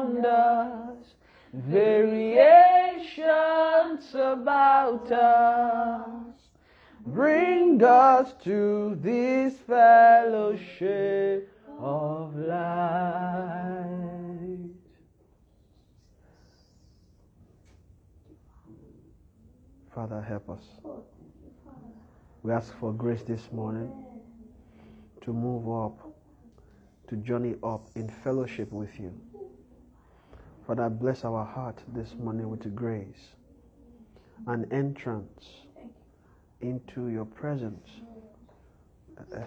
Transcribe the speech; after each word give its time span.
around 0.00 0.24
us, 0.26 1.14
variations 1.52 2.44
about 4.14 5.10
us. 5.12 6.34
Bring 7.06 7.82
us 7.82 8.34
to 8.44 8.98
this 9.00 9.54
fellowship 9.66 11.50
of 11.78 12.36
light. 12.36 12.60
Father, 19.94 20.20
help 20.22 20.50
us. 20.50 20.62
We 22.42 22.52
ask 22.52 22.74
for 22.78 22.92
grace 22.92 23.22
this 23.22 23.50
morning 23.52 23.90
to 25.22 25.32
move 25.32 25.68
up, 25.68 25.98
to 27.08 27.16
journey 27.16 27.56
up 27.62 27.88
in 27.96 28.08
fellowship 28.08 28.70
with 28.72 28.98
you. 28.98 29.12
Father, 30.70 30.88
bless 30.88 31.24
our 31.24 31.44
heart 31.44 31.82
this 31.96 32.14
morning 32.14 32.48
with 32.48 32.76
grace, 32.76 33.34
an 34.46 34.68
entrance 34.70 35.44
into 36.60 37.08
your 37.08 37.24
presence. 37.24 37.88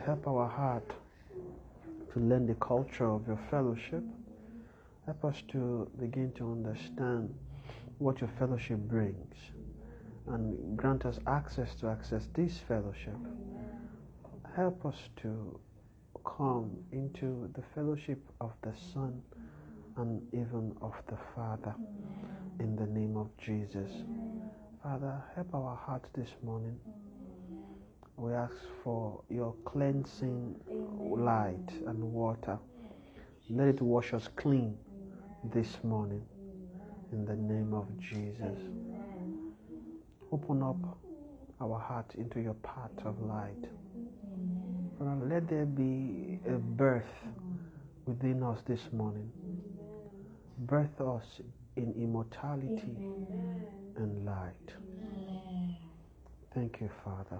Help 0.03 0.27
our 0.27 0.49
heart 0.49 0.91
to 2.11 2.19
learn 2.19 2.45
the 2.45 2.55
culture 2.55 3.09
of 3.09 3.25
your 3.25 3.39
fellowship. 3.49 4.03
Help 5.05 5.23
us 5.23 5.41
to 5.47 5.89
begin 5.97 6.33
to 6.33 6.51
understand 6.51 7.33
what 7.99 8.19
your 8.19 8.29
fellowship 8.38 8.79
brings 8.79 9.38
and 10.27 10.75
grant 10.75 11.05
us 11.05 11.21
access 11.25 11.73
to 11.75 11.88
access 11.88 12.27
this 12.33 12.57
fellowship. 12.67 13.16
Help 14.57 14.85
us 14.85 14.97
to 15.21 15.57
come 16.25 16.69
into 16.91 17.49
the 17.55 17.63
fellowship 17.73 18.19
of 18.41 18.51
the 18.61 18.73
Son 18.94 19.21
and 19.97 20.22
even 20.33 20.75
of 20.81 20.94
the 21.08 21.17
Father 21.36 21.75
in 22.59 22.75
the 22.75 22.86
name 22.88 23.17
of 23.17 23.30
Jesus. 23.38 23.91
Father, 24.81 25.23
help 25.35 25.53
our 25.53 25.75
heart 25.75 26.03
this 26.13 26.30
morning. 26.44 26.77
We 28.17 28.33
ask 28.33 28.53
for 28.83 29.22
your 29.30 29.55
cleansing 29.66 30.55
light 31.00 31.69
and 31.88 32.02
water. 32.02 32.58
Let 33.50 33.67
it 33.67 33.81
wash 33.81 34.13
us 34.13 34.30
clean 34.35 34.77
this 35.53 35.80
morning 35.83 36.23
in 37.11 37.25
the 37.25 37.35
name 37.35 37.73
of 37.73 37.88
Jesus. 38.00 38.57
Open 40.31 40.63
up 40.63 40.97
our 41.61 41.80
heart 41.80 42.16
into 42.16 42.41
your 42.41 42.55
path 42.55 42.91
of 43.05 43.22
light. 43.22 43.69
Father, 44.97 45.25
let 45.25 45.47
there 45.47 45.66
be 45.66 46.39
a 46.47 46.57
birth 46.57 47.03
within 48.05 48.44
us 48.44 48.59
this 48.67 48.81
morning. 48.91 49.31
Birth 50.58 51.02
us 51.02 51.42
in 51.76 51.94
immortality 51.98 52.96
and 53.97 54.25
light. 54.25 54.74
Thank 56.53 56.80
you, 56.81 56.90
Father. 57.03 57.40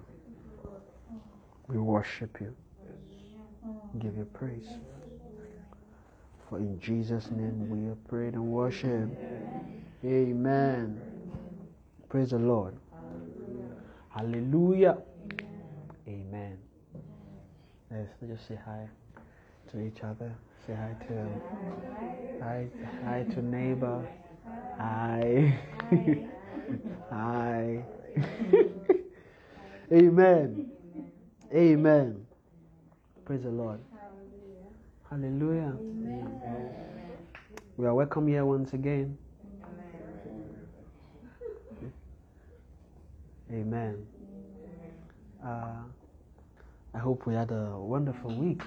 We 1.68 1.78
worship 1.78 2.40
you. 2.42 2.56
Give 4.00 4.18
you 4.18 4.26
praise. 4.26 4.68
For 6.50 6.58
in 6.58 6.80
Jesus' 6.80 7.30
name 7.32 7.70
we 7.70 7.88
have 7.88 8.08
prayed 8.08 8.34
and 8.34 8.48
worship. 8.48 9.10
Amen. 10.04 11.02
Praise 12.10 12.32
the 12.32 12.40
Lord. 12.40 12.76
Hallelujah. 14.10 14.98
Amen. 16.08 16.58
Let's 17.90 18.10
just 18.28 18.48
say 18.48 18.60
hi 18.66 18.88
to 19.72 19.80
each 19.80 20.04
other. 20.04 20.36
Say 20.66 20.74
hi 20.76 20.96
to 21.08 21.30
hi, 22.42 22.68
hi 23.04 23.24
to 23.34 23.42
neighbor. 23.42 24.08
Hi. 24.78 25.60
hi. 27.10 27.84
Amen. 29.92 30.72
Amen. 31.54 32.26
Praise 33.26 33.44
the 33.44 33.50
Lord. 33.50 33.80
Hallelujah. 35.10 35.74
We 37.76 37.86
are 37.86 37.94
welcome 37.94 38.28
here 38.28 38.46
once 38.46 38.72
again. 38.74 39.18
Amen. 43.52 44.08
Uh, 45.46 45.84
I 46.94 46.98
hope 46.98 47.28
we 47.28 47.34
had 47.34 47.52
a 47.52 47.76
wonderful 47.78 48.34
week, 48.34 48.62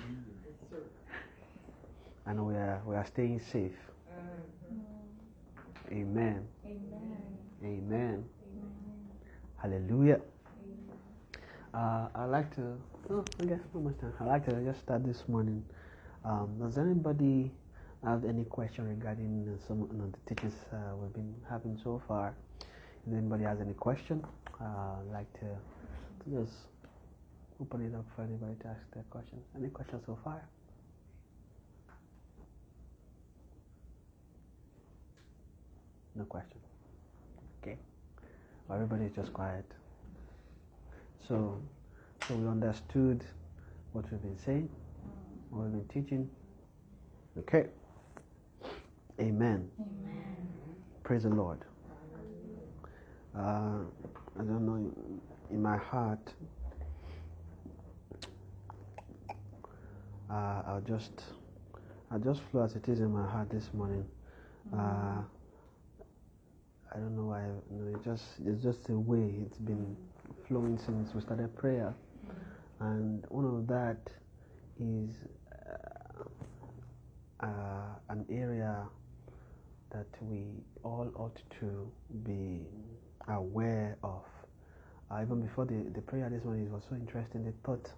and 2.27 2.45
we 2.45 2.55
are 2.55 2.83
we 2.85 2.95
are 2.97 3.07
staying 3.07 3.41
safe. 3.41 3.79
Amen. 5.93 6.47
Amen. 7.65 8.25
Hallelujah. 9.57 10.21
Uh, 11.73 12.09
I'd 12.15 12.27
like 12.27 12.55
to. 12.57 12.77
Oh, 13.11 13.25
I 13.41 13.45
guess 13.45 13.61
not 13.73 13.85
much 13.85 13.99
time. 14.01 14.13
I'd 14.21 14.27
like 14.27 14.45
to 14.47 14.53
just 14.65 14.81
start 14.81 15.07
this 15.07 15.23
morning. 15.29 15.65
Um, 16.25 16.59
does 16.59 16.77
anybody 16.77 17.53
have 18.05 18.25
any 18.25 18.45
question 18.45 18.89
regarding 18.89 19.47
uh, 19.47 19.67
some 19.69 19.83
of 19.83 19.91
the 19.91 20.35
teachings 20.35 20.55
uh, 20.73 20.97
we've 20.97 21.13
been 21.13 21.35
having 21.49 21.79
so 21.83 22.03
far? 22.09 22.35
If 23.07 23.13
anybody 23.13 23.45
has 23.45 23.61
any 23.61 23.75
question, 23.75 24.25
uh, 24.61 24.65
I'd 24.65 25.13
like 25.13 25.33
to, 25.35 25.47
to 26.25 26.41
just 26.43 26.53
open 27.61 27.87
it 27.87 27.95
up 27.95 28.05
for 28.17 28.23
anybody 28.23 28.57
to 28.63 28.67
ask 28.69 28.81
their 28.93 29.05
questions. 29.11 29.43
Any 29.57 29.69
questions 29.69 30.03
so 30.05 30.19
far? 30.25 30.43
No 36.17 36.25
question. 36.25 36.59
Okay. 37.63 37.77
Everybody's 38.73 39.13
just 39.15 39.33
quiet. 39.33 39.65
So, 41.29 41.61
so 42.27 42.35
we 42.35 42.49
understood 42.49 43.25
what 43.93 44.11
we've 44.11 44.23
been 44.23 44.39
saying, 44.39 44.69
what 45.51 45.65
we've 45.65 45.73
been 45.73 46.03
teaching. 46.03 46.31
Okay. 47.39 47.67
Amen. 49.21 49.71
Praise 51.05 51.25
the 51.25 51.29
Lord. 51.31 51.61
Uh, 53.37 53.81
I 54.39 54.43
don't 54.43 54.67
know, 54.67 54.93
in 55.51 55.63
my 55.63 55.77
heart, 55.77 56.33
uh, 60.31 60.63
I'll 60.67 60.83
just, 60.87 61.23
I'll 62.11 62.19
just 62.19 62.41
flow 62.51 62.63
as 62.65 62.75
it 62.77 62.89
is 62.89 63.01
in 63.01 63.13
my 63.13 63.27
heart 63.29 63.51
this 63.51 63.69
morning. 63.75 64.07
Uh, 64.75 65.23
I 66.97 66.99
don't 66.99 67.15
know 67.15 67.27
why. 67.27 67.43
Know, 67.71 67.95
it 67.95 68.03
just, 68.03 68.25
it's 68.47 68.63
just 68.63 68.87
the 68.87 68.99
way 68.99 69.35
it's 69.45 69.59
been 69.59 69.95
flowing 70.49 70.79
since 70.79 71.15
we 71.15 71.21
started 71.21 71.55
prayer, 71.55 71.95
and 72.81 73.23
one 73.29 73.45
of 73.45 73.67
that 73.67 73.99
is 74.81 75.11
uh, 77.43 77.45
uh, 77.45 77.99
an 78.09 78.25
area 78.31 78.87
that 79.91 80.07
we 80.23 80.45
all 80.85 81.11
ought 81.17 81.39
to 81.61 81.93
be 82.25 82.63
aware 83.29 83.99
of. 84.03 84.25
Uh, 85.11 85.21
even 85.21 85.43
before 85.43 85.67
the, 85.67 85.91
the 85.95 86.01
prayer 86.01 86.31
this 86.31 86.45
morning, 86.45 86.65
it 86.65 86.73
was 86.73 86.85
so 86.89 86.97
interesting. 86.97 87.45
The 87.45 87.53
thought 87.63 87.93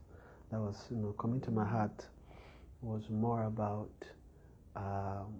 that 0.50 0.58
was 0.58 0.86
you 0.90 0.96
know 0.96 1.12
coming 1.12 1.40
to 1.42 1.52
my 1.52 1.64
heart 1.64 2.04
was 2.82 3.08
more 3.10 3.44
about 3.44 3.92
um, 4.74 5.34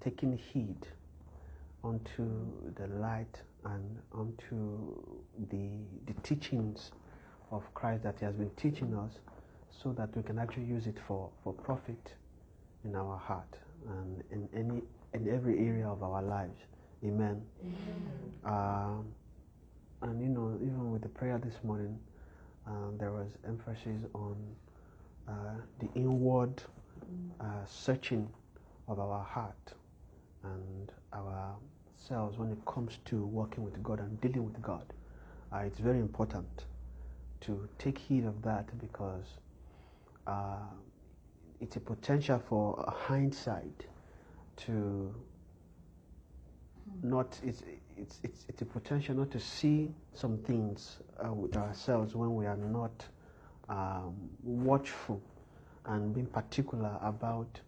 taking 0.00 0.38
heed 0.38 0.86
unto 1.84 2.26
the 2.76 2.86
light 2.96 3.40
and 3.66 3.98
unto 4.12 4.96
the 5.50 5.68
the 6.06 6.20
teachings 6.22 6.90
of 7.50 7.62
Christ 7.74 8.02
that 8.04 8.18
He 8.18 8.24
has 8.24 8.34
been 8.34 8.50
teaching 8.56 8.94
us, 8.94 9.12
so 9.70 9.92
that 9.92 10.16
we 10.16 10.22
can 10.22 10.38
actually 10.38 10.64
use 10.64 10.86
it 10.86 10.96
for, 11.06 11.30
for 11.42 11.52
profit 11.52 12.14
in 12.84 12.96
our 12.96 13.16
heart 13.16 13.58
and 13.88 14.22
in 14.30 14.48
any 14.54 14.82
in 15.12 15.32
every 15.32 15.58
area 15.58 15.86
of 15.86 16.02
our 16.02 16.22
lives. 16.22 16.58
Amen. 17.04 17.42
Um, 18.44 19.04
and 20.02 20.20
you 20.20 20.28
know, 20.28 20.58
even 20.62 20.90
with 20.90 21.02
the 21.02 21.08
prayer 21.08 21.38
this 21.38 21.54
morning, 21.62 21.98
um, 22.66 22.96
there 22.98 23.12
was 23.12 23.28
emphasis 23.46 24.04
on 24.14 24.36
uh, 25.28 25.32
the 25.80 25.88
inward 25.94 26.62
uh, 27.40 27.44
searching 27.66 28.28
of 28.88 28.98
our 28.98 29.22
heart 29.22 29.74
and 30.42 30.92
ourselves 32.04 32.38
when 32.38 32.50
it 32.50 32.58
comes 32.66 32.98
to 33.06 33.24
working 33.24 33.64
with 33.64 33.82
God 33.82 34.00
and 34.00 34.20
dealing 34.20 34.44
with 34.44 34.60
God. 34.60 34.92
Uh, 35.52 35.58
it's 35.58 35.78
very 35.78 35.98
important 36.00 36.64
to 37.40 37.68
take 37.78 37.98
heed 37.98 38.24
of 38.24 38.42
that 38.42 38.66
because 38.78 39.24
uh, 40.26 40.56
it's 41.60 41.76
a 41.76 41.80
potential 41.80 42.42
for 42.48 42.84
a 42.86 42.90
hindsight 42.90 43.86
to 44.56 45.14
not 47.02 47.38
it's 47.42 47.62
it's 47.96 48.18
it's, 48.22 48.44
it's 48.48 48.62
a 48.62 48.66
potential 48.66 49.14
not 49.14 49.30
to 49.30 49.40
see 49.40 49.90
some 50.12 50.36
things 50.38 50.98
uh, 51.24 51.32
with 51.32 51.56
ourselves 51.56 52.14
when 52.14 52.34
we 52.34 52.44
are 52.46 52.56
not 52.56 53.06
um, 53.68 54.14
watchful 54.42 55.22
and 55.86 56.14
being 56.14 56.26
particular 56.26 56.98
about 57.02 57.60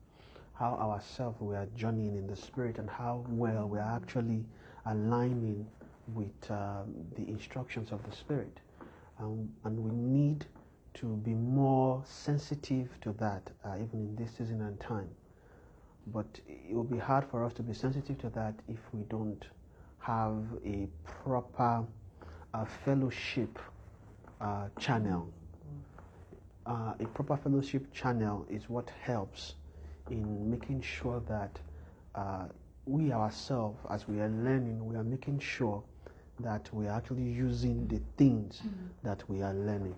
how 0.59 0.75
ourselves 0.75 1.41
we 1.41 1.55
are 1.55 1.67
journeying 1.77 2.17
in 2.17 2.27
the 2.27 2.37
spirit 2.37 2.79
and 2.79 2.89
how 2.89 3.25
well 3.29 3.69
we 3.69 3.79
are 3.79 3.97
actually 3.97 4.45
aligning 4.87 5.67
with 6.15 6.51
um, 6.51 6.95
the 7.17 7.29
instructions 7.29 7.93
of 7.93 8.03
the 8.09 8.15
spirit 8.15 8.61
um, 9.19 9.49
and 9.65 9.79
we 9.79 9.91
need 9.91 10.47
to 10.95 11.17
be 11.17 11.35
more 11.35 12.03
sensitive 12.07 12.89
to 13.01 13.13
that 13.15 13.43
uh, 13.65 13.75
even 13.75 14.01
in 14.01 14.17
this 14.17 14.31
season 14.39 14.63
and 14.63 14.79
time 14.81 15.09
but 16.13 16.27
it 16.49 16.75
will 16.75 16.85
be 16.85 16.99
hard 16.99 17.25
for 17.31 17.45
us 17.45 17.53
to 17.53 17.63
be 17.63 17.75
sensitive 17.75 18.17
to 18.19 18.29
that 18.31 18.55
if 18.69 18.79
we 18.93 19.03
don't 19.05 19.47
have 19.99 20.45
a 20.65 20.87
proper 21.25 21.85
uh, 22.55 22.65
fellowship 22.85 23.59
uh, 24.41 24.69
channel. 24.79 25.29
Uh, 26.65 26.95
a 27.01 27.07
proper 27.07 27.37
fellowship 27.37 27.93
channel 27.93 28.47
is 28.49 28.69
what 28.69 28.91
helps 29.03 29.55
in 30.11 30.51
making 30.51 30.83
sure 30.83 31.21
that 31.29 31.59
uh, 32.15 32.45
we 32.87 33.13
ourselves, 33.13 33.79
as 33.91 34.07
we 34.09 34.21
are 34.21 34.29
learning, 34.29 34.85
we 34.85 34.97
are 34.97 35.05
making 35.05 35.39
sure 35.39 35.83
that 36.41 36.69
we 36.73 36.87
are 36.87 36.97
actually 36.97 37.23
using 37.23 37.87
the 37.89 38.01
things 38.17 38.61
mm-hmm. 38.61 38.87
that 39.03 39.29
we 39.29 39.43
are 39.43 39.55
learning. 39.55 39.97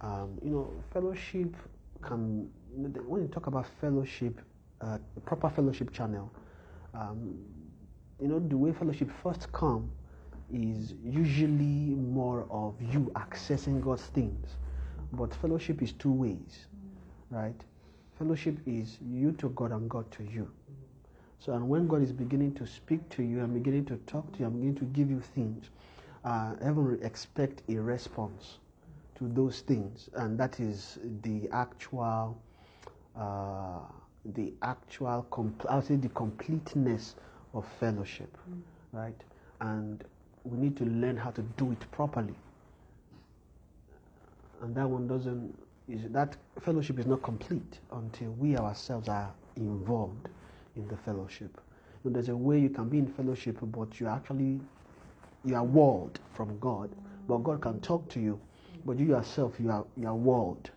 Um, 0.00 0.38
you 0.42 0.50
know, 0.50 0.70
fellowship 0.92 1.54
can, 2.02 2.48
when 3.06 3.22
you 3.22 3.28
talk 3.28 3.46
about 3.46 3.66
fellowship, 3.80 4.40
uh, 4.80 4.98
proper 5.24 5.48
fellowship 5.50 5.92
channel, 5.92 6.32
um, 6.94 7.38
you 8.20 8.28
know, 8.28 8.38
the 8.38 8.56
way 8.56 8.72
fellowship 8.72 9.10
first 9.22 9.50
come 9.52 9.90
is 10.52 10.94
usually 11.04 11.94
more 11.94 12.46
of 12.50 12.74
you 12.80 13.10
accessing 13.14 13.82
God's 13.82 14.02
things. 14.02 14.56
But 15.12 15.34
fellowship 15.34 15.82
is 15.82 15.92
two 15.92 16.12
ways, 16.12 16.66
right? 17.30 17.60
Fellowship 18.18 18.58
is 18.66 18.98
you 19.00 19.32
to 19.32 19.48
God 19.50 19.72
and 19.72 19.88
God 19.88 20.10
to 20.12 20.24
you. 20.24 20.50
So, 21.38 21.52
and 21.52 21.68
when 21.68 21.86
God 21.86 22.02
is 22.02 22.12
beginning 22.12 22.54
to 22.54 22.66
speak 22.66 23.08
to 23.10 23.22
you 23.22 23.40
I'm 23.40 23.54
beginning 23.54 23.84
to 23.86 23.96
talk 24.06 24.32
to 24.32 24.40
you 24.40 24.46
I'm 24.46 24.54
beginning 24.54 24.76
to 24.76 24.84
give 24.86 25.10
you 25.10 25.20
things, 25.20 25.70
uh, 26.24 26.54
heaven 26.62 26.98
expect 27.02 27.62
a 27.68 27.76
response 27.76 28.58
to 29.18 29.28
those 29.28 29.60
things, 29.60 30.08
and 30.14 30.38
that 30.38 30.60
is 30.60 30.98
the 31.22 31.48
actual, 31.52 32.40
uh, 33.16 33.80
the 34.34 34.52
actual, 34.62 35.26
compl- 35.30 35.68
I 35.68 35.76
would 35.76 35.86
say, 35.86 35.96
the 35.96 36.08
completeness 36.10 37.16
of 37.54 37.66
fellowship, 37.80 38.36
mm. 38.50 38.60
right? 38.92 39.20
And 39.60 40.04
we 40.44 40.56
need 40.58 40.76
to 40.76 40.84
learn 40.84 41.16
how 41.16 41.30
to 41.30 41.42
do 41.56 41.72
it 41.72 41.90
properly. 41.90 42.34
And 44.62 44.74
that 44.74 44.88
one 44.88 45.08
doesn't, 45.08 45.56
is 45.88 46.02
that 46.10 46.36
fellowship 46.60 46.98
is 46.98 47.06
not 47.06 47.22
complete 47.22 47.78
until 47.92 48.30
we 48.32 48.56
ourselves 48.56 49.08
are 49.08 49.32
involved 49.56 50.28
in 50.76 50.86
the 50.88 50.96
fellowship. 50.96 51.60
You 52.04 52.10
know, 52.10 52.14
there's 52.14 52.28
a 52.28 52.36
way 52.36 52.58
you 52.60 52.70
can 52.70 52.88
be 52.88 52.98
in 52.98 53.06
fellowship, 53.06 53.58
but 53.62 53.98
you 54.00 54.06
actually 54.06 54.60
you 55.44 55.54
are 55.54 55.64
walled 55.64 56.18
from 56.34 56.58
God. 56.58 56.90
But 57.26 57.38
God 57.38 57.60
can 57.60 57.80
talk 57.80 58.08
to 58.10 58.20
you, 58.20 58.38
but 58.84 58.98
you 58.98 59.06
yourself 59.06 59.54
you 59.58 59.70
are 59.70 59.84
you 59.96 60.06
are 60.08 60.14
walled. 60.14 60.70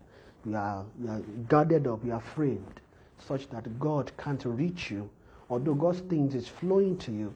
You 0.45 0.55
are 0.55 0.85
you 1.01 1.09
are 1.09 1.19
guarded 1.47 1.87
up, 1.87 2.03
you 2.05 2.13
are 2.13 2.21
framed, 2.21 2.81
such 3.19 3.49
that 3.49 3.79
God 3.79 4.11
can't 4.17 4.43
reach 4.45 4.91
you 4.91 5.09
although 5.51 5.75
God's 5.75 5.99
things 5.99 6.33
is 6.33 6.47
flowing 6.47 6.97
to 6.99 7.11
you, 7.11 7.33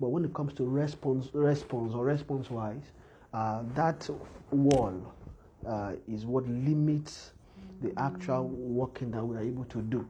but 0.00 0.08
when 0.08 0.24
it 0.24 0.32
comes 0.32 0.54
to 0.54 0.64
response, 0.64 1.28
response 1.32 1.92
or 1.92 2.04
response 2.04 2.48
wise, 2.50 2.92
uh, 3.34 3.62
that 3.74 4.08
wall 4.52 4.94
uh, 5.66 5.92
is 6.06 6.26
what 6.26 6.46
limits 6.48 7.32
the 7.82 7.92
actual 7.98 8.48
working 8.48 9.10
that 9.10 9.24
we 9.24 9.36
are 9.36 9.42
able 9.42 9.64
to 9.64 9.80
do. 9.82 10.06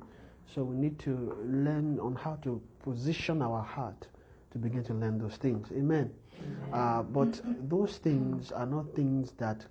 So 0.54 0.62
we 0.62 0.76
need 0.76 0.98
to 1.00 1.36
learn 1.44 1.98
on 2.00 2.14
how 2.16 2.36
to 2.42 2.60
position 2.82 3.42
our 3.42 3.62
heart 3.62 4.08
to 4.52 4.58
begin 4.58 4.82
to 4.84 4.94
learn 4.94 5.18
those 5.18 5.36
things. 5.36 5.68
Amen. 5.72 6.10
Uh, 6.72 7.02
but 7.02 7.40
those 7.68 7.98
things 7.98 8.52
are 8.52 8.66
not 8.66 8.94
things 8.94 9.32
that 9.38 9.66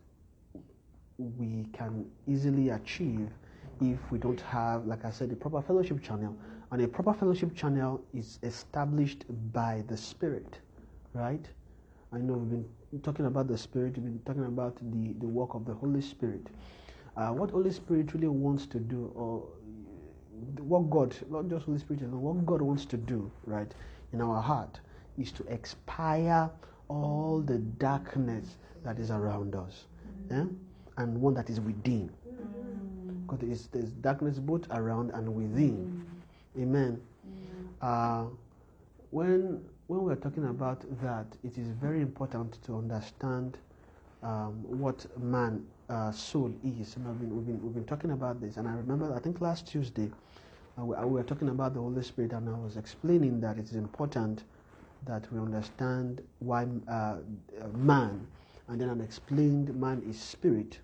we 1.17 1.65
can 1.73 2.05
easily 2.27 2.69
achieve 2.69 3.29
if 3.81 3.99
we 4.11 4.19
don't 4.19 4.41
have, 4.41 4.85
like 4.85 5.05
I 5.05 5.09
said, 5.09 5.31
a 5.31 5.35
proper 5.35 5.61
fellowship 5.61 6.01
channel 6.01 6.35
and 6.71 6.81
a 6.81 6.87
proper 6.87 7.13
fellowship 7.13 7.55
channel 7.55 8.03
is 8.13 8.39
established 8.43 9.25
by 9.53 9.83
the 9.87 9.97
Spirit, 9.97 10.59
right? 11.13 11.45
I 12.11 12.17
know 12.17 12.33
we've 12.33 12.49
been 12.49 12.65
talking 13.03 13.25
about 13.25 13.47
the 13.47 13.57
Spirit, 13.57 13.97
we've 13.97 14.05
been 14.05 14.19
talking 14.25 14.45
about 14.45 14.77
the, 14.77 15.13
the 15.19 15.27
work 15.27 15.53
of 15.53 15.65
the 15.65 15.73
Holy 15.73 16.01
Spirit. 16.01 16.47
Uh, 17.15 17.29
what 17.29 17.49
Holy 17.51 17.71
Spirit 17.71 18.13
really 18.13 18.27
wants 18.27 18.65
to 18.67 18.79
do, 18.79 19.11
or 19.15 19.43
what 20.59 20.89
God, 20.89 21.15
not 21.29 21.47
just 21.49 21.65
Holy 21.65 21.79
Spirit, 21.79 22.01
what 22.03 22.45
God 22.45 22.61
wants 22.61 22.85
to 22.85 22.97
do, 22.97 23.31
right, 23.45 23.71
in 24.13 24.21
our 24.21 24.41
heart, 24.41 24.79
is 25.17 25.31
to 25.33 25.43
expire 25.47 26.49
all 26.89 27.41
the 27.45 27.57
darkness 27.57 28.57
that 28.83 28.99
is 28.99 29.11
around 29.11 29.55
us, 29.55 29.85
yeah? 30.29 30.45
and 30.97 31.19
one 31.19 31.33
that 31.33 31.49
is 31.49 31.59
within. 31.59 32.09
Because 32.23 33.39
mm-hmm. 33.39 33.47
there's, 33.47 33.67
there's 33.67 33.91
darkness 33.91 34.39
both 34.39 34.65
around 34.71 35.11
and 35.11 35.33
within. 35.33 36.05
Amen. 36.57 37.01
Uh, 37.81 38.25
when 39.11 39.63
when 39.87 40.03
we're 40.03 40.15
talking 40.15 40.45
about 40.45 40.83
that, 41.01 41.25
it 41.43 41.57
is 41.57 41.67
very 41.67 42.01
important 42.01 42.61
to 42.65 42.77
understand 42.77 43.57
um, 44.21 44.53
what 44.63 45.05
man 45.17 45.65
uh, 45.89 46.11
soul 46.11 46.53
is. 46.63 46.97
And 46.97 47.07
I've 47.07 47.19
been, 47.19 47.33
we've, 47.35 47.45
been, 47.45 47.63
we've 47.63 47.73
been 47.73 47.85
talking 47.85 48.11
about 48.11 48.41
this, 48.41 48.57
and 48.57 48.67
I 48.67 48.73
remember 48.73 49.13
I 49.15 49.19
think 49.19 49.39
last 49.39 49.65
Tuesday 49.65 50.11
uh, 50.77 50.83
we, 50.83 50.95
uh, 50.95 51.05
we, 51.05 51.13
were 51.13 51.23
talking 51.23 51.49
about 51.49 51.73
the 51.73 51.79
Holy 51.79 52.03
Spirit, 52.03 52.33
and 52.33 52.49
I 52.49 52.57
was 52.57 52.75
explaining 52.75 53.39
that 53.41 53.57
it 53.57 53.65
is 53.65 53.75
important 53.75 54.43
that 55.05 55.31
we 55.31 55.39
understand 55.39 56.21
why 56.39 56.67
uh, 56.89 57.17
man, 57.73 58.27
and 58.67 58.81
then 58.81 58.89
I 58.89 59.03
explained 59.03 59.73
man 59.79 60.03
is 60.09 60.19
spirit 60.19 60.79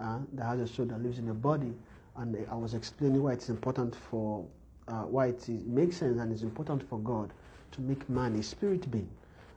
uh, 0.00 0.20
that 0.32 0.44
has 0.44 0.60
a 0.60 0.66
soul 0.66 0.86
that 0.86 1.02
lives 1.02 1.18
in 1.18 1.28
a 1.28 1.34
body, 1.34 1.74
and 2.16 2.46
I 2.50 2.54
was 2.54 2.72
explaining 2.72 3.22
why 3.22 3.32
it's 3.32 3.50
important 3.50 3.94
for 3.94 4.46
uh, 4.86 5.02
why 5.02 5.26
it, 5.26 5.42
is, 5.42 5.60
it 5.60 5.66
makes 5.66 5.98
sense 5.98 6.18
and 6.18 6.32
it's 6.32 6.40
important 6.40 6.88
for 6.88 6.98
God 7.00 7.30
to 7.72 7.80
make 7.80 8.08
man 8.08 8.34
a 8.36 8.42
spirit 8.42 8.90
being. 8.90 9.08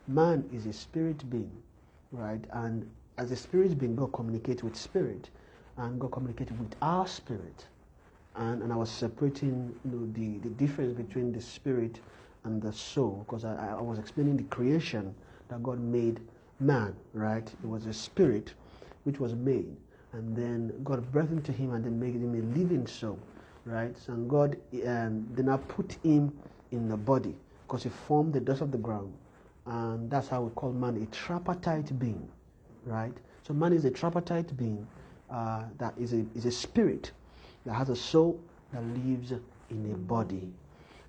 Man 0.07 0.47
is 0.53 0.65
a 0.65 0.73
spirit 0.73 1.29
being, 1.29 1.51
right? 2.11 2.43
And 2.51 2.89
as 3.17 3.31
a 3.31 3.35
spirit 3.35 3.77
being, 3.77 3.95
God 3.95 4.13
communicates 4.13 4.63
with 4.63 4.75
spirit, 4.75 5.29
and 5.77 5.99
God 5.99 6.11
communicates 6.11 6.51
with 6.51 6.75
our 6.81 7.07
spirit. 7.07 7.65
And, 8.35 8.63
and 8.63 8.71
I 8.71 8.75
was 8.75 8.89
separating 8.89 9.73
you 9.85 9.91
know, 9.91 10.05
the, 10.13 10.37
the 10.39 10.53
difference 10.55 10.93
between 10.93 11.31
the 11.31 11.41
spirit 11.41 11.99
and 12.43 12.61
the 12.61 12.71
soul 12.71 13.25
because 13.27 13.45
I, 13.45 13.75
I 13.77 13.81
was 13.81 13.99
explaining 13.99 14.37
the 14.37 14.43
creation 14.43 15.13
that 15.49 15.61
God 15.61 15.79
made 15.79 16.19
man, 16.59 16.95
right? 17.13 17.45
It 17.45 17.67
was 17.67 17.85
a 17.85 17.93
spirit 17.93 18.53
which 19.03 19.19
was 19.19 19.33
made, 19.35 19.75
and 20.13 20.35
then 20.35 20.71
God 20.83 21.11
breathed 21.11 21.31
into 21.31 21.51
him 21.51 21.73
and 21.73 21.83
then 21.83 21.99
made 21.99 22.15
him 22.15 22.33
a 22.35 22.57
living 22.57 22.87
soul 22.87 23.19
right? 23.65 23.95
So 23.97 24.13
God 24.15 24.57
um, 24.85 25.21
did 25.35 25.45
not 25.45 25.67
put 25.67 25.93
him 26.03 26.31
in 26.71 26.87
the 26.87 26.97
body 26.97 27.35
because 27.71 27.83
he 27.83 27.89
formed 27.89 28.33
the 28.33 28.39
dust 28.41 28.59
of 28.59 28.69
the 28.69 28.77
ground. 28.77 29.13
And 29.65 30.11
that's 30.11 30.27
how 30.27 30.41
we 30.41 30.51
call 30.55 30.73
man 30.73 31.01
a 31.01 31.05
tripartite 31.05 31.97
being, 31.97 32.27
right? 32.85 33.13
So 33.43 33.53
man 33.53 33.71
is 33.71 33.85
a 33.85 33.91
tripartite 33.91 34.57
being 34.57 34.85
uh, 35.29 35.63
that 35.77 35.93
is 35.97 36.11
a, 36.11 36.25
is 36.35 36.45
a 36.45 36.51
spirit 36.51 37.11
that 37.65 37.73
has 37.73 37.87
a 37.87 37.95
soul 37.95 38.37
that 38.73 38.83
lives 39.05 39.31
in 39.69 39.91
a 39.93 39.97
body. 39.97 40.51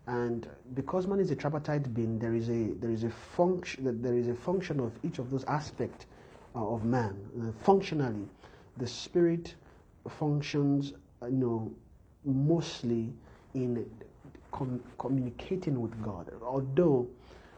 And 0.07 0.47
because 0.75 1.09
man 1.09 1.19
is 1.19 1.33
a 1.33 1.37
tripartite 1.37 1.93
being, 1.95 2.21
there 2.21 2.35
is 2.35 2.49
a 2.49 2.75
there 2.81 2.91
is 2.91 3.03
a 3.03 3.11
function 3.11 4.01
there 4.01 4.15
is 4.15 4.29
a 4.29 4.35
function 4.35 4.79
of 4.79 4.93
each 5.03 5.19
of 5.19 5.33
those 5.33 5.45
aspects 5.45 6.07
uh, 6.55 6.65
of 6.65 6.85
man. 6.85 7.17
Uh, 7.41 7.51
functionally, 7.65 8.29
the 8.77 8.87
spirit 8.87 9.57
functions, 10.09 10.93
uh, 11.23 11.27
you 11.27 11.39
know, 11.39 11.73
mostly 12.25 13.13
in 13.55 13.85
com- 14.53 14.83
communicating 14.99 15.81
with 15.81 16.01
God. 16.03 16.31
Although, 16.43 17.09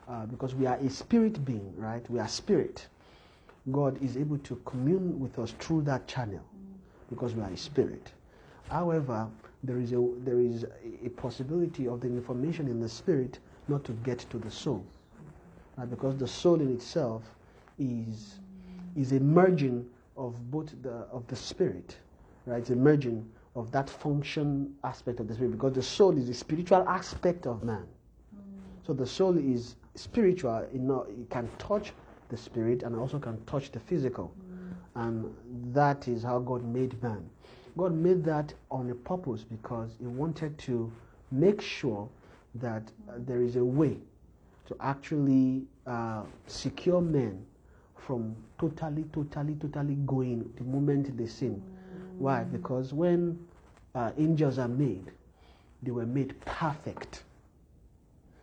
uh, 0.09 0.27
because 0.27 0.55
we 0.55 0.67
are 0.67 0.77
a 0.77 0.91
spirit 0.91 1.45
being, 1.45 1.75
right? 1.77 2.09
We 2.11 2.19
are 2.19 2.29
spirit. 2.29 2.87
God 3.73 4.03
is 4.03 4.17
able 4.17 4.39
to 4.39 4.57
commune 4.65 5.19
with 5.19 5.39
us 5.39 5.53
through 5.59 5.83
that 5.83 6.07
channel 6.07 6.43
because 7.11 7.35
we 7.35 7.43
are 7.43 7.51
a 7.51 7.57
spirit. 7.57 8.13
However, 8.71 9.29
there 9.63 9.79
is 9.79 9.93
a 9.93 10.07
there 10.25 10.41
is 10.41 10.67
a 11.05 11.09
possibility 11.11 11.89
of 11.89 12.01
the 12.01 12.07
information 12.09 12.69
in 12.69 12.81
the 12.81 12.89
spirit 12.89 13.39
not 13.69 13.85
to 13.85 13.93
get 14.05 14.19
to 14.31 14.39
the 14.39 14.51
soul, 14.51 14.85
right? 15.77 15.89
because 15.89 16.17
the 16.17 16.29
soul 16.29 16.61
in 16.61 16.73
itself 16.75 17.23
is 17.79 18.41
is 18.97 19.13
a 19.13 19.21
merging 19.21 19.87
of 20.17 20.51
both 20.51 20.71
the 20.83 20.93
of 21.11 21.27
the 21.29 21.37
spirit, 21.37 21.97
right? 22.47 22.59
It's 22.59 22.71
a 22.71 22.77
merging 22.77 23.29
of 23.55 23.71
that 23.71 23.89
function 23.89 24.75
aspect 24.83 25.21
of 25.21 25.29
the 25.29 25.35
spirit 25.35 25.53
because 25.53 25.73
the 25.73 25.83
soul 25.83 26.17
is 26.19 26.27
the 26.27 26.35
spiritual 26.35 26.87
aspect 26.89 27.47
of 27.47 27.63
man. 27.63 27.87
So 28.87 28.93
the 28.93 29.07
soul 29.07 29.39
is 29.39 29.77
spiritual, 29.95 30.67
you 30.73 30.81
know, 30.81 31.07
it 31.09 31.31
can 31.31 31.49
touch 31.59 31.93
the 32.29 32.37
spirit 32.37 32.83
and 32.83 32.97
also 32.97 33.19
can 33.19 33.43
touch 33.45 33.71
the 33.71 33.81
physical. 33.81 34.35
And 34.97 35.35
that 35.73 36.09
is 36.09 36.23
how 36.23 36.39
God 36.41 36.65
made 36.65 37.01
man. 37.03 37.29
God 37.77 37.95
made 37.95 38.23
that 38.25 38.55
on 38.71 38.91
a 38.91 38.95
purpose 38.95 39.45
because 39.45 39.97
He 39.99 40.07
wanted 40.07 40.57
to 40.59 40.93
make 41.33 41.61
sure 41.61 42.09
that 42.57 42.83
there 43.19 43.43
is 43.43 43.57
a 43.57 43.65
way 43.65 43.99
to 44.67 44.77
actually 44.81 45.65
uh, 45.87 46.23
secure 46.47 47.01
men 47.01 47.45
from 47.97 48.37
totally, 48.59 49.05
totally, 49.13 49.55
totally 49.55 49.95
going 50.07 50.49
the 50.57 50.65
moment 50.65 51.17
they 51.17 51.27
sin. 51.27 51.63
Why? 52.19 52.45
Because 52.45 52.93
when 52.93 53.39
uh, 53.95 54.13
angels 54.19 54.59
are 54.59 54.69
made, 54.69 55.11
they 55.83 55.91
were 55.91 56.07
made 56.07 56.39
perfect. 56.45 57.23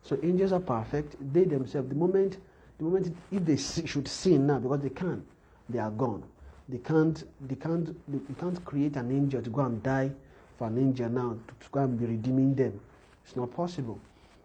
So 0.04 0.18
angels 0.24 0.51
are 0.51 0.60
perfect. 0.60 1.16
They 1.34 1.44
themselves, 1.44 1.90
the 1.90 1.96
moment, 1.96 2.38
the 2.78 2.84
moment 2.84 3.16
if 3.32 3.46
they 3.46 3.58
should 3.58 4.08
sin 4.08 4.48
now, 4.48 4.60
because 4.60 4.82
they 4.82 4.90
can't, 4.90 5.25
they 5.70 5.80
are 5.80 5.92
gone. 5.92 6.24
They 6.70 6.78
can't, 6.78 7.24
they 7.48 7.56
can't, 7.56 7.88
they, 8.12 8.18
you 8.18 8.36
can't 8.40 8.63
create 8.66 8.96
an 8.96 9.12
angel 9.12 9.42
to 9.42 9.50
go 9.50 9.62
and 9.62 9.82
die 9.84 10.12
for 10.58 10.68
an 10.68 10.78
angel 10.78 11.10
now 11.10 11.38
to, 11.48 11.66
to 11.66 11.72
go 11.72 11.82
and 11.82 12.00
be 12.00 12.06
redeeming 12.06 12.56
them. 12.56 12.80
It's 13.25 13.36
not 13.36 13.54
possible, 13.54 14.00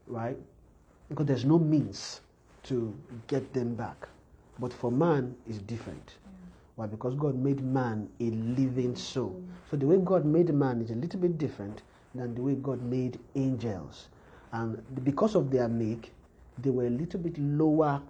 right? 0.07 0.37
Because 1.09 1.27
there's 1.27 1.45
no 1.45 1.59
means 1.59 2.21
to 2.65 2.95
get 3.27 3.53
them 3.53 3.75
back. 3.75 4.09
But 4.59 4.73
for 4.73 4.91
man, 4.91 5.37
it's 5.49 5.59
different. 5.59 6.15
Why? 6.77 6.87
Because 6.87 7.15
God 7.15 7.35
made 7.37 7.63
man 7.63 8.09
a 8.21 8.25
living 8.25 8.95
soul. 8.97 9.43
So 9.71 9.77
the 9.77 9.87
way 9.87 9.97
God 9.97 10.27
made 10.27 10.53
man 10.55 10.83
is 10.83 10.91
a 10.91 10.95
little 10.95 11.19
bit 11.19 11.39
different 11.39 11.83
than 12.15 12.35
the 12.35 12.43
way 12.43 12.55
God 12.55 12.83
made 12.83 13.19
angels. 13.35 14.09
And 14.53 14.83
because 15.03 15.35
of 15.35 15.51
their 15.51 15.69
make, 15.69 16.13
they 16.59 16.71
were 16.71 16.87
a 16.87 16.91
little 16.91 17.21
bit 17.21 17.39
lower 17.39 18.03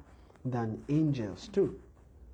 than 0.44 0.82
angels 0.88 1.48
too, 1.52 1.78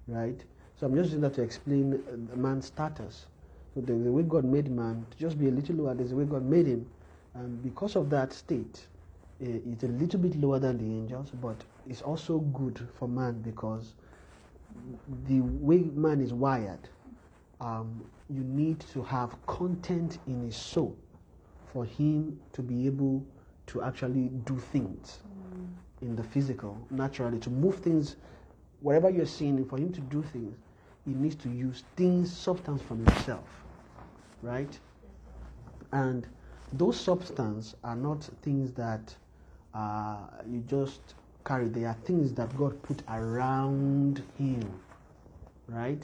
right? 0.08 0.42
So 0.78 0.86
I'm 0.86 0.94
just 0.94 1.08
using 1.08 1.20
that 1.20 1.34
to 1.34 1.42
explain 1.42 2.02
uh, 2.10 2.36
man's 2.36 2.66
status. 2.66 3.26
So 3.74 3.80
the, 3.82 3.92
the 3.92 4.10
way 4.10 4.22
God 4.22 4.44
made 4.44 4.70
man 4.70 5.06
to 5.10 5.16
just 5.18 5.38
be 5.38 5.48
a 5.48 5.50
little 5.50 5.76
lower, 5.76 5.94
there's 5.94 6.10
the 6.10 6.16
way 6.16 6.24
God 6.24 6.44
made 6.44 6.66
him. 6.66 6.86
And 7.34 7.62
because 7.62 7.94
of 7.94 8.10
that 8.10 8.32
state, 8.32 8.86
uh, 9.42 9.46
it's 9.70 9.84
a 9.84 9.88
little 9.88 10.20
bit 10.20 10.36
lower 10.36 10.58
than 10.58 10.78
the 10.78 10.84
angels, 10.84 11.30
but 11.40 11.56
it's 11.88 12.02
also 12.02 12.38
good 12.38 12.80
for 12.98 13.06
man 13.08 13.40
because 13.42 13.94
the 15.26 15.40
way 15.40 15.78
man 15.94 16.20
is 16.20 16.32
wired, 16.32 16.88
um, 17.60 18.04
you 18.28 18.42
need 18.42 18.80
to 18.92 19.02
have 19.02 19.34
content 19.46 20.18
in 20.26 20.44
his 20.44 20.56
soul 20.56 20.96
for 21.72 21.84
him 21.84 22.38
to 22.52 22.62
be 22.62 22.86
able 22.86 23.24
to 23.66 23.82
actually 23.82 24.28
do 24.44 24.58
things 24.58 25.20
mm. 25.26 25.68
in 26.02 26.16
the 26.16 26.22
physical, 26.22 26.76
naturally, 26.90 27.38
to 27.38 27.50
move 27.50 27.76
things 27.76 28.16
wherever 28.80 29.08
you're 29.08 29.26
seeing, 29.26 29.64
for 29.64 29.78
him 29.78 29.92
to 29.92 30.00
do 30.00 30.22
things, 30.22 30.56
he 31.04 31.12
needs 31.12 31.34
to 31.36 31.48
use 31.48 31.84
things, 31.96 32.30
substance 32.30 32.82
from 32.82 33.04
himself, 33.06 33.48
right? 34.42 34.78
And 35.92 36.26
those 36.72 36.98
substance 36.98 37.74
are 37.84 37.96
not 37.96 38.28
things 38.42 38.72
that 38.72 39.14
uh, 39.74 40.16
you 40.48 40.60
just 40.60 41.14
carry. 41.44 41.68
They 41.68 41.84
are 41.84 41.96
things 42.04 42.32
that 42.34 42.56
God 42.56 42.80
put 42.82 43.02
around 43.08 44.22
him, 44.38 44.62
right? 45.68 46.02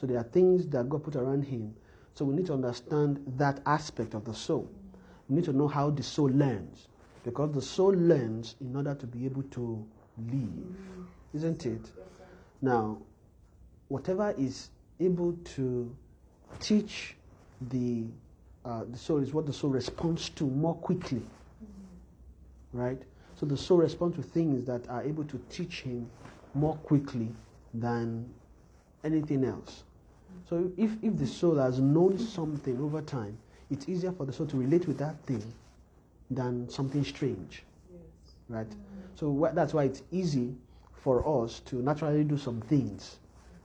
So 0.00 0.06
there 0.06 0.18
are 0.18 0.24
things 0.24 0.66
that 0.68 0.88
God 0.88 1.02
put 1.04 1.16
around 1.16 1.42
him. 1.42 1.74
So 2.14 2.24
we 2.24 2.34
need 2.34 2.46
to 2.46 2.54
understand 2.54 3.22
that 3.36 3.60
aspect 3.66 4.14
of 4.14 4.24
the 4.24 4.34
soul. 4.34 4.68
We 5.28 5.36
need 5.36 5.44
to 5.44 5.52
know 5.52 5.68
how 5.68 5.90
the 5.90 6.02
soul 6.02 6.30
learns. 6.30 6.88
Because 7.24 7.52
the 7.52 7.62
soul 7.62 7.92
learns 7.92 8.54
in 8.60 8.74
order 8.74 8.94
to 8.94 9.06
be 9.06 9.24
able 9.24 9.42
to 9.42 9.86
live, 10.30 11.06
isn't 11.34 11.66
it? 11.66 11.90
Now, 12.62 12.98
whatever 13.88 14.34
is 14.38 14.70
able 15.00 15.32
to 15.56 15.94
teach 16.60 17.14
the 17.70 18.04
uh, 18.64 18.84
the 18.90 18.98
soul 18.98 19.18
is 19.22 19.32
what 19.32 19.46
the 19.46 19.52
soul 19.52 19.70
responds 19.70 20.28
to 20.30 20.44
more 20.44 20.74
quickly, 20.74 21.22
right? 22.72 23.00
So 23.38 23.46
the 23.46 23.56
soul 23.56 23.78
responds 23.78 24.16
to 24.16 24.22
things 24.22 24.64
that 24.66 24.88
are 24.88 25.02
able 25.02 25.24
to 25.24 25.40
teach 25.48 25.82
him 25.82 26.10
more 26.54 26.74
quickly 26.76 27.28
than 27.72 28.28
anything 29.04 29.44
else. 29.44 29.84
So 30.48 30.72
if, 30.76 30.90
if 31.02 31.16
the 31.16 31.26
soul 31.26 31.56
has 31.56 31.78
known 31.78 32.18
something 32.18 32.80
over 32.80 33.00
time, 33.00 33.38
it's 33.70 33.88
easier 33.88 34.10
for 34.12 34.24
the 34.26 34.32
soul 34.32 34.46
to 34.46 34.56
relate 34.56 34.88
with 34.88 34.98
that 34.98 35.20
thing 35.26 35.42
than 36.30 36.68
something 36.68 37.04
strange. 37.04 37.62
Yes. 37.92 38.00
Right? 38.48 38.74
So 39.14 39.32
wh- 39.32 39.54
that's 39.54 39.72
why 39.72 39.84
it's 39.84 40.02
easy 40.10 40.54
for 40.92 41.44
us 41.44 41.60
to 41.60 41.76
naturally 41.76 42.24
do 42.24 42.36
some 42.36 42.60
things 42.62 43.18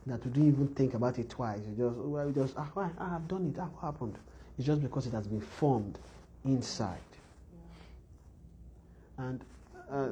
that 0.06 0.24
we 0.24 0.30
don't 0.30 0.48
even 0.48 0.68
think 0.68 0.94
about 0.94 1.18
it 1.18 1.30
twice. 1.30 1.60
You 1.66 1.88
just, 1.88 1.96
well, 1.96 2.30
just, 2.30 2.54
ah, 2.56 2.70
why, 2.74 2.90
I 2.98 3.08
have 3.08 3.26
done 3.26 3.46
it. 3.52 3.58
Ah, 3.60 3.66
what 3.72 3.92
happened? 3.92 4.18
It's 4.56 4.66
just 4.66 4.82
because 4.82 5.06
it 5.06 5.14
has 5.14 5.26
been 5.26 5.40
formed 5.40 5.98
inside. 6.44 6.98
Yeah. 9.18 9.24
And 9.24 9.44
uh, 9.94 10.08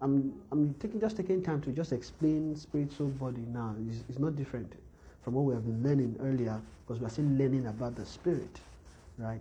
I'm, 0.00 0.34
I'm 0.50 0.74
taking, 0.74 1.00
just 1.00 1.16
taking 1.16 1.42
time 1.42 1.60
to 1.62 1.70
just 1.70 1.92
explain 1.92 2.56
spiritual 2.56 3.08
body 3.08 3.42
now. 3.52 3.74
It's, 3.88 4.04
it's 4.08 4.18
not 4.18 4.36
different 4.36 4.72
from 5.22 5.34
what 5.34 5.44
we 5.44 5.54
have 5.54 5.64
been 5.64 5.82
learning 5.82 6.16
earlier 6.20 6.60
because 6.86 7.00
we 7.00 7.06
are 7.06 7.10
still 7.10 7.24
learning 7.24 7.66
about 7.66 7.96
the 7.96 8.04
spirit, 8.04 8.60
right? 9.18 9.40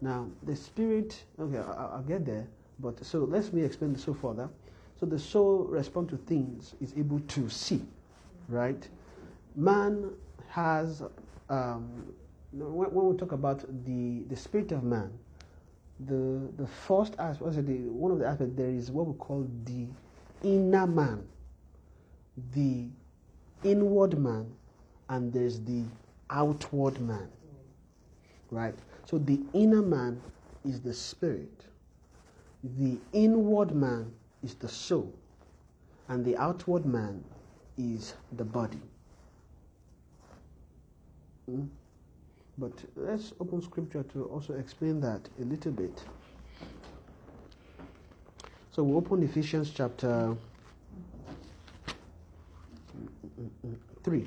Now, 0.00 0.28
the 0.44 0.56
spirit, 0.56 1.22
okay, 1.38 1.58
I, 1.58 1.96
will 1.96 2.04
get 2.06 2.24
there, 2.24 2.46
but 2.78 3.04
so 3.04 3.20
let 3.20 3.52
me 3.52 3.62
explain 3.62 3.92
the 3.92 3.98
soul 3.98 4.14
further. 4.14 4.48
So 4.98 5.06
the 5.06 5.18
soul 5.18 5.64
responds 5.64 6.10
to 6.10 6.16
things, 6.16 6.74
is 6.80 6.94
able 6.96 7.20
to 7.20 7.48
see, 7.48 7.82
right? 8.48 8.88
Man 9.56 10.10
has, 10.48 11.02
um, 11.48 12.12
when, 12.52 12.92
when, 12.92 13.06
we 13.06 13.16
talk 13.16 13.32
about 13.32 13.60
the, 13.84 14.24
the 14.28 14.36
spirit 14.36 14.72
of 14.72 14.82
man, 14.82 15.10
the, 16.06 16.50
the 16.56 16.66
first 16.66 17.14
aspect, 17.18 17.66
the, 17.66 17.74
one 17.88 18.10
of 18.12 18.18
the 18.18 18.26
aspects, 18.26 18.54
there 18.56 18.70
is 18.70 18.90
what 18.90 19.06
we 19.06 19.14
call 19.14 19.46
the 19.64 19.86
inner 20.42 20.86
man, 20.86 21.26
the 22.54 22.86
inward 23.64 24.18
man, 24.18 24.50
and 25.08 25.32
there's 25.32 25.60
the 25.60 25.84
outward 26.30 27.00
man, 27.00 27.28
right? 28.50 28.74
So 29.04 29.18
the 29.18 29.40
inner 29.52 29.82
man 29.82 30.20
is 30.64 30.80
the 30.80 30.94
spirit, 30.94 31.66
the 32.78 32.98
inward 33.12 33.74
man 33.74 34.12
is 34.42 34.54
the 34.54 34.68
soul, 34.68 35.12
and 36.08 36.24
the 36.24 36.36
outward 36.36 36.86
man 36.86 37.22
is 37.76 38.14
the 38.36 38.44
body. 38.44 38.80
Hmm? 41.46 41.64
But 42.60 42.72
let's 42.94 43.32
open 43.40 43.62
scripture 43.62 44.02
to 44.12 44.24
also 44.24 44.52
explain 44.52 45.00
that 45.00 45.26
a 45.40 45.44
little 45.44 45.72
bit. 45.72 46.04
So 48.70 48.82
we 48.82 48.94
open 48.94 49.22
Ephesians 49.22 49.70
chapter 49.70 50.36
3. 54.04 54.26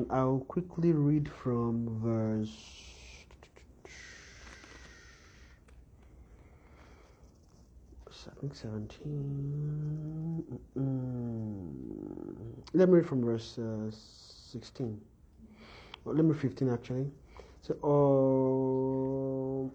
And 0.00 0.10
I'll 0.12 0.44
quickly 0.48 0.92
read 0.92 1.28
from 1.28 2.00
verse 2.00 2.76
I 8.26 8.32
think 8.40 8.54
17. 8.54 10.44
Mm-mm. 10.76 11.72
Let 12.74 12.88
me 12.90 12.96
read 12.96 13.06
from 13.06 13.24
verse 13.24 13.58
uh, 13.58 13.90
16. 13.90 15.00
Well, 16.04 16.14
let 16.14 16.24
me 16.24 16.32
read 16.32 16.40
15 16.40 16.68
actually. 16.68 17.10
So, 17.62 17.74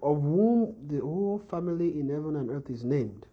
of 0.03 0.21
whom 0.21 0.75
the 0.87 0.99
whole 0.99 1.41
family 1.49 1.99
in 1.99 2.09
heaven 2.09 2.35
and 2.35 2.51
earth 2.51 2.69
is 2.69 2.83
named. 2.83 3.25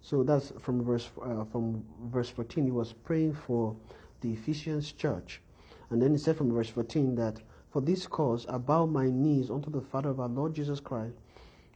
So 0.00 0.22
that's 0.22 0.52
from 0.60 0.82
verse 0.82 1.10
uh, 1.22 1.44
from 1.44 1.84
verse 2.04 2.30
14. 2.30 2.64
He 2.64 2.70
was 2.70 2.94
praying 2.94 3.34
for 3.34 3.76
the 4.22 4.32
Ephesians 4.32 4.92
church, 4.92 5.42
and 5.90 6.02
then 6.02 6.12
he 6.12 6.18
said 6.18 6.36
from 6.36 6.52
verse 6.52 6.68
14 6.68 7.14
that 7.16 7.40
for 7.70 7.80
this 7.80 8.06
cause 8.06 8.46
I 8.46 8.58
bow 8.58 8.86
my 8.86 9.10
knees 9.10 9.50
unto 9.50 9.70
the 9.70 9.80
Father 9.80 10.10
of 10.10 10.20
our 10.20 10.28
Lord 10.28 10.54
Jesus 10.54 10.80
Christ, 10.80 11.16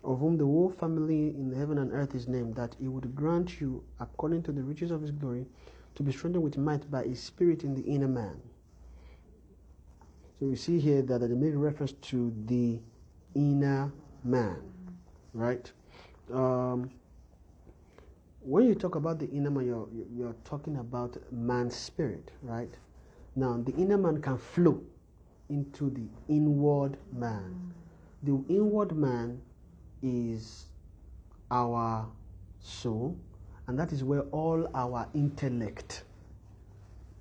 of 0.05 0.19
whom 0.19 0.37
the 0.37 0.45
whole 0.45 0.71
family 0.71 1.29
in 1.29 1.53
heaven 1.53 1.79
and 1.79 1.93
earth 1.93 2.15
is 2.15 2.29
named, 2.29 2.57
that 2.57 2.75
he 2.81 2.89
would 2.89 3.15
grant 3.15 3.61
you, 3.61 3.85
according 4.01 4.43
to 4.45 4.53
the 4.53 4.63
riches 4.63 4.91
of 4.91 5.01
his 5.03 5.11
glory, 5.11 5.47
to 5.95 6.03
be 6.03 6.13
strengthened 6.13 6.43
with 6.43 6.57
might 6.57 6.91
by 6.91 7.05
his 7.05 7.23
Spirit 7.23 7.63
in 7.63 7.75
the 7.75 7.83
inner 7.83 8.09
man. 8.09 8.41
So 10.41 10.47
we 10.47 10.57
see 10.57 10.81
here 10.81 11.03
that 11.03 11.21
they 11.21 11.29
made 11.29 11.55
reference 11.55 11.93
to 11.93 12.35
the 12.47 12.81
inner 13.35 13.93
man, 14.25 14.61
right? 15.35 15.71
Um, 16.33 16.91
when 18.41 18.67
you 18.67 18.75
talk 18.75 18.97
about 18.97 19.21
the 19.21 19.31
inner 19.31 19.51
man, 19.51 19.67
you're, 19.67 19.89
you're 20.13 20.35
talking 20.45 20.79
about 20.79 21.17
man's 21.31 21.77
spirit, 21.77 22.33
right? 22.43 22.75
Now, 23.35 23.57
the 23.65 23.73
inner 23.77 23.97
man 23.97 24.21
can 24.21 24.37
flow 24.37 24.83
into 25.49 25.91
the 25.91 26.07
inward 26.29 26.97
man. 27.13 27.73
The 28.23 28.43
inward 28.49 28.95
man 28.97 29.41
is 30.03 30.67
our 31.51 32.07
soul, 32.61 33.17
and 33.67 33.79
that 33.79 33.93
is 33.93 34.05
where 34.05 34.23
all 34.33 34.69
our 34.75 35.09
intellect 35.15 36.05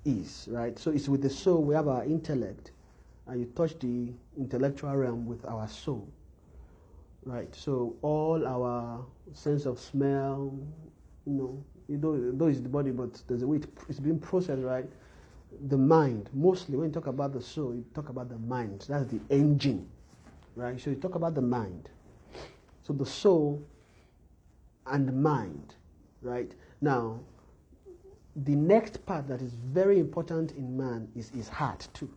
is, 0.04 0.48
right? 0.50 0.78
So 0.78 0.90
it's 0.90 1.08
with 1.08 1.22
the 1.22 1.30
soul 1.30 1.62
we 1.62 1.74
have 1.74 1.88
our 1.88 2.04
intellect, 2.04 2.72
and 3.26 3.40
you 3.40 3.46
touch 3.54 3.78
the 3.78 4.12
intellectual 4.36 4.94
realm 4.96 5.26
with 5.26 5.44
our 5.46 5.66
soul, 5.68 6.08
right? 7.24 7.54
So 7.54 7.96
all 8.02 8.46
our 8.46 9.04
sense 9.32 9.64
of 9.64 9.78
smell, 9.78 10.58
you 11.26 11.32
know, 11.32 11.64
you 11.88 11.98
know, 11.98 12.32
though 12.32 12.46
it's 12.46 12.60
the 12.60 12.68
body, 12.68 12.90
but 12.90 13.20
there's 13.26 13.42
a 13.42 13.46
way 13.46 13.60
it's 13.88 14.00
being 14.00 14.18
processed, 14.18 14.62
right? 14.62 14.88
The 15.68 15.78
mind, 15.78 16.30
mostly 16.32 16.76
when 16.76 16.88
you 16.88 16.92
talk 16.92 17.06
about 17.06 17.32
the 17.32 17.42
soul, 17.42 17.74
you 17.74 17.84
talk 17.94 18.08
about 18.08 18.28
the 18.28 18.38
mind. 18.38 18.86
That's 18.88 19.06
the 19.10 19.20
engine, 19.30 19.88
right? 20.56 20.80
So 20.80 20.90
you 20.90 20.96
talk 20.96 21.14
about 21.14 21.34
the 21.34 21.42
mind. 21.42 21.88
So 22.82 22.92
the 22.92 23.06
soul 23.06 23.62
and 24.86 25.06
the 25.06 25.12
mind, 25.12 25.74
right? 26.20 26.52
Now, 26.80 27.20
the 28.34 28.56
next 28.56 29.04
part 29.06 29.28
that 29.28 29.42
is 29.42 29.52
very 29.52 30.00
important 30.00 30.52
in 30.52 30.76
man 30.76 31.08
is 31.14 31.28
his 31.30 31.48
heart 31.48 31.86
too. 31.92 32.10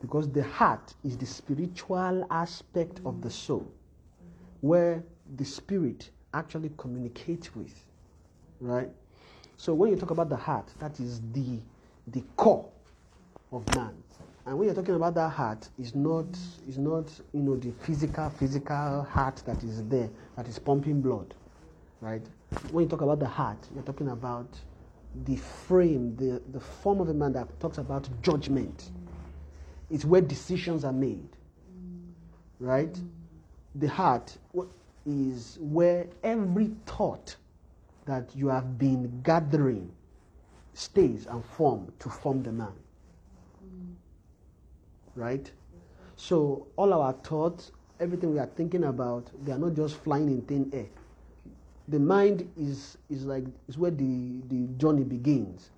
Because 0.00 0.30
the 0.30 0.42
heart 0.42 0.94
is 1.04 1.16
the 1.16 1.26
spiritual 1.26 2.26
aspect 2.30 3.00
of 3.04 3.20
the 3.20 3.30
soul, 3.30 3.70
where 4.60 5.02
the 5.36 5.44
spirit 5.44 6.10
actually 6.32 6.70
communicates 6.76 7.54
with, 7.54 7.84
right? 8.60 8.90
So 9.56 9.74
when 9.74 9.90
you 9.90 9.96
talk 9.96 10.10
about 10.10 10.28
the 10.28 10.36
heart, 10.36 10.72
that 10.78 11.00
is 11.00 11.20
the 11.32 11.60
the 12.12 12.22
core 12.36 12.68
of 13.52 13.66
man. 13.74 13.94
And 14.46 14.58
when 14.58 14.66
you're 14.66 14.74
talking 14.74 14.94
about 14.94 15.14
that 15.14 15.30
heart, 15.30 15.68
it's 15.78 15.94
not 15.94 16.26
it's 16.66 16.78
not 16.78 17.10
you 17.32 17.40
know 17.40 17.56
the 17.56 17.70
physical 17.82 18.30
physical 18.30 19.02
heart 19.02 19.42
that 19.46 19.62
is 19.62 19.84
there 19.84 20.08
that 20.36 20.48
is 20.48 20.58
pumping 20.58 21.00
blood, 21.00 21.34
right? 22.00 22.22
When 22.70 22.84
you 22.84 22.90
talk 22.90 23.02
about 23.02 23.20
the 23.20 23.28
heart, 23.28 23.58
you're 23.74 23.84
talking 23.84 24.08
about 24.08 24.48
the 25.24 25.36
frame, 25.36 26.16
the, 26.16 26.40
the 26.52 26.60
form 26.60 27.00
of 27.00 27.08
a 27.08 27.14
man 27.14 27.32
that 27.32 27.60
talks 27.60 27.78
about 27.78 28.08
judgment. 28.22 28.90
It's 29.90 30.04
where 30.04 30.20
decisions 30.20 30.84
are 30.84 30.92
made, 30.92 31.28
right? 32.60 32.96
The 33.74 33.88
heart 33.88 34.36
is 35.04 35.58
where 35.60 36.06
every 36.22 36.70
thought 36.86 37.36
that 38.06 38.30
you 38.34 38.48
have 38.48 38.78
been 38.78 39.20
gathering 39.22 39.92
stays 40.74 41.26
and 41.26 41.44
form 41.44 41.92
to 41.98 42.08
form 42.08 42.42
the 42.42 42.52
man. 42.52 42.72
Right? 45.14 45.50
So 46.16 46.66
all 46.76 46.92
our 46.92 47.12
thoughts, 47.12 47.72
everything 47.98 48.32
we 48.32 48.38
are 48.38 48.50
thinking 48.56 48.84
about, 48.84 49.30
they 49.44 49.52
are 49.52 49.58
not 49.58 49.74
just 49.74 49.96
flying 49.96 50.28
in 50.28 50.42
thin 50.42 50.70
air. 50.72 50.86
The 51.88 51.98
mind 51.98 52.48
is 52.56 52.96
is 53.08 53.24
like 53.24 53.44
is 53.68 53.76
where 53.76 53.90
the, 53.90 54.40
the 54.48 54.68
journey 54.76 55.02
begins. 55.02 55.70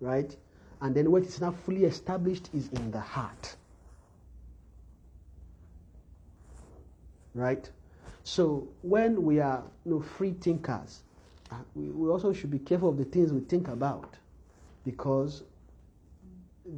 Right? 0.00 0.34
And 0.80 0.94
then 0.94 1.10
what 1.10 1.22
is 1.24 1.40
now 1.40 1.52
fully 1.52 1.84
established 1.84 2.50
is 2.54 2.68
in 2.68 2.90
the 2.90 3.00
heart. 3.00 3.56
Right? 7.34 7.70
So 8.24 8.66
when 8.82 9.22
we 9.22 9.40
are 9.40 9.62
you 9.84 9.92
know, 9.92 10.00
free 10.00 10.32
thinkers, 10.32 11.02
we, 11.74 11.84
we 11.88 12.08
also 12.08 12.32
should 12.32 12.50
be 12.50 12.58
careful 12.58 12.88
of 12.88 12.96
the 12.96 13.04
things 13.04 13.32
we 13.32 13.40
think 13.40 13.68
about 13.68 14.14
because 14.84 15.42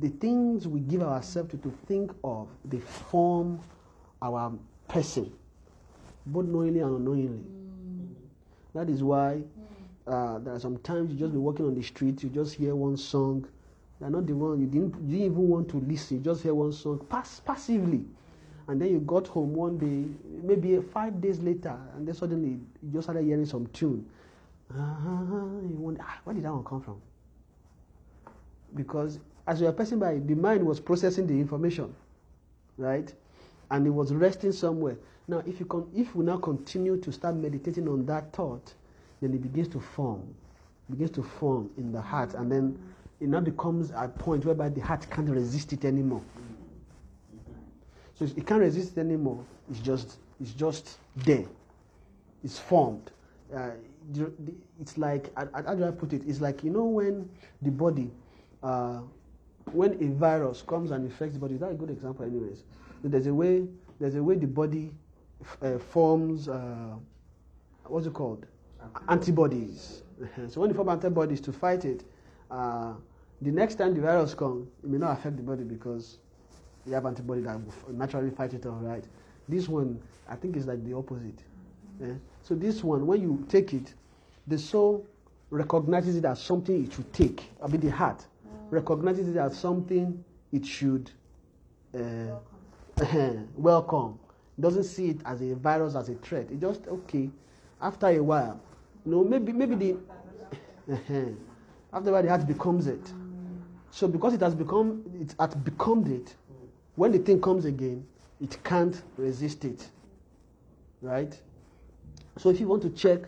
the 0.00 0.08
things 0.08 0.68
we 0.68 0.80
give 0.80 1.02
ourselves 1.02 1.50
to, 1.50 1.56
to 1.58 1.72
think 1.86 2.10
of, 2.24 2.48
they 2.64 2.78
form 2.80 3.60
our 4.20 4.52
person, 4.88 5.32
both 6.26 6.46
knowingly 6.46 6.80
and 6.80 6.96
unknowingly. 6.96 7.38
Mm. 7.38 8.08
That 8.74 8.90
is 8.90 9.02
why 9.02 9.42
uh, 10.06 10.38
there 10.38 10.54
are 10.54 10.60
some 10.60 10.78
times 10.78 11.12
you 11.12 11.18
just 11.18 11.32
be 11.32 11.38
walking 11.38 11.66
on 11.66 11.74
the 11.74 11.82
street, 11.82 12.22
you 12.22 12.28
just 12.28 12.54
hear 12.54 12.74
one 12.74 12.96
song. 12.96 13.46
They're 14.00 14.10
not 14.10 14.26
the 14.26 14.34
one 14.34 14.60
you 14.60 14.66
didn't, 14.66 14.94
you 15.06 15.18
didn't 15.18 15.32
even 15.32 15.48
want 15.48 15.68
to 15.70 15.78
listen. 15.78 16.18
You 16.18 16.22
just 16.22 16.42
hear 16.42 16.54
one 16.54 16.72
song 16.72 17.04
pass, 17.08 17.40
passively, 17.40 18.04
and 18.68 18.80
then 18.80 18.90
you 18.90 19.00
got 19.00 19.26
home 19.26 19.54
one 19.54 19.78
day, 19.78 20.04
maybe 20.42 20.80
five 20.92 21.20
days 21.20 21.40
later, 21.40 21.76
and 21.96 22.06
then 22.06 22.14
suddenly 22.14 22.60
you 22.82 22.92
just 22.92 23.06
started 23.06 23.24
hearing 23.24 23.46
some 23.46 23.66
tune. 23.68 24.06
Uh, 24.74 24.80
you 25.68 25.76
wonder, 25.76 26.00
ah, 26.04 26.18
where 26.24 26.34
did 26.34 26.44
that 26.44 26.52
one 26.52 26.64
come 26.64 26.80
from? 26.80 27.00
Because 28.74 29.18
as 29.46 29.60
you 29.60 29.66
are 29.66 29.72
passing 29.72 29.98
by, 29.98 30.18
the 30.18 30.34
mind 30.34 30.64
was 30.64 30.78
processing 30.78 31.26
the 31.26 31.34
information, 31.34 31.94
right? 32.76 33.12
And 33.70 33.86
it 33.86 33.90
was 33.90 34.12
resting 34.12 34.52
somewhere. 34.52 34.96
Now, 35.26 35.42
if 35.46 35.60
you 35.60 35.66
con- 35.66 35.90
if 35.94 36.14
we 36.14 36.24
now 36.24 36.38
continue 36.38 36.96
to 36.98 37.12
start 37.12 37.36
meditating 37.36 37.88
on 37.88 38.04
that 38.06 38.32
thought, 38.32 38.74
then 39.20 39.32
it 39.34 39.42
begins 39.42 39.68
to 39.68 39.80
form, 39.80 40.22
begins 40.90 41.10
to 41.12 41.22
form 41.22 41.70
in 41.78 41.92
the 41.92 42.00
heart, 42.00 42.34
and 42.34 42.50
then 42.50 42.78
it 43.20 43.28
now 43.28 43.40
becomes 43.40 43.90
a 43.94 44.08
point 44.08 44.44
whereby 44.44 44.68
the 44.68 44.80
heart 44.80 45.06
can't 45.10 45.28
resist 45.28 45.72
it 45.72 45.84
anymore. 45.84 46.22
So 48.14 48.24
it 48.24 48.46
can't 48.46 48.60
resist 48.60 48.96
it 48.96 49.00
anymore. 49.00 49.44
It's 49.70 49.80
just 49.80 50.18
it's 50.40 50.52
just 50.52 50.98
there. 51.16 51.44
It's 52.44 52.58
formed. 52.58 53.10
Uh, 53.54 53.70
it's 54.80 54.98
like 54.98 55.32
how 55.36 55.74
do 55.74 55.84
I 55.84 55.90
put 55.90 56.12
it? 56.12 56.22
It's 56.26 56.40
like 56.40 56.64
you 56.64 56.70
know 56.70 56.84
when 56.84 57.28
the 57.62 57.70
body, 57.70 58.10
uh, 58.62 59.00
when 59.72 59.92
a 60.02 60.08
virus 60.14 60.62
comes 60.62 60.90
and 60.90 61.04
infects 61.04 61.34
the 61.34 61.40
body. 61.40 61.56
That's 61.56 61.72
a 61.72 61.76
good 61.76 61.90
example, 61.90 62.24
anyways. 62.24 62.64
There's 63.04 63.26
a 63.26 63.34
way 63.34 63.66
there's 64.00 64.14
a 64.14 64.22
way 64.22 64.36
the 64.36 64.46
body 64.46 64.92
uh, 65.62 65.78
forms 65.78 66.48
uh, 66.48 66.94
what's 67.84 68.06
it 68.06 68.12
called 68.14 68.46
antibodies. 69.08 70.02
so 70.48 70.60
when 70.60 70.70
you 70.70 70.76
form 70.76 70.88
antibodies 70.88 71.40
to 71.42 71.52
fight 71.52 71.84
it, 71.84 72.04
uh, 72.50 72.94
the 73.42 73.50
next 73.50 73.76
time 73.76 73.94
the 73.94 74.00
virus 74.00 74.34
comes, 74.34 74.68
it 74.82 74.90
may 74.90 74.98
not 74.98 75.12
affect 75.18 75.36
the 75.36 75.42
body 75.42 75.64
because 75.64 76.18
you 76.86 76.94
have 76.94 77.06
antibody 77.06 77.42
that 77.42 77.58
will 77.86 77.94
naturally 77.94 78.30
fight 78.30 78.54
it 78.54 78.66
all 78.66 78.80
right. 78.80 79.04
This 79.48 79.68
one, 79.68 80.00
I 80.28 80.36
think, 80.36 80.56
is 80.56 80.66
like 80.66 80.84
the 80.84 80.94
opposite. 80.94 81.38
Yeah? 82.00 82.14
So 82.42 82.54
this 82.54 82.82
one, 82.82 83.06
when 83.06 83.20
you 83.20 83.44
take 83.48 83.74
it, 83.74 83.94
the 84.46 84.58
soul 84.58 85.06
recognizes 85.50 86.16
it 86.16 86.24
as 86.24 86.40
something 86.40 86.84
it 86.84 86.92
should 86.92 87.12
take. 87.12 87.50
I 87.62 87.66
mean, 87.68 87.80
the 87.80 87.90
heart 87.90 88.18
mm. 88.18 88.50
recognizes 88.70 89.28
it 89.28 89.36
as 89.36 89.58
something 89.58 90.24
it 90.52 90.64
should 90.64 91.10
uh, 91.94 91.98
welcome. 92.96 93.48
welcome. 93.56 94.18
It 94.56 94.62
doesn't 94.62 94.84
see 94.84 95.08
it 95.10 95.20
as 95.24 95.40
a 95.40 95.54
virus, 95.54 95.94
as 95.94 96.08
a 96.08 96.14
threat. 96.14 96.50
It 96.50 96.60
just 96.60 96.86
okay. 96.88 97.30
After 97.80 98.08
a 98.08 98.20
while, 98.20 98.60
you 99.04 99.12
know, 99.12 99.24
maybe 99.24 99.52
maybe 99.52 99.74
the 99.74 99.92
uh-huh, 100.92 101.30
after 101.92 102.10
a 102.10 102.12
while 102.12 102.22
the 102.22 102.28
heart 102.28 102.46
becomes 102.46 102.86
it. 102.86 103.04
Mm. 103.04 103.58
So 103.90 104.08
because 104.08 104.34
it 104.34 104.40
has 104.40 104.54
become 104.54 105.02
it 105.20 105.34
has 105.38 105.54
become 105.54 106.06
it, 106.10 106.34
when 106.96 107.12
the 107.12 107.18
thing 107.18 107.40
comes 107.40 107.64
again, 107.64 108.06
it 108.40 108.62
can't 108.64 109.00
resist 109.16 109.64
it. 109.64 109.88
Right? 111.00 111.38
So 112.38 112.50
if 112.50 112.60
you 112.60 112.68
want 112.68 112.82
to 112.82 112.90
check 112.90 113.22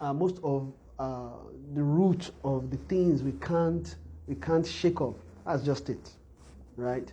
uh, 0.00 0.14
most 0.14 0.40
of 0.42 0.72
uh, 0.98 1.28
the 1.74 1.82
root 1.82 2.30
of 2.42 2.70
the 2.70 2.78
things 2.88 3.22
we 3.22 3.32
can't 3.32 3.94
we 4.26 4.34
can't 4.36 4.66
shake 4.66 5.02
off, 5.02 5.16
that's 5.44 5.62
just 5.62 5.90
it. 5.90 6.10
Right? 6.76 7.12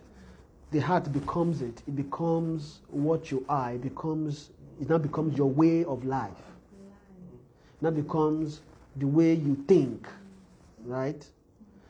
The 0.72 0.80
heart 0.80 1.12
becomes 1.12 1.62
it. 1.62 1.84
It 1.86 1.96
becomes 1.96 2.80
what 2.88 3.32
you 3.32 3.46
are. 3.50 3.74
It 3.74 3.82
becomes 3.82 4.52
it 4.80 4.90
now 4.90 4.98
becomes 4.98 5.38
your 5.38 5.50
way 5.50 5.84
of 5.84 6.06
life. 6.06 6.32
It 7.80 7.84
now 7.84 7.92
becomes 7.92 8.62
the 8.96 9.08
way 9.08 9.34
you 9.34 9.62
think. 9.68 10.08
Right? 10.86 11.26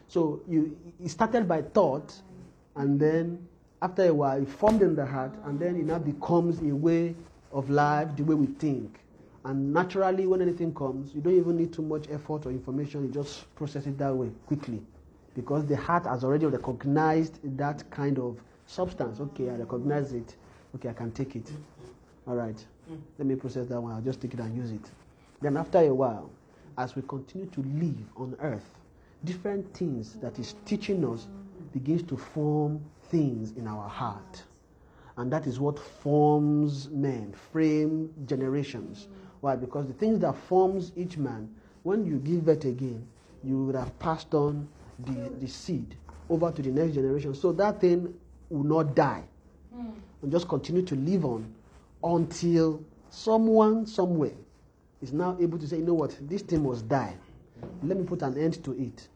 So 0.07 0.41
you 0.49 0.75
it 0.99 1.09
started 1.09 1.47
by 1.47 1.61
thought 1.61 2.19
and 2.75 2.99
then 2.99 3.47
after 3.83 4.03
a 4.03 4.13
while, 4.13 4.41
it 4.41 4.47
formed 4.47 4.81
in 4.83 4.95
the 4.95 5.05
heart, 5.05 5.33
and 5.45 5.59
then 5.59 5.75
it 5.75 5.85
now 5.85 5.97
becomes 5.97 6.61
a 6.61 6.75
way 6.75 7.15
of 7.51 7.69
life, 7.71 8.15
the 8.15 8.23
way 8.23 8.35
we 8.35 8.45
think. 8.45 9.00
And 9.43 9.73
naturally, 9.73 10.27
when 10.27 10.41
anything 10.41 10.73
comes, 10.73 11.15
you 11.15 11.21
don't 11.21 11.37
even 11.37 11.57
need 11.57 11.73
too 11.73 11.81
much 11.81 12.05
effort 12.11 12.45
or 12.45 12.51
information, 12.51 13.03
you 13.03 13.09
just 13.11 13.53
process 13.55 13.87
it 13.87 13.97
that 13.97 14.15
way 14.15 14.29
quickly. 14.45 14.81
Because 15.35 15.65
the 15.65 15.75
heart 15.75 16.05
has 16.05 16.23
already 16.23 16.45
recognized 16.45 17.39
that 17.57 17.89
kind 17.89 18.19
of 18.19 18.39
substance. 18.67 19.19
Okay, 19.19 19.49
I 19.49 19.53
recognize 19.53 20.13
it. 20.13 20.35
Okay, 20.75 20.89
I 20.89 20.93
can 20.93 21.11
take 21.11 21.35
it. 21.35 21.51
All 22.27 22.35
right, 22.35 22.63
let 23.17 23.27
me 23.27 23.35
process 23.35 23.67
that 23.67 23.81
one. 23.81 23.93
I'll 23.93 24.01
just 24.01 24.21
take 24.21 24.33
it 24.33 24.39
and 24.39 24.55
use 24.55 24.71
it. 24.71 24.91
Then, 25.41 25.57
after 25.57 25.79
a 25.79 25.93
while, 25.93 26.29
as 26.77 26.95
we 26.95 27.01
continue 27.07 27.47
to 27.47 27.61
live 27.61 28.05
on 28.15 28.35
earth, 28.41 28.69
different 29.23 29.73
things 29.73 30.13
that 30.21 30.37
is 30.37 30.55
teaching 30.65 31.03
us 31.11 31.27
begins 31.73 32.03
to 32.03 32.17
form 32.17 32.79
things 33.09 33.53
in 33.57 33.67
our 33.67 33.89
heart. 33.89 34.43
And 35.17 35.31
that 35.31 35.47
is 35.47 35.59
what 35.59 35.77
forms 35.77 36.89
men, 36.89 37.33
frame 37.51 38.13
generations. 38.25 39.07
Why? 39.41 39.55
Because 39.55 39.87
the 39.87 39.93
things 39.93 40.19
that 40.19 40.35
forms 40.35 40.91
each 40.95 41.17
man, 41.17 41.49
when 41.83 42.05
you 42.05 42.17
give 42.17 42.45
birth 42.45 42.65
again, 42.65 43.05
you 43.43 43.65
would 43.65 43.75
have 43.75 43.97
passed 43.99 44.33
on 44.33 44.67
the, 44.99 45.31
the 45.39 45.47
seed 45.47 45.95
over 46.29 46.51
to 46.51 46.61
the 46.61 46.69
next 46.69 46.93
generation. 46.93 47.33
So 47.33 47.51
that 47.53 47.81
thing 47.81 48.13
will 48.49 48.63
not 48.63 48.95
die. 48.95 49.23
Hmm. 49.73 49.89
And 50.21 50.31
just 50.31 50.47
continue 50.47 50.83
to 50.83 50.95
live 50.95 51.25
on 51.25 51.51
until 52.03 52.83
someone 53.09 53.85
somewhere 53.85 54.33
is 55.01 55.11
now 55.11 55.35
able 55.41 55.57
to 55.57 55.67
say, 55.67 55.77
you 55.77 55.85
know 55.85 55.95
what, 55.95 56.15
this 56.21 56.43
thing 56.43 56.63
must 56.63 56.87
die. 56.87 57.15
Let 57.83 57.97
me 57.97 58.03
put 58.05 58.21
an 58.21 58.37
end 58.37 58.63
to 58.63 58.71
it 58.73 59.07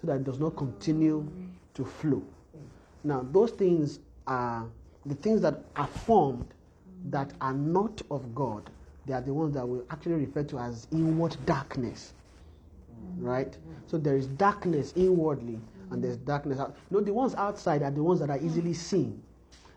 so 0.00 0.06
that 0.06 0.16
it 0.16 0.24
does 0.24 0.38
not 0.38 0.56
continue 0.56 1.26
to 1.74 1.84
flow. 1.84 2.22
Now, 3.02 3.26
those 3.30 3.50
things 3.50 4.00
are 4.26 4.66
the 5.04 5.14
things 5.14 5.42
that 5.42 5.60
are 5.76 5.86
formed 5.86 6.46
that 7.10 7.32
are 7.40 7.52
not 7.52 8.00
of 8.10 8.34
God. 8.34 8.70
They 9.06 9.12
are 9.12 9.20
the 9.20 9.34
ones 9.34 9.54
that 9.54 9.66
we 9.66 9.80
actually 9.90 10.14
refer 10.14 10.42
to 10.44 10.58
as 10.58 10.86
inward 10.92 11.36
darkness. 11.46 12.12
Right? 13.18 13.56
So 13.86 13.98
there 13.98 14.16
is 14.16 14.26
darkness 14.26 14.92
inwardly 14.96 15.60
and 15.90 16.02
there's 16.02 16.16
darkness 16.16 16.58
out. 16.58 16.76
No, 16.90 17.00
the 17.00 17.12
ones 17.12 17.34
outside 17.34 17.82
are 17.82 17.90
the 17.90 18.02
ones 18.02 18.20
that 18.20 18.30
are 18.30 18.38
easily 18.38 18.74
seen. 18.74 19.22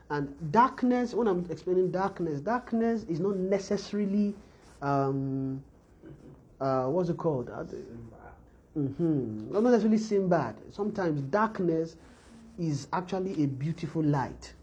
And 0.10 0.34
darkness, 0.52 1.14
when 1.14 1.28
I'm 1.28 1.46
explaining 1.50 1.92
darkness, 1.92 2.40
darkness 2.40 3.04
is 3.10 3.20
not 3.20 3.36
necessarily, 3.36 4.34
um, 4.82 5.62
uh, 6.62 6.86
what's 6.86 7.10
it 7.10 7.18
called? 7.18 7.48
Mm-hmm. 8.78 9.52
Not 9.52 9.64
necessarily 9.64 9.98
seem 9.98 10.30
bad. 10.30 10.56
Sometimes 10.72 11.22
darkness 11.24 11.98
is 12.58 12.88
actually 12.94 13.44
a 13.44 13.48
beautiful 13.48 14.04
light. 14.04 14.54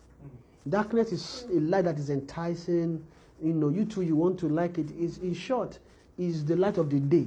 Darkness 0.68 1.12
is 1.12 1.46
a 1.50 1.61
light 1.61 1.85
that 1.85 1.98
is 1.98 2.09
enticing. 2.09 3.05
You 3.44 3.52
know, 3.52 3.68
you 3.68 3.85
too, 3.85 4.00
you 4.00 4.16
want 4.16 4.38
to 4.40 4.48
like 4.48 4.78
it. 4.78 4.90
Is 4.98 5.18
in 5.18 5.35
short, 5.35 5.78
is 6.16 6.46
the 6.46 6.57
light 6.57 6.78
of 6.78 6.88
the 6.88 6.98
day 6.98 7.26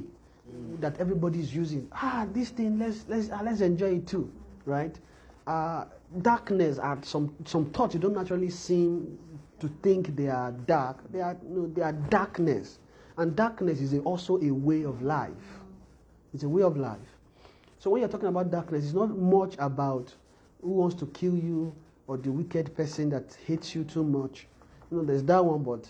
that 0.79 0.99
everybody 0.99 1.39
is 1.39 1.53
using. 1.53 1.87
Ah, 1.91 2.25
this 2.33 2.49
thing, 2.49 2.79
let's 2.79 3.05
let's 3.07 3.29
uh, 3.29 3.39
let's 3.43 3.61
enjoy 3.61 3.97
it 3.97 4.07
too, 4.07 4.31
right? 4.65 4.97
Uh, 5.45 5.85
darkness 6.21 6.79
are 6.79 6.97
some 7.03 7.35
some 7.45 7.65
thoughts 7.71 7.93
you 7.93 7.99
don't 7.99 8.15
naturally 8.15 8.49
seem 8.49 9.17
to 9.59 9.67
think 9.83 10.15
they 10.15 10.27
are 10.27 10.51
dark. 10.51 10.97
They 11.11 11.21
are 11.21 11.37
you 11.47 11.55
know, 11.55 11.67
they 11.67 11.83
are 11.83 11.93
darkness, 11.93 12.79
and 13.17 13.35
darkness 13.35 13.79
is 13.79 13.93
also 13.99 14.41
a 14.41 14.49
way 14.51 14.83
of 14.83 15.03
life. 15.03 15.31
It's 16.33 16.43
a 16.43 16.49
way 16.49 16.63
of 16.63 16.77
life. 16.77 16.97
So 17.77 17.91
when 17.91 18.01
you're 18.01 18.09
talking 18.09 18.27
about 18.27 18.49
darkness, 18.49 18.85
it's 18.85 18.93
not 18.93 19.15
much 19.15 19.53
about 19.59 20.13
who 20.63 20.71
wants 20.71 20.95
to 20.95 21.05
kill 21.07 21.35
you 21.35 21.75
or 22.07 22.17
the 22.17 22.31
wicked 22.31 22.75
person 22.75 23.09
that 23.11 23.37
hates 23.45 23.75
you 23.75 23.83
too 23.83 24.03
much. 24.03 24.47
You 24.89 24.97
know, 24.97 25.03
there's 25.03 25.23
that 25.23 25.45
one, 25.45 25.63
but 25.63 25.87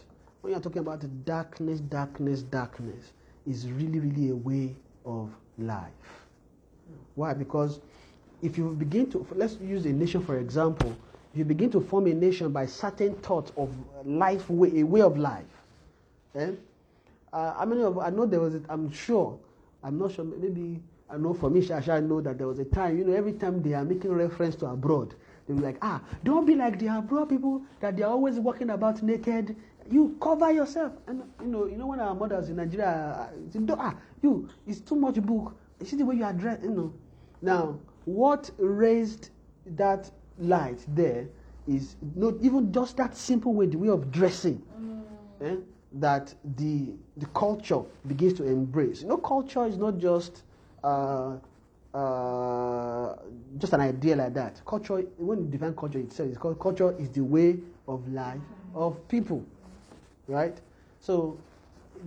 when 0.47 0.53
you're 0.53 0.61
talking 0.61 0.79
about 0.79 1.03
darkness, 1.25 1.81
darkness, 1.81 2.41
darkness, 2.41 3.11
is 3.45 3.69
really, 3.69 3.99
really 3.99 4.29
a 4.29 4.35
way 4.35 4.73
of 5.05 5.29
life. 5.57 5.91
Why? 7.15 7.33
Because 7.33 7.81
if 8.41 8.57
you 8.57 8.69
begin 8.69 9.11
to, 9.11 9.27
let's 9.35 9.57
use 9.59 9.85
a 9.85 9.91
nation 9.91 10.23
for 10.23 10.39
example, 10.39 10.95
if 11.33 11.39
you 11.39 11.43
begin 11.43 11.69
to 11.71 11.81
form 11.81 12.07
a 12.07 12.13
nation 12.13 12.53
by 12.53 12.65
certain 12.65 13.15
thoughts 13.15 13.51
of 13.57 13.69
life, 14.05 14.49
way, 14.49 14.79
a 14.79 14.83
way 14.85 15.01
of 15.01 15.17
life, 15.17 15.43
eh? 16.35 16.51
Uh, 17.33 17.65
many 17.67 17.83
of 17.83 17.97
I 17.99 18.09
know 18.09 18.25
there 18.25 18.39
was, 18.39 18.55
a, 18.55 18.61
I'm 18.69 18.89
sure, 18.89 19.37
I'm 19.83 19.99
not 19.99 20.13
sure, 20.13 20.23
maybe 20.23 20.79
I 21.09 21.17
know 21.17 21.33
for 21.33 21.49
me, 21.49 21.59
Shasha, 21.59 21.89
I 21.89 21.99
know 21.99 22.21
that 22.21 22.37
there 22.37 22.47
was 22.47 22.59
a 22.59 22.65
time, 22.65 22.97
you 22.97 23.03
know, 23.03 23.11
every 23.11 23.33
time 23.33 23.61
they 23.61 23.73
are 23.73 23.83
making 23.83 24.13
reference 24.13 24.55
to 24.57 24.67
abroad, 24.67 25.13
they 25.45 25.53
were 25.53 25.61
like, 25.61 25.77
ah, 25.81 26.01
don't 26.23 26.45
be 26.45 26.55
like 26.55 26.79
the 26.79 26.87
abroad 26.87 27.29
people 27.29 27.61
that 27.81 27.97
they're 27.97 28.07
always 28.07 28.39
walking 28.39 28.69
about 28.69 29.03
naked. 29.03 29.55
You 29.89 30.17
cover 30.21 30.51
yourself. 30.51 30.93
And 31.07 31.23
you 31.41 31.47
know, 31.47 31.65
you 31.65 31.77
know 31.77 31.87
when 31.87 31.99
our 31.99 32.13
mothers 32.15 32.49
in 32.49 32.57
Nigeria, 32.57 33.29
say, 33.51 33.59
ah, 33.69 33.95
you, 34.21 34.49
it's 34.65 34.79
too 34.81 34.95
much 34.95 35.15
book. 35.21 35.55
You 35.79 35.85
see 35.85 35.95
the 35.95 36.05
way 36.05 36.15
you 36.15 36.23
are 36.23 36.33
dressed, 36.33 36.63
you 36.63 36.71
know. 36.71 36.93
Now, 37.41 37.79
what 38.05 38.49
raised 38.57 39.29
that 39.75 40.09
light 40.39 40.83
there 40.89 41.27
is 41.67 41.95
not 42.15 42.35
even 42.41 42.71
just 42.71 42.97
that 42.97 43.15
simple 43.15 43.53
way, 43.53 43.67
the 43.67 43.77
way 43.77 43.89
of 43.89 44.11
dressing. 44.11 44.61
Mm. 44.79 45.03
Eh, 45.41 45.55
that 45.93 46.33
the 46.57 46.93
the 47.17 47.25
culture 47.27 47.81
begins 48.07 48.33
to 48.33 48.43
embrace. 48.45 49.01
You 49.01 49.07
know, 49.07 49.17
culture 49.17 49.65
is 49.65 49.77
not 49.77 49.97
just 49.97 50.43
uh, 50.83 51.37
uh, 51.93 53.15
just 53.57 53.73
an 53.73 53.81
idea 53.81 54.15
like 54.15 54.33
that. 54.33 54.61
Culture, 54.65 55.01
when 55.17 55.39
you 55.39 55.45
define 55.45 55.75
culture 55.75 55.99
itself, 55.99 56.29
it's 56.29 56.37
called 56.37 56.59
culture 56.59 56.95
is 56.99 57.09
the 57.09 57.21
way 57.23 57.57
of 57.87 58.07
life 58.11 58.41
of 58.75 59.07
people, 59.07 59.43
right? 60.27 60.57
So 60.99 61.37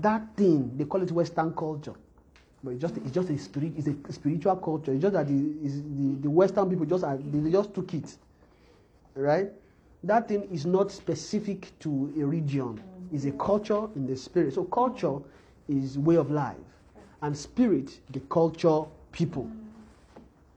that 0.00 0.37
thing 0.37 0.76
they 0.76 0.85
call 0.85 1.02
it 1.02 1.11
Western 1.11 1.52
culture, 1.54 1.94
but 2.62 2.70
it's 2.70 2.80
just 2.80 2.96
it's 2.98 3.11
just 3.11 3.30
a 3.30 3.38
spirit, 3.38 3.72
it's 3.76 3.88
a 3.88 4.12
spiritual 4.12 4.56
culture. 4.56 4.92
It's 4.92 5.02
just 5.02 5.14
that 5.14 5.26
the, 5.26 5.33
the, 5.33 6.22
the 6.22 6.30
Western 6.30 6.68
people 6.68 6.87
just 6.87 7.04
are, 7.04 7.16
they 7.16 7.50
just 7.50 7.74
took 7.74 7.92
it, 7.94 8.16
right? 9.14 9.50
That 10.04 10.28
thing 10.28 10.48
is 10.50 10.64
not 10.64 10.90
specific 10.90 11.78
to 11.80 12.12
a 12.18 12.24
region. 12.24 12.80
It's 13.12 13.24
a 13.24 13.33
culture 13.33 13.88
in 13.96 14.06
the 14.06 14.16
spirit. 14.16 14.54
So 14.54 14.64
culture 14.64 15.16
is 15.68 15.98
way 15.98 16.16
of 16.16 16.30
life, 16.30 16.56
and 17.22 17.37
spirit 17.37 18.00
the 18.11 18.20
culture 18.20 18.83
people. 19.12 19.50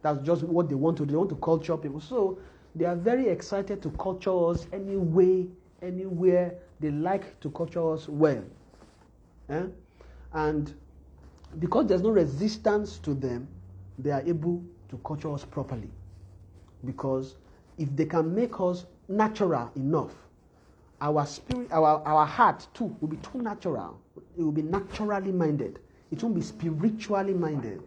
That's 0.01 0.19
just 0.25 0.43
what 0.43 0.69
they 0.69 0.75
want 0.75 0.97
to. 0.97 1.05
They 1.05 1.15
want 1.15 1.29
to 1.29 1.35
culture 1.37 1.77
people. 1.77 2.01
So 2.01 2.37
they 2.75 2.85
are 2.85 2.95
very 2.95 3.27
excited 3.27 3.81
to 3.83 3.89
culture 3.91 4.49
us 4.49 4.67
any 4.73 4.97
way, 4.97 5.47
anywhere. 5.81 6.55
They 6.83 6.91
like 6.91 7.39
to 7.39 7.49
culture 7.51 7.93
us 7.93 8.09
well. 8.09 8.43
Eh? 9.47 9.67
And 10.33 10.73
because 11.57 11.87
there's 11.87 12.01
no 12.01 12.09
resistance 12.09 12.97
to 12.99 13.13
them, 13.13 13.47
they 13.97 14.11
are 14.11 14.21
able 14.23 14.61
to 14.89 14.97
culture 14.97 15.33
us 15.33 15.45
properly. 15.45 15.89
Because 16.83 17.37
if 17.77 17.95
they 17.95 18.03
can 18.03 18.35
make 18.35 18.59
us 18.59 18.85
natural 19.07 19.71
enough, 19.77 20.11
our 20.99 21.25
spirit, 21.25 21.71
our, 21.71 22.05
our 22.05 22.25
heart 22.25 22.67
too 22.73 22.93
will 22.99 23.07
be 23.07 23.17
too 23.17 23.41
natural. 23.41 23.97
It 24.37 24.43
will 24.43 24.51
be 24.51 24.61
naturally 24.61 25.31
minded. 25.31 25.79
It 26.11 26.21
won't 26.21 26.35
be 26.35 26.41
spiritually 26.41 27.33
minded. 27.33 27.81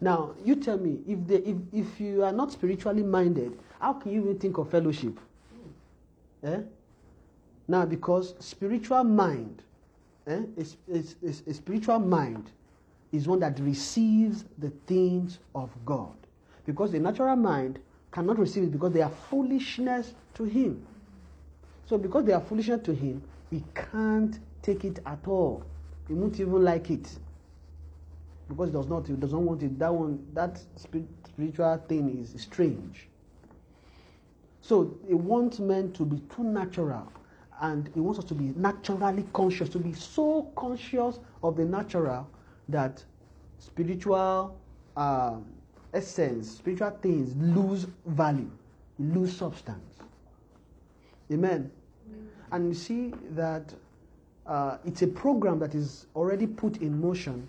Now, 0.00 0.34
you 0.44 0.56
tell 0.56 0.78
me, 0.78 0.98
if, 1.06 1.24
they, 1.28 1.36
if, 1.36 1.56
if 1.72 2.00
you 2.00 2.24
are 2.24 2.32
not 2.32 2.50
spiritually 2.50 3.04
minded, 3.04 3.56
how 3.78 3.92
can 3.92 4.10
you 4.10 4.22
even 4.22 4.38
think 4.40 4.58
of 4.58 4.68
fellowship? 4.68 5.20
Eh? 6.42 6.60
Now, 7.66 7.84
because 7.84 8.34
spiritual 8.38 9.04
mind, 9.04 9.62
eh, 10.26 10.42
is, 10.56 10.76
is, 10.86 11.16
a 11.46 11.54
spiritual 11.54 11.98
mind 11.98 12.50
is 13.12 13.26
one 13.26 13.40
that 13.40 13.58
receives 13.60 14.44
the 14.58 14.70
things 14.86 15.38
of 15.54 15.70
God. 15.84 16.14
Because 16.66 16.92
the 16.92 16.98
natural 16.98 17.36
mind 17.36 17.78
cannot 18.12 18.38
receive 18.38 18.64
it 18.64 18.72
because 18.72 18.92
they 18.92 19.02
are 19.02 19.12
foolishness 19.30 20.14
to 20.34 20.44
him. 20.44 20.84
So, 21.86 21.96
because 21.98 22.24
they 22.24 22.32
are 22.32 22.40
foolishness 22.40 22.82
to 22.84 22.94
him, 22.94 23.22
he 23.50 23.64
can't 23.74 24.38
take 24.62 24.84
it 24.84 24.98
at 25.06 25.26
all. 25.26 25.64
He 26.06 26.14
won't 26.14 26.38
even 26.40 26.62
like 26.64 26.90
it 26.90 27.08
because 28.48 28.70
it 28.70 28.72
does 28.72 28.88
not, 28.88 29.08
it 29.08 29.20
doesn't 29.20 29.44
want 29.44 29.62
it. 29.62 29.78
That 29.78 29.92
one, 29.92 30.24
that 30.32 30.60
spiritual 30.76 31.82
thing 31.88 32.18
is 32.18 32.40
strange. 32.40 33.07
So 34.68 34.94
it 35.08 35.14
wants 35.14 35.60
men 35.60 35.92
to 35.92 36.04
be 36.04 36.18
too 36.36 36.44
natural, 36.44 37.10
and 37.62 37.86
it 37.86 38.00
wants 38.00 38.18
us 38.18 38.26
to 38.26 38.34
be 38.34 38.52
naturally 38.54 39.24
conscious, 39.32 39.70
to 39.70 39.78
be 39.78 39.94
so 39.94 40.52
conscious 40.56 41.20
of 41.42 41.56
the 41.56 41.64
natural 41.64 42.28
that 42.68 43.02
spiritual 43.58 44.60
um, 44.94 45.46
essence, 45.94 46.50
spiritual 46.50 46.90
things 47.00 47.34
lose 47.56 47.86
value, 48.04 48.50
lose 48.98 49.34
substance. 49.34 50.00
Amen. 51.32 51.70
And 52.52 52.68
you 52.68 52.74
see 52.74 53.14
that 53.30 53.72
uh, 54.46 54.76
it's 54.84 55.00
a 55.00 55.06
program 55.06 55.58
that 55.60 55.74
is 55.74 56.08
already 56.14 56.46
put 56.46 56.76
in 56.82 57.00
motion 57.00 57.48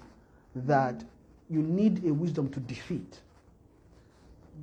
that 0.55 1.03
you 1.49 1.61
need 1.61 2.05
a 2.05 2.13
wisdom 2.13 2.47
to 2.51 2.61
defeat. 2.61 3.19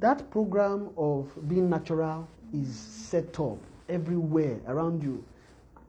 That 0.01 0.31
program 0.31 0.91
of 0.97 1.31
being 1.49 1.71
natural 1.71 2.29
is 2.53 2.75
set 2.75 3.39
up 3.41 3.59
everywhere 3.89 4.59
around 4.67 5.03
you. 5.03 5.25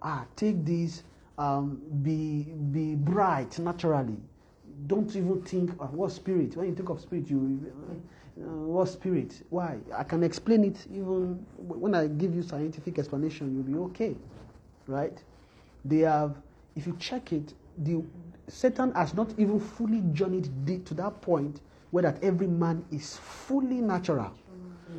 Ah, 0.02 0.26
take 0.36 0.64
this, 0.64 1.04
um, 1.38 1.82
be 2.04 2.44
be 2.72 2.96
bright 2.96 3.58
naturally. 3.60 4.18
Don't 4.86 5.16
even 5.16 5.42
think 5.42 5.72
of 5.80 5.94
what 5.94 6.12
spirit. 6.12 6.56
When 6.56 6.68
you 6.70 6.76
think 6.76 6.90
of 6.90 7.02
spirit, 7.02 7.30
you 7.30 7.72
uh, 8.40 8.44
what 8.44 8.88
spirit? 8.88 9.42
Why? 9.50 9.80
I 9.96 10.04
can 10.04 10.24
explain 10.24 10.64
it 10.64 10.86
even 10.92 11.46
when 11.58 11.96
I 11.96 12.08
give 12.08 12.36
you 12.36 12.44
scientific 12.44 13.00
explanation. 13.00 13.54
You'll 13.54 13.64
be 13.64 13.76
okay, 13.90 14.16
right? 14.88 15.18
They 15.84 16.00
have. 16.00 16.36
If 16.76 16.86
you 16.86 16.96
check 17.00 17.34
it, 17.34 17.56
the 17.80 18.04
Satan 18.48 18.94
has 18.94 19.16
not 19.16 19.34
even 19.40 19.60
fully 19.60 20.04
journeyed 20.14 20.48
to 20.86 20.94
that 20.94 21.22
point 21.22 21.60
where 21.92 22.04
that 22.04 22.24
every 22.24 22.48
man 22.48 22.86
is 22.92 23.18
fully 23.18 23.82
natural, 23.82 24.32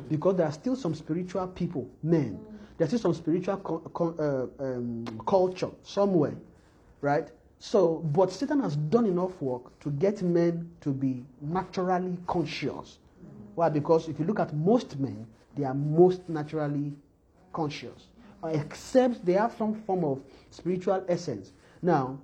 because 0.09 0.35
there 0.37 0.45
are 0.45 0.51
still 0.51 0.75
some 0.75 0.95
spiritual 0.95 1.47
people, 1.47 1.89
men. 2.03 2.39
There's 2.77 2.89
still 2.89 2.99
some 2.99 3.13
spiritual 3.13 3.57
co- 3.57 4.15
uh, 4.17 4.63
um, 4.63 5.05
culture 5.27 5.69
somewhere, 5.83 6.35
right? 7.01 7.29
So, 7.59 7.97
but 7.97 8.31
Satan 8.31 8.61
has 8.61 8.77
done 8.77 9.05
enough 9.05 9.41
work 9.41 9.77
to 9.81 9.91
get 9.91 10.21
men 10.21 10.71
to 10.81 10.91
be 10.91 11.25
naturally 11.41 12.17
conscious. 12.25 12.99
Why? 13.55 13.67
Because 13.67 14.07
if 14.07 14.17
you 14.17 14.25
look 14.25 14.39
at 14.39 14.55
most 14.55 14.97
men, 14.97 15.27
they 15.55 15.65
are 15.65 15.73
most 15.73 16.29
naturally 16.29 16.93
conscious, 17.51 18.07
except 18.45 19.25
they 19.25 19.33
have 19.33 19.53
some 19.57 19.75
form 19.83 20.05
of 20.05 20.21
spiritual 20.51 21.03
essence. 21.09 21.51
Now, 21.81 22.17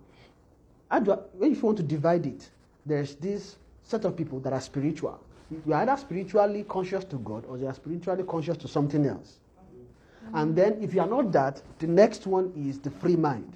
I, 0.89 0.99
if 0.99 1.57
you 1.57 1.61
want 1.61 1.77
to 1.77 1.83
divide 1.83 2.25
it, 2.25 2.49
there's 2.85 3.15
this 3.15 3.57
set 3.85 4.03
of 4.03 4.17
people 4.17 4.39
that 4.41 4.51
are 4.51 4.59
spiritual. 4.61 5.19
You 5.65 5.73
are 5.73 5.83
either 5.83 5.95
spiritually 5.95 6.65
conscious 6.67 7.05
to 7.05 7.17
God 7.17 7.45
or 7.47 7.57
you're 7.57 7.73
spiritually 7.73 8.23
conscious 8.23 8.57
to 8.57 8.67
something 8.67 9.05
else. 9.05 9.39
And 10.33 10.55
then, 10.55 10.79
if 10.81 10.93
you 10.93 11.01
are 11.01 11.07
not 11.07 11.31
that, 11.33 11.61
the 11.77 11.85
next 11.85 12.25
one 12.25 12.51
is 12.57 12.79
the 12.79 12.89
free 12.89 13.15
mind. 13.15 13.55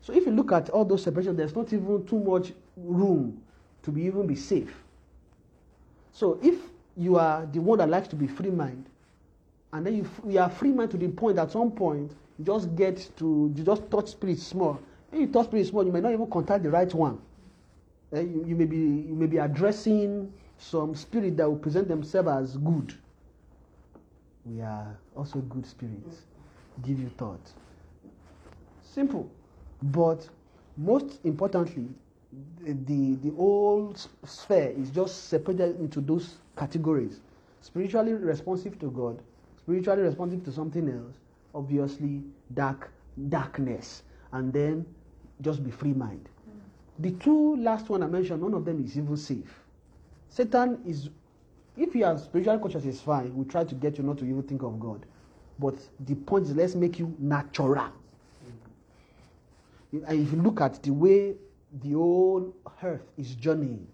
So, 0.00 0.14
if 0.14 0.24
you 0.24 0.32
look 0.32 0.52
at 0.52 0.70
all 0.70 0.86
those 0.86 1.02
separations, 1.02 1.36
there's 1.36 1.54
not 1.54 1.70
even 1.72 2.06
too 2.06 2.18
much 2.18 2.52
room 2.78 3.42
to 3.82 3.90
be 3.90 4.02
even 4.04 4.26
be 4.26 4.36
safe. 4.36 4.74
So, 6.12 6.40
if 6.42 6.54
you 6.96 7.16
are 7.16 7.46
the 7.52 7.60
one 7.60 7.78
that 7.78 7.90
likes 7.90 8.08
to 8.08 8.16
be 8.16 8.26
free 8.26 8.50
mind, 8.50 8.86
and 9.72 9.86
then 9.86 9.96
you, 9.96 10.10
you 10.26 10.38
are 10.40 10.48
free 10.48 10.72
mind 10.72 10.90
to 10.92 10.96
the 10.96 11.08
point 11.08 11.38
at 11.38 11.52
some 11.52 11.70
point 11.70 12.10
you 12.38 12.44
just 12.44 12.74
get 12.74 13.08
to 13.18 13.52
you 13.54 13.62
just 13.62 13.88
touch 13.90 14.08
spirit 14.08 14.38
small. 14.38 14.80
When 15.10 15.20
you 15.20 15.26
touch 15.28 15.46
spirit 15.46 15.66
small, 15.66 15.84
you 15.84 15.92
may 15.92 16.00
not 16.00 16.12
even 16.12 16.28
contact 16.30 16.62
the 16.62 16.70
right 16.70 16.92
one. 16.94 17.20
Eh, 18.12 18.20
you, 18.22 18.44
you 18.46 18.56
may 18.56 18.64
be 18.64 18.76
you 18.76 19.14
may 19.14 19.26
be 19.26 19.38
addressing 19.38 20.32
some 20.58 20.94
spirit 20.94 21.36
that 21.36 21.48
will 21.48 21.58
present 21.58 21.88
themselves 21.88 22.28
as 22.28 22.56
good. 22.56 22.94
We 24.44 24.60
are 24.62 24.98
also 25.16 25.38
good 25.40 25.66
spirits. 25.66 26.22
Give 26.82 26.98
you 26.98 27.10
thought. 27.16 27.40
Simple. 28.82 29.30
But 29.82 30.28
most 30.76 31.20
importantly, 31.24 31.88
the, 32.62 32.72
the, 32.72 33.16
the 33.22 33.30
whole 33.36 33.94
sphere 34.24 34.74
is 34.76 34.90
just 34.90 35.28
separated 35.28 35.78
into 35.78 36.00
those 36.00 36.36
categories. 36.56 37.20
Spiritually 37.60 38.14
responsive 38.14 38.78
to 38.80 38.90
God, 38.90 39.20
spiritually 39.58 40.02
responsive 40.02 40.44
to 40.44 40.52
something 40.52 40.88
else, 40.88 41.16
obviously 41.54 42.22
dark 42.54 42.90
darkness, 43.28 44.02
and 44.32 44.52
then 44.52 44.86
just 45.42 45.62
be 45.62 45.70
free 45.70 45.92
mind. 45.92 46.29
The 47.00 47.12
two 47.12 47.56
last 47.56 47.88
one 47.88 48.02
I 48.02 48.06
mentioned, 48.06 48.42
none 48.42 48.54
of 48.54 48.64
them 48.64 48.84
is 48.84 48.96
even 48.96 49.16
safe. 49.16 49.62
Satan 50.28 50.80
is, 50.86 51.08
if 51.76 51.94
you 51.94 52.04
are 52.04 52.18
spiritual 52.18 52.58
conscious, 52.58 52.84
is 52.84 53.00
fine. 53.00 53.34
We 53.34 53.46
try 53.46 53.64
to 53.64 53.74
get 53.74 53.96
you 53.96 54.04
not 54.04 54.18
to 54.18 54.24
even 54.24 54.42
think 54.42 54.62
of 54.62 54.78
God. 54.78 55.06
But 55.58 55.76
the 56.00 56.14
point 56.14 56.46
is, 56.46 56.54
let's 56.54 56.74
make 56.74 56.98
you 56.98 57.14
natural. 57.18 57.90
And 59.92 60.26
if 60.26 60.32
you 60.32 60.40
look 60.40 60.60
at 60.60 60.82
the 60.82 60.92
way 60.92 61.34
the 61.82 61.92
whole 61.92 62.54
earth 62.82 63.10
is 63.16 63.34
journeying, 63.34 63.86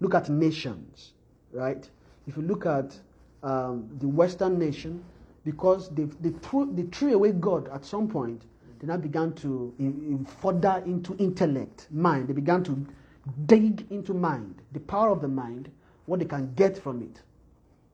look 0.00 0.14
at 0.14 0.28
nations, 0.28 1.12
right? 1.52 1.88
If 2.26 2.36
you 2.36 2.42
look 2.42 2.66
at 2.66 2.98
um, 3.42 3.88
the 4.00 4.08
Western 4.08 4.58
nation, 4.58 5.04
because 5.44 5.88
they, 5.90 6.04
they, 6.20 6.30
threw, 6.30 6.72
they 6.74 6.82
threw 6.82 7.14
away 7.14 7.32
God 7.32 7.68
at 7.68 7.84
some 7.84 8.08
point, 8.08 8.42
they 8.84 8.92
now 8.92 8.98
began 8.98 9.32
to 9.32 9.72
in, 9.78 9.86
in 9.86 10.26
further 10.42 10.82
into 10.84 11.16
intellect, 11.16 11.88
mind. 11.90 12.28
They 12.28 12.34
began 12.34 12.62
to 12.64 12.86
dig 13.46 13.86
into 13.90 14.12
mind, 14.12 14.60
the 14.72 14.80
power 14.80 15.10
of 15.10 15.22
the 15.22 15.28
mind, 15.28 15.70
what 16.04 16.18
they 16.18 16.26
can 16.26 16.52
get 16.54 16.76
from 16.76 17.00
it, 17.02 17.22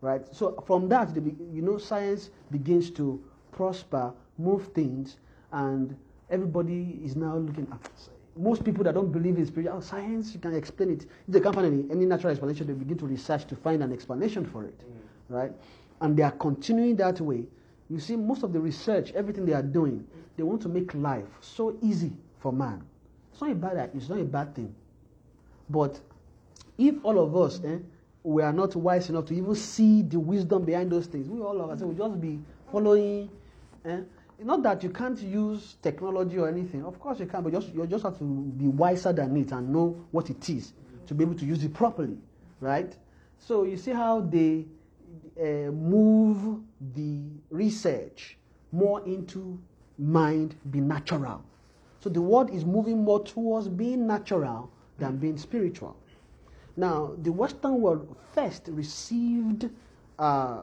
right? 0.00 0.22
So 0.34 0.62
from 0.66 0.88
that, 0.88 1.14
they 1.14 1.20
be, 1.20 1.36
you 1.52 1.62
know, 1.62 1.78
science 1.78 2.30
begins 2.50 2.90
to 2.92 3.22
prosper, 3.52 4.12
move 4.38 4.66
things, 4.72 5.18
and 5.52 5.96
everybody 6.28 7.00
is 7.04 7.14
now 7.14 7.36
looking 7.36 7.68
at. 7.72 7.90
Most 8.36 8.64
people 8.64 8.82
that 8.84 8.94
don't 8.94 9.12
believe 9.12 9.38
in 9.38 9.46
spiritual 9.46 9.76
oh, 9.76 9.80
science, 9.80 10.34
you 10.34 10.40
can 10.40 10.54
explain 10.54 10.90
it. 10.90 11.02
If 11.02 11.34
they 11.34 11.40
can't 11.40 11.54
find 11.54 11.66
any, 11.66 11.84
any 11.90 12.06
natural 12.06 12.30
explanation, 12.30 12.66
they 12.66 12.72
begin 12.72 12.98
to 12.98 13.06
research 13.06 13.46
to 13.46 13.56
find 13.56 13.82
an 13.82 13.92
explanation 13.92 14.44
for 14.44 14.64
it, 14.64 14.78
mm. 14.80 14.94
right? 15.28 15.52
And 16.00 16.16
they 16.16 16.22
are 16.24 16.32
continuing 16.32 16.96
that 16.96 17.20
way. 17.20 17.44
You 17.90 17.98
see, 17.98 18.14
most 18.16 18.44
of 18.44 18.52
the 18.52 18.60
research, 18.60 19.10
everything 19.12 19.44
they 19.44 19.52
are 19.52 19.62
doing, 19.62 20.06
they 20.36 20.44
want 20.44 20.62
to 20.62 20.68
make 20.68 20.94
life 20.94 21.26
so 21.40 21.76
easy 21.82 22.12
for 22.38 22.52
man. 22.52 22.82
It's 23.32 23.40
not 23.40 23.50
a 23.50 23.54
bad, 23.54 23.90
it's 23.94 24.08
not 24.08 24.20
a 24.20 24.24
bad 24.24 24.54
thing. 24.54 24.72
But 25.68 26.00
if 26.78 26.94
all 27.02 27.18
of 27.18 27.36
us 27.36 27.60
eh, 27.64 27.78
we 28.22 28.42
are 28.42 28.52
not 28.52 28.76
wise 28.76 29.10
enough 29.10 29.26
to 29.26 29.34
even 29.34 29.54
see 29.56 30.02
the 30.02 30.20
wisdom 30.20 30.64
behind 30.64 30.92
those 30.92 31.06
things, 31.06 31.28
we 31.28 31.40
all 31.40 31.60
of 31.60 31.70
us 31.70 31.80
will 31.80 31.92
just 31.92 32.20
be 32.20 32.38
following. 32.70 33.28
Eh? 33.84 34.00
Not 34.42 34.62
that 34.62 34.82
you 34.82 34.90
can't 34.90 35.20
use 35.20 35.76
technology 35.82 36.38
or 36.38 36.48
anything. 36.48 36.84
Of 36.84 36.98
course 36.98 37.18
you 37.20 37.26
can, 37.26 37.42
but 37.42 37.52
just 37.52 37.74
you 37.74 37.86
just 37.86 38.04
have 38.04 38.18
to 38.18 38.24
be 38.24 38.68
wiser 38.68 39.12
than 39.12 39.36
it 39.36 39.52
and 39.52 39.70
know 39.70 40.02
what 40.12 40.30
it 40.30 40.48
is 40.48 40.72
to 41.08 41.14
be 41.14 41.24
able 41.24 41.34
to 41.34 41.44
use 41.44 41.62
it 41.64 41.74
properly, 41.74 42.16
right? 42.60 42.96
So 43.38 43.64
you 43.64 43.76
see 43.76 43.90
how 43.90 44.20
they 44.20 44.64
uh, 45.40 45.70
move 45.72 46.60
the 46.94 47.22
research 47.50 48.38
more 48.72 49.04
into 49.06 49.60
mind 49.98 50.54
be 50.70 50.80
natural. 50.80 51.42
So 52.00 52.08
the 52.08 52.20
world 52.20 52.50
is 52.50 52.64
moving 52.64 53.04
more 53.04 53.22
towards 53.22 53.68
being 53.68 54.06
natural 54.06 54.70
than 54.98 55.16
being 55.16 55.36
spiritual. 55.36 55.96
Now, 56.76 57.12
the 57.22 57.32
Western 57.32 57.80
world 57.80 58.16
first 58.34 58.68
received 58.68 59.68
uh, 60.18 60.62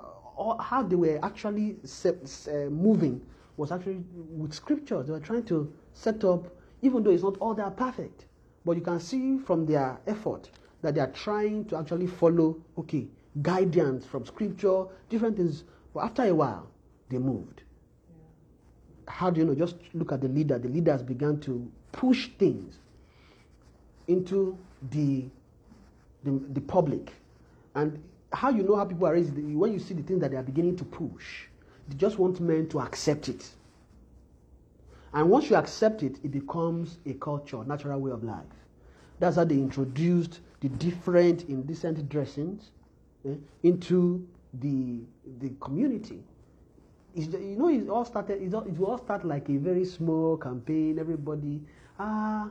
how 0.60 0.84
they 0.84 0.96
were 0.96 1.20
actually 1.24 1.78
se- 1.84 2.70
moving 2.70 3.22
was 3.58 3.72
actually 3.72 4.04
with 4.16 4.54
scriptures. 4.54 5.08
They 5.08 5.14
were 5.14 5.20
trying 5.20 5.46
to 5.46 5.72
set 5.94 6.24
up, 6.24 6.48
even 6.82 7.04
though 7.04 7.12
it's 7.12 7.24
not 7.24 7.38
all 7.38 7.54
that 7.56 7.76
perfect, 7.76 8.26
but 8.66 8.78
you 8.78 8.84
can 8.84 9.00
see 9.00 9.38
from 9.38 9.66
their 9.66 10.00
effort 10.08 10.50
that 10.82 10.96
they 10.96 11.02
are 11.02 11.12
trying 11.12 11.66
to 11.66 11.78
actually 11.78 12.08
follow, 12.08 12.58
okay, 12.78 13.08
guidance 13.42 14.06
from 14.06 14.26
scripture, 14.26 14.86
different 15.10 15.38
things. 15.38 15.64
But 15.94 16.02
after 16.02 16.24
a 16.24 16.34
while, 16.34 16.68
they 17.10 17.18
moved 17.18 17.64
how 19.08 19.30
do 19.30 19.40
you 19.40 19.46
know? 19.46 19.56
Just 19.56 19.76
look 19.94 20.12
at 20.12 20.22
the 20.22 20.28
leader. 20.28 20.60
The 20.60 20.68
leaders 20.68 21.02
began 21.02 21.40
to 21.42 21.70
push 21.92 22.30
things 22.38 22.78
into 24.08 24.58
the, 24.92 25.26
the, 26.24 26.32
the 26.54 26.62
public. 26.62 27.14
And 27.76 28.02
how 28.34 28.50
you 28.50 28.64
know 28.64 28.76
how 28.76 28.86
people 28.86 29.08
are 29.08 29.14
raised, 29.14 29.34
when 29.36 29.74
you 29.74 29.80
see 29.80 29.94
the 29.94 30.04
things 30.04 30.22
that 30.22 30.32
they 30.32 30.38
are 30.38 30.44
beginning 30.44 30.76
to 30.78 30.86
push, 30.86 31.46
they 31.88 31.96
just 31.96 32.20
want 32.20 32.40
men 32.40 32.68
to 32.70 32.82
accept 32.82 33.30
it. 33.30 33.50
And 35.14 35.30
once 35.30 35.50
you 35.50 35.56
accept 35.56 36.04
it, 36.04 36.18
it 36.24 36.32
becomes 36.32 37.00
a 37.06 37.14
culture, 37.14 37.64
natural 37.64 38.00
way 38.00 38.12
of 38.12 38.24
life. 38.24 38.44
That's 39.20 39.38
how 39.38 39.46
they 39.46 39.56
introduced 39.56 40.42
the 40.60 40.70
different 40.70 41.44
indecent 41.50 42.08
dressings 42.10 42.72
eh, 43.28 43.36
into 43.64 44.26
the, 44.54 45.02
the 45.40 45.50
community. 45.60 46.24
It's, 47.16 47.28
you 47.34 47.56
know, 47.56 47.70
it 47.70 47.90
all 47.90 48.06
started. 48.06 48.42
It 48.42 48.54
all, 48.54 48.62
it 48.64 48.78
will 48.78 48.88
all 48.88 48.98
start 48.98 49.26
like 49.26 49.50
a 49.50 49.58
very 49.58 49.86
small 49.86 50.38
campaign. 50.38 51.00
Everybody, 51.00 51.62
ah, 52.00 52.50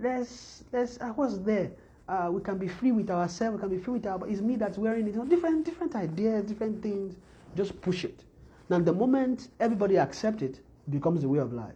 let's 0.00 0.64
let's. 0.72 1.00
I 1.00 1.10
was 1.10 1.42
there. 1.42 1.70
Uh, 2.08 2.28
we 2.30 2.40
can 2.42 2.58
be 2.58 2.68
free 2.68 2.92
with 2.92 3.10
ourselves. 3.10 3.56
We 3.56 3.60
can 3.60 3.70
be 3.70 3.78
free 3.78 3.94
with 3.94 4.06
our. 4.06 4.28
It's 4.28 4.40
me 4.40 4.56
that's 4.56 4.76
wearing 4.76 5.06
it. 5.08 5.14
You 5.14 5.20
know, 5.20 5.24
different 5.24 5.64
different 5.64 5.94
ideas, 5.94 6.44
different 6.44 6.82
things. 6.82 7.16
Just 7.56 7.80
push 7.80 8.04
it. 8.04 8.24
Now, 8.68 8.78
the 8.78 8.92
moment 8.92 9.48
everybody 9.60 9.96
accepts 9.96 10.42
it, 10.42 10.60
it 10.86 10.90
becomes 10.90 11.22
the 11.22 11.28
way 11.28 11.38
of 11.38 11.52
life. 11.52 11.74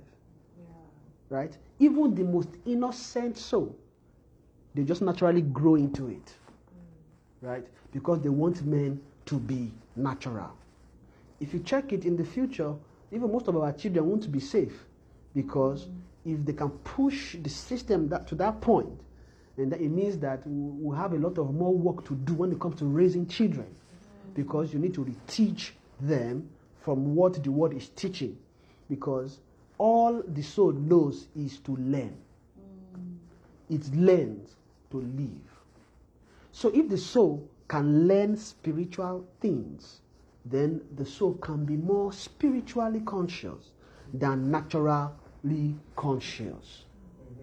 Right? 1.31 1.57
Even 1.79 2.15
the 2.15 2.25
most 2.25 2.51
innocent 2.67 3.39
soul, 3.39 3.75
they 4.75 4.83
just 4.85 5.01
naturally 5.01 5.41
grow 5.41 5.77
into 5.77 6.09
it. 6.09 6.35
Right? 7.43 7.67
Because 7.93 8.21
they 8.23 8.29
want 8.31 8.65
men 8.65 9.01
to 9.27 9.39
be 9.39 9.73
natural. 9.97 10.53
If 11.41 11.53
you 11.53 11.61
check 11.61 11.93
it 11.93 12.05
in 12.05 12.17
the 12.17 12.25
future, 12.25 12.75
even 13.11 13.31
most 13.31 13.49
of 13.49 13.57
our 13.57 13.73
children 13.73 14.07
won't 14.09 14.31
be 14.33 14.41
safe 14.41 14.87
because 15.35 15.89
if 16.25 16.45
they 16.45 16.53
can 16.53 16.71
push 16.71 17.37
the 17.43 17.51
system 17.51 18.09
that, 18.09 18.27
to 18.29 18.35
that 18.37 18.61
point, 18.61 19.01
And 19.59 19.71
that 19.73 19.81
it 19.81 19.91
means 19.91 20.19
that 20.19 20.47
we 20.47 20.89
we 20.89 20.97
have 20.97 21.13
a 21.13 21.19
lot 21.19 21.39
of 21.39 21.55
more 21.55 21.75
work 21.75 22.05
to 22.07 22.15
do 22.15 22.35
when 22.35 22.53
it 22.53 22.61
comes 22.61 22.79
to 22.79 22.87
raising 22.87 23.27
children 23.27 23.67
because 24.35 24.73
you 24.73 24.79
need 24.79 24.95
to 24.95 25.15
teach 25.27 25.75
them 26.01 26.49
from 26.81 27.15
what 27.15 27.43
the 27.43 27.51
word 27.51 27.75
is 27.75 27.89
teaching 27.91 28.39
because 28.89 29.39
all 29.77 30.23
the 30.27 30.43
soul 30.43 30.73
knows 30.73 31.27
is 31.37 31.59
to 31.61 31.77
learn. 31.77 32.17
Mm. 32.59 33.17
It 33.69 33.95
learns 33.95 34.57
to 34.91 34.99
live 35.01 35.52
so 36.53 36.69
if 36.69 36.89
the 36.89 36.97
soul 36.97 37.49
can 37.69 38.07
learn 38.07 38.37
spiritual 38.37 39.27
things 39.41 40.01
then 40.45 40.81
the 40.97 41.05
soul 41.05 41.35
can 41.35 41.65
be 41.65 41.77
more 41.77 42.13
spiritually 42.13 43.01
conscious 43.01 43.71
than 44.15 44.51
naturally 44.51 45.75
conscious 45.97 46.85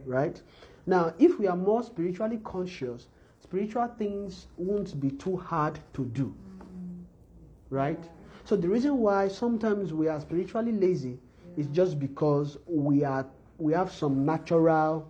right 0.06 0.42
now 0.86 1.14
if 1.20 1.38
we 1.40 1.48
are 1.48 1.58
more 1.58 1.84
spiritually 1.84 2.40
conscious 2.44 3.08
spiritual 3.42 3.88
things 3.98 4.48
won't 4.58 5.00
be 5.02 5.10
too 5.12 5.36
hard 5.36 5.80
to 5.94 6.06
do 6.06 6.34
right? 7.70 8.04
So 8.46 8.56
the 8.56 8.68
reason 8.68 8.98
why 8.98 9.28
sometimes 9.28 9.94
we 9.94 10.08
are 10.08 10.20
spiritually 10.20 10.72
lazy 10.72 11.20
is 11.58 11.68
just 11.68 12.00
because 12.00 12.58
we 12.68 13.04
are 13.04 13.26
we 13.58 13.74
have 13.74 13.92
some 13.92 14.26
natural 14.26 15.08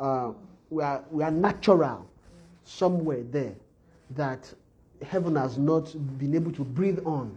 uh, 0.00 0.32
we 0.70 0.82
are 0.82 1.04
we 1.10 1.22
are 1.22 1.30
natural 1.30 2.06
somewhere 2.64 3.22
there 3.30 3.54
that 4.10 4.52
heaven 5.02 5.36
has 5.36 5.58
not 5.58 5.94
been 6.18 6.34
able 6.34 6.52
to 6.52 6.64
breathe 6.64 7.00
on, 7.04 7.36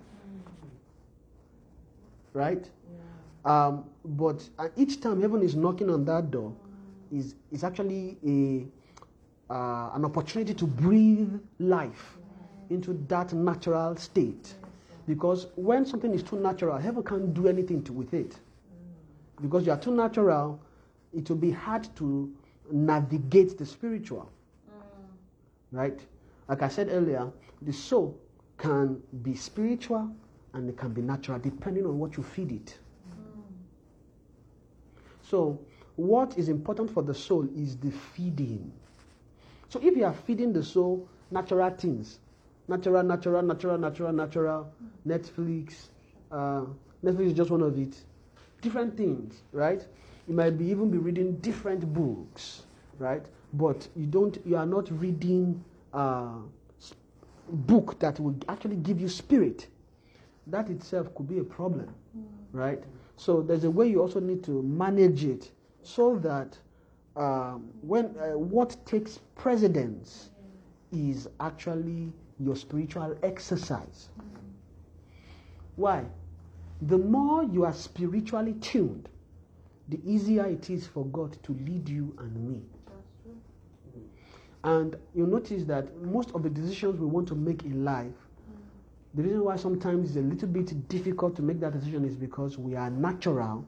right? 2.33 2.69
Um, 3.45 3.85
but 4.03 4.47
uh, 4.59 4.69
each 4.75 5.01
time 5.01 5.21
heaven 5.21 5.41
is 5.41 5.55
knocking 5.55 5.89
on 5.89 6.05
that 6.05 6.31
door, 6.31 6.53
is 7.11 7.35
is 7.51 7.63
actually 7.63 8.17
a 8.25 8.67
uh, 9.53 9.91
an 9.95 10.05
opportunity 10.05 10.53
to 10.53 10.65
breathe 10.67 11.39
life 11.59 12.17
into 12.69 12.93
that 13.07 13.33
natural 13.33 13.95
state. 13.95 14.55
Because 15.07 15.47
when 15.55 15.85
something 15.85 16.13
is 16.13 16.21
too 16.21 16.37
natural, 16.37 16.77
heaven 16.77 17.03
can't 17.03 17.33
do 17.33 17.47
anything 17.47 17.81
to, 17.83 17.93
with 17.93 18.13
it. 18.13 18.35
Because 19.41 19.65
you 19.65 19.71
are 19.71 19.79
too 19.79 19.95
natural, 19.95 20.59
it 21.13 21.29
will 21.29 21.37
be 21.37 21.51
hard 21.51 21.87
to 21.95 22.29
navigate 22.71 23.57
the 23.57 23.65
spiritual. 23.65 24.29
Right? 25.71 25.99
Like 26.47 26.61
I 26.61 26.67
said 26.69 26.89
earlier, 26.89 27.31
the 27.61 27.73
soul 27.73 28.19
can 28.57 29.01
be 29.21 29.35
spiritual 29.35 30.09
and 30.53 30.69
it 30.69 30.77
can 30.77 30.93
be 30.93 31.01
natural 31.01 31.39
depending 31.39 31.85
on 31.85 31.99
what 31.99 32.17
you 32.17 32.23
feed 32.23 32.51
it. 32.51 32.77
So, 35.21 35.59
what 35.97 36.37
is 36.37 36.47
important 36.47 36.89
for 36.89 37.03
the 37.03 37.13
soul 37.13 37.47
is 37.55 37.75
the 37.77 37.91
feeding. 37.91 38.71
So, 39.67 39.79
if 39.83 39.97
you 39.97 40.05
are 40.05 40.13
feeding 40.13 40.53
the 40.53 40.63
soul 40.63 41.07
natural 41.31 41.69
things, 41.71 42.19
natural, 42.67 43.03
natural, 43.03 43.41
natural, 43.41 43.77
natural, 43.77 44.13
natural, 44.13 44.73
Netflix, 45.05 45.87
uh, 46.31 46.63
Netflix 47.03 47.27
is 47.27 47.33
just 47.33 47.51
one 47.51 47.61
of 47.61 47.77
it. 47.77 47.95
Different 48.61 48.95
things, 48.95 49.41
right? 49.51 49.85
You 50.27 50.33
might 50.33 50.57
be 50.57 50.65
even 50.65 50.89
be 50.89 50.97
reading 50.97 51.35
different 51.37 51.93
books, 51.93 52.63
right? 52.97 53.25
But 53.53 53.87
you 53.95 54.05
don't, 54.05 54.37
you 54.45 54.57
are 54.57 54.65
not 54.65 54.89
reading 54.99 55.63
a 55.93 56.29
book 57.49 57.99
that 57.99 58.19
will 58.19 58.35
actually 58.49 58.75
give 58.77 58.99
you 58.99 59.07
spirit. 59.07 59.67
That 60.47 60.69
itself 60.69 61.13
could 61.15 61.27
be 61.27 61.39
a 61.39 61.43
problem, 61.43 61.93
right? 62.51 62.83
So 63.15 63.41
there's 63.41 63.63
a 63.63 63.71
way 63.71 63.87
you 63.87 64.01
also 64.01 64.19
need 64.19 64.43
to 64.45 64.61
manage 64.61 65.23
it 65.23 65.51
so 65.81 66.17
that 66.19 66.57
um, 67.15 67.69
when 67.81 68.15
uh, 68.19 68.37
what 68.37 68.77
takes 68.85 69.19
precedence 69.35 70.29
is 70.91 71.27
actually 71.39 72.13
your 72.39 72.55
spiritual 72.55 73.17
exercise. 73.23 74.09
Why? 75.75 76.05
The 76.83 76.97
more 76.97 77.43
you 77.43 77.65
are 77.65 77.73
spiritually 77.73 78.53
tuned, 78.61 79.09
the 79.89 79.99
easier 80.05 80.45
it 80.45 80.69
is 80.69 80.85
for 80.85 81.05
God 81.05 81.37
to 81.43 81.53
lead 81.53 81.89
you 81.89 82.15
and 82.19 82.47
me. 82.47 82.61
And 84.63 84.95
you'll 85.13 85.27
notice 85.27 85.63
that 85.65 85.95
most 86.01 86.31
of 86.31 86.43
the 86.43 86.49
decisions 86.49 86.99
we 86.99 87.05
want 87.05 87.27
to 87.29 87.35
make 87.35 87.63
in 87.63 87.85
life, 87.85 88.13
the 89.13 89.23
reason 89.23 89.43
why 89.43 89.55
sometimes 89.55 90.09
it's 90.09 90.17
a 90.17 90.21
little 90.21 90.47
bit 90.47 90.87
difficult 90.89 91.35
to 91.37 91.41
make 91.41 91.59
that 91.61 91.73
decision 91.73 92.05
is 92.05 92.15
because 92.15 92.57
we 92.57 92.75
are 92.75 92.89
natural. 92.89 93.65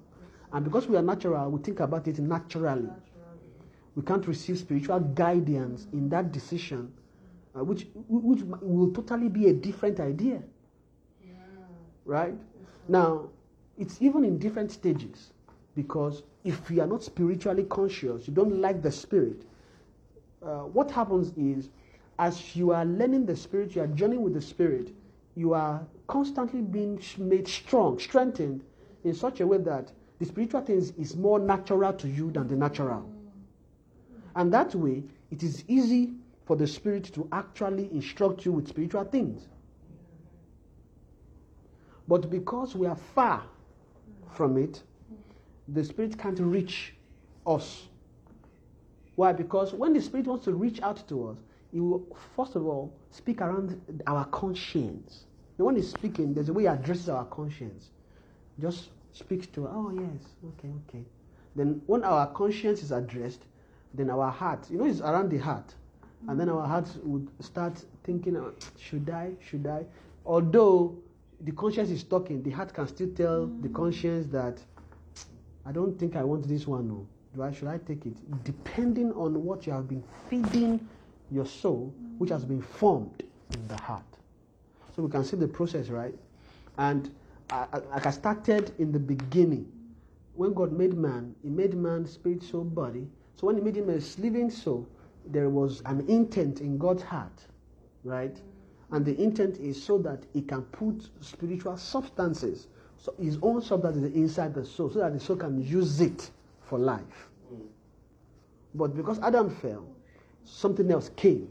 And 0.52 0.66
because 0.66 0.88
we 0.88 0.98
are 0.98 1.02
natural, 1.02 1.50
we 1.52 1.62
think 1.62 1.80
about 1.80 2.08
it 2.08 2.20
naturally. 2.20 2.90
We 3.96 4.04
can't 4.04 4.26
receive 4.28 4.58
spiritual 4.58 5.00
guidance 5.00 5.88
in 5.94 6.10
that 6.10 6.32
decision 6.32 6.92
uh, 7.56 7.64
which, 7.64 7.88
which 8.08 8.42
will 8.62 8.92
totally 8.92 9.30
be 9.30 9.48
a 9.48 9.54
different 9.54 10.00
idea. 10.00 10.42
Yeah. 11.24 11.34
Right? 12.06 12.36
Now, 12.88 13.30
it's 13.78 14.02
even 14.02 14.24
in 14.24 14.38
different 14.38 14.72
stages 14.72 15.32
because 15.76 16.24
if 16.44 16.70
you 16.70 16.82
are 16.82 16.88
not 16.88 17.04
spiritually 17.04 17.64
conscious, 17.64 18.28
you 18.28 18.34
don't 18.34 18.60
like 18.62 18.82
the 18.82 18.92
spirit, 18.92 19.44
uh, 20.44 20.60
what 20.60 20.92
happens 20.92 21.32
is 21.38 21.70
as 22.18 22.56
you 22.56 22.72
are 22.72 22.86
learning 22.86 23.26
the 23.26 23.36
spirit, 23.36 23.76
you 23.76 23.82
are 23.82 23.88
journeying 23.88 24.22
with 24.22 24.34
the 24.34 24.42
spirit, 24.42 24.94
you 25.36 25.54
are 25.54 25.86
constantly 26.08 26.62
being 26.62 27.02
made 27.18 27.48
strong, 27.48 27.98
strengthened 28.00 28.64
in 29.04 29.14
such 29.14 29.40
a 29.40 29.48
way 29.48 29.58
that 29.58 29.92
the 30.20 30.26
spiritual 30.26 30.62
things 30.62 30.92
is 30.98 31.16
more 31.16 31.40
natural 31.40 31.94
to 31.94 32.08
you 32.08 32.32
than 32.32 32.48
the 32.48 32.56
natural. 32.56 33.10
And 34.36 34.54
that 34.54 34.76
way, 34.76 35.04
it 35.32 35.44
is 35.44 35.64
easy 35.68 36.14
for 36.46 36.56
the 36.56 36.68
Spirit 36.68 37.06
to 37.14 37.28
actually 37.32 37.90
instruct 37.92 38.46
you 38.46 38.52
with 38.52 38.68
spiritual 38.68 39.04
things. 39.04 39.48
But 42.08 42.30
because 42.30 42.76
we 42.76 42.88
are 42.88 42.96
far 42.96 43.44
from 44.34 44.58
it, 44.58 44.82
the 45.68 45.84
Spirit 45.84 46.18
can't 46.18 46.40
reach 46.40 46.96
us. 47.46 47.89
Why? 49.20 49.34
Because 49.34 49.74
when 49.74 49.92
the 49.92 50.02
Spirit 50.02 50.28
wants 50.28 50.46
to 50.46 50.54
reach 50.54 50.82
out 50.82 51.06
to 51.10 51.28
us, 51.28 51.38
He 51.74 51.82
will, 51.82 52.08
first 52.38 52.56
of 52.56 52.66
all, 52.66 52.94
speak 53.12 53.42
around 53.42 53.82
our 54.08 54.24
conscience. 54.28 55.26
And 55.58 55.68
when 55.68 55.76
He's 55.76 55.90
speaking, 55.90 56.34
there's 56.34 56.48
a 56.48 56.54
way 56.54 56.64
He 56.64 56.68
addresses 56.70 57.10
our 57.10 57.26
conscience. 57.26 57.90
Just 58.62 58.92
speaks 59.12 59.46
to, 59.48 59.68
oh, 59.68 59.92
yes, 59.94 60.24
okay, 60.48 60.70
okay. 60.88 61.04
Then 61.54 61.82
when 61.86 62.06
our 62.06 62.28
conscience 62.28 62.82
is 62.82 62.94
addressed, 62.94 63.44
then 63.94 64.10
our 64.10 64.32
heart, 64.32 64.66
you 64.70 64.78
know, 64.78 64.86
it's 64.86 65.02
around 65.02 65.32
the 65.32 65.38
heart. 65.38 65.76
And 66.30 66.40
then 66.40 66.48
our 66.48 66.66
hearts 66.66 66.98
would 67.04 67.28
start 67.42 67.84
thinking, 68.06 68.38
uh, 68.38 68.52
should 68.78 69.10
I? 69.10 69.34
Should 69.42 69.68
I? 69.68 69.84
Although 70.26 70.98
the 71.42 71.52
conscience 71.52 71.90
is 71.90 72.06
talking, 72.06 72.42
the 72.42 72.52
heart 72.52 72.74
can 72.74 72.88
still 72.88 73.10
tell 73.10 73.48
mm. 73.48 73.62
the 73.64 73.68
conscience 73.68 74.28
that 74.28 74.62
I 75.66 75.74
don't 75.74 76.00
think 76.00 76.16
I 76.16 76.24
want 76.24 76.48
this 76.48 76.66
one. 76.66 76.88
No. 76.88 77.06
Do 77.36 77.44
I? 77.44 77.52
Should 77.52 77.68
I 77.68 77.78
take 77.78 78.06
it? 78.06 78.44
Depending 78.44 79.12
on 79.14 79.44
what 79.44 79.68
you 79.68 79.74
have 79.74 79.88
been 79.88 80.04
feeding 80.30 80.88
your 81.32 81.46
soul, 81.46 81.94
which 82.18 82.32
has 82.32 82.44
been 82.44 82.62
formed 82.62 83.24
in 83.54 83.68
the 83.68 83.78
heart. 83.78 84.04
So 84.96 85.04
we 85.04 85.12
can 85.12 85.24
see 85.24 85.38
the 85.38 85.48
process, 85.48 85.90
right? 85.90 86.16
And 86.78 87.14
like 87.92 88.06
I 88.06 88.12
started 88.12 88.74
in 88.80 88.92
the 88.92 89.00
beginning, 89.00 89.72
when 90.36 90.54
God 90.54 90.72
made 90.72 90.96
man, 90.96 91.36
He 91.44 91.50
made 91.50 91.76
man 91.76 92.06
spirit, 92.08 92.42
soul, 92.44 92.64
body. 92.64 93.08
So 93.36 93.48
when 93.48 93.58
He 93.58 93.62
made 93.62 93.78
him 93.78 93.90
a 93.90 94.00
living 94.20 94.50
soul, 94.50 94.88
there 95.26 95.50
was 95.50 95.82
an 95.86 96.06
intent 96.10 96.62
in 96.62 96.78
God's 96.78 97.04
heart, 97.04 97.46
right? 98.04 98.36
And 98.92 99.06
the 99.06 99.22
intent 99.22 99.58
is 99.58 99.82
so 99.82 100.00
that 100.00 100.24
he 100.34 100.42
can 100.42 100.64
put 100.64 101.10
spiritual 101.22 101.78
substances, 101.78 102.68
so 102.98 103.14
his 103.22 103.38
own 103.42 103.62
substances 103.62 104.12
inside 104.16 104.56
the 104.56 104.66
soul, 104.66 104.90
so 104.90 105.00
that 105.00 105.14
the 105.14 105.20
soul 105.20 105.36
can 105.36 105.62
use 105.64 106.02
it 106.02 106.32
for 106.70 106.80
life. 106.80 107.30
But 108.76 108.96
because 108.96 109.20
Adam 109.20 109.50
fell, 109.50 109.86
something 110.46 110.90
else 110.92 111.10
came. 111.16 111.50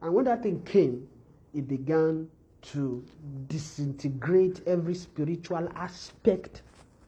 And 0.00 0.14
when 0.14 0.24
that 0.26 0.42
thing 0.42 0.62
came, 0.62 1.06
it 1.52 1.68
began 1.68 2.28
to 2.62 3.04
disintegrate 3.48 4.60
every 4.66 4.94
spiritual 4.94 5.68
aspect 5.74 6.62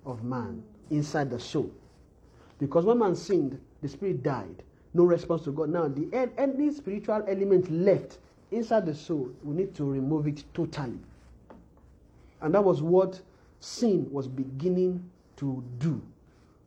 of 0.04 0.24
man 0.24 0.62
inside 0.90 1.30
the 1.30 1.38
soul. 1.38 1.70
Because 2.58 2.84
when 2.84 2.98
man 2.98 3.14
sinned, 3.14 3.60
the 3.80 3.88
spirit 3.88 4.22
died 4.22 4.62
no 4.94 5.04
response 5.04 5.42
to 5.44 5.52
God. 5.52 5.70
Now, 5.70 5.88
the 5.88 6.30
any 6.36 6.70
spiritual 6.70 7.24
element 7.26 7.70
left 7.70 8.18
inside 8.50 8.86
the 8.86 8.94
soul, 8.94 9.30
we 9.42 9.54
need 9.54 9.74
to 9.76 9.84
remove 9.84 10.26
it 10.26 10.44
totally. 10.52 10.98
And 12.40 12.54
that 12.54 12.62
was 12.62 12.82
what 12.82 13.20
sin 13.60 14.06
was 14.10 14.28
beginning 14.28 15.02
to 15.36 15.64
do 15.78 16.02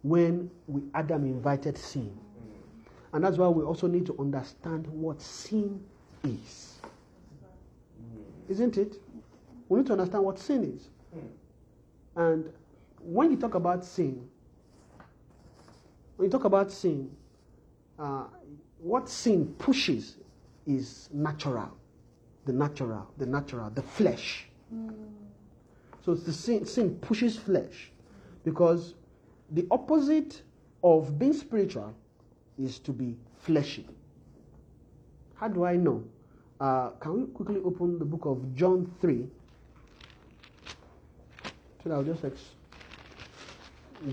when 0.06 0.52
we, 0.68 0.84
Adam 0.94 1.24
invited 1.24 1.76
sin. 1.76 2.16
And 3.12 3.24
that's 3.24 3.40
why 3.40 3.48
we 3.48 3.64
also 3.64 3.88
need 3.88 4.06
to 4.06 4.16
understand 4.20 4.86
what 4.86 5.20
sin 5.20 5.84
is. 6.24 6.76
Isn't 8.48 8.78
it? 8.78 8.98
We 9.68 9.80
need 9.80 9.88
to 9.88 9.94
understand 9.94 10.24
what 10.24 10.38
sin 10.38 10.64
is. 10.64 10.90
And 12.16 12.52
when 13.00 13.32
you 13.32 13.38
talk 13.38 13.56
about 13.56 13.84
sin, 13.84 14.30
when 16.18 16.28
you 16.28 16.32
talk 16.32 16.44
about 16.44 16.72
sin, 16.72 17.10
uh, 17.98 18.26
what 18.78 19.10
sin 19.10 19.56
pushes 19.58 20.18
is 20.68 21.10
natural, 21.12 21.76
the 22.46 22.54
natural, 22.54 23.08
the 23.18 23.26
natural, 23.26 23.72
the 23.72 23.82
flesh. 23.82 24.46
So 26.06 26.12
it's 26.12 26.24
the 26.24 26.34
sin, 26.34 26.64
sin 26.68 26.96
pushes 27.00 27.38
flesh 27.38 27.90
because 28.44 28.94
the 29.52 29.66
opposite 29.72 30.42
of 30.84 31.18
being 31.18 31.34
spiritual 31.34 31.94
is 32.58 32.80
to 32.80 32.92
be 32.92 33.16
fleshy. 33.40 33.86
How 35.36 35.48
do 35.48 35.66
I 35.66 35.76
know? 35.76 36.04
Uh, 36.60 36.90
can 37.02 37.14
we 37.22 37.28
quickly 37.28 37.62
open 37.64 38.00
the 38.00 38.06
book 38.06 38.26
of 38.26 38.56
John 38.56 38.92
3? 39.02 39.28
So 41.84 41.92
I'll 41.92 42.04
just 42.04 42.24
ex- 42.24 42.56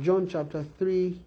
John 0.02 0.26
chapter 0.28 0.64
3. 0.78 1.18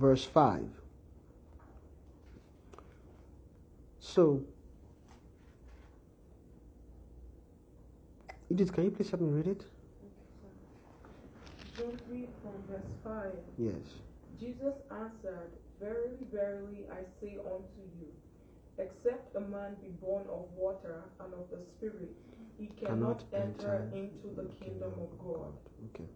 Verse 0.00 0.24
5. 0.24 0.62
So, 3.98 4.42
Edith, 8.48 8.72
can 8.72 8.84
you 8.84 8.90
please 8.92 9.10
help 9.10 9.20
me 9.20 9.28
read 9.28 9.46
it? 9.46 9.66
John 11.76 12.00
3 12.08 12.28
from 12.40 12.52
verse 12.70 12.90
5. 13.04 13.24
Yes. 13.58 13.74
Jesus 14.40 14.74
answered, 14.90 15.50
Verily, 15.78 16.16
verily, 16.32 16.86
I 16.90 17.02
say 17.20 17.36
unto 17.36 17.82
you, 18.00 18.08
except 18.78 19.36
a 19.36 19.40
man 19.40 19.76
be 19.82 19.88
born 20.00 20.24
of 20.32 20.46
water 20.56 21.04
and 21.22 21.34
of 21.34 21.44
the 21.50 21.58
Spirit, 21.76 22.16
he 22.58 22.68
cannot, 22.82 23.22
enter, 23.34 23.86
into 23.94 24.34
the 24.34 24.48
kingdom 24.64 24.92
of 24.94 25.18
God. 25.18 25.52
Okay. 25.94 26.08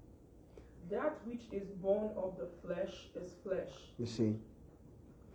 That 0.90 1.18
which 1.26 1.42
is 1.52 1.68
born 1.82 2.10
of 2.16 2.36
the 2.38 2.48
flesh 2.62 3.08
is 3.14 3.32
flesh, 3.42 3.72
You 3.98 4.06
see, 4.06 4.36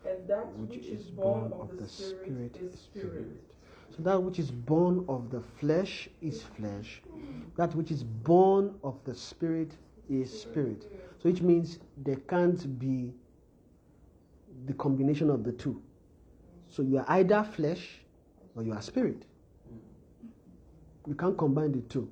and 0.05 0.27
that 0.27 0.45
which 0.57 0.69
which 0.69 0.85
is 0.87 1.05
is 1.05 1.09
born 1.09 1.49
born 1.49 1.61
of 1.61 1.77
the 1.77 1.87
Spirit 1.87 2.57
is 2.61 2.79
spirit. 2.79 3.49
So 3.95 4.03
that 4.03 4.21
which 4.21 4.39
is 4.39 4.51
born 4.51 5.05
of 5.09 5.29
the 5.29 5.41
flesh 5.41 6.09
is 6.21 6.43
flesh. 6.43 7.01
That 7.57 7.73
which 7.75 7.91
is 7.91 8.03
born 8.03 8.75
of 8.83 8.95
the 9.03 9.15
spirit 9.15 9.71
is 10.09 10.41
spirit. 10.41 10.83
So 11.21 11.29
which 11.29 11.41
means 11.41 11.79
there 11.97 12.15
can't 12.15 12.79
be 12.79 13.13
the 14.67 14.73
combination 14.73 15.29
of 15.29 15.43
the 15.43 15.51
two. 15.51 15.81
So 16.69 16.83
you 16.83 16.99
are 16.99 17.05
either 17.09 17.43
flesh 17.43 18.01
or 18.55 18.63
you 18.63 18.73
are 18.73 18.81
spirit. 18.81 19.23
You 21.07 21.15
can't 21.15 21.37
combine 21.37 21.71
the 21.71 21.81
two. 21.81 22.09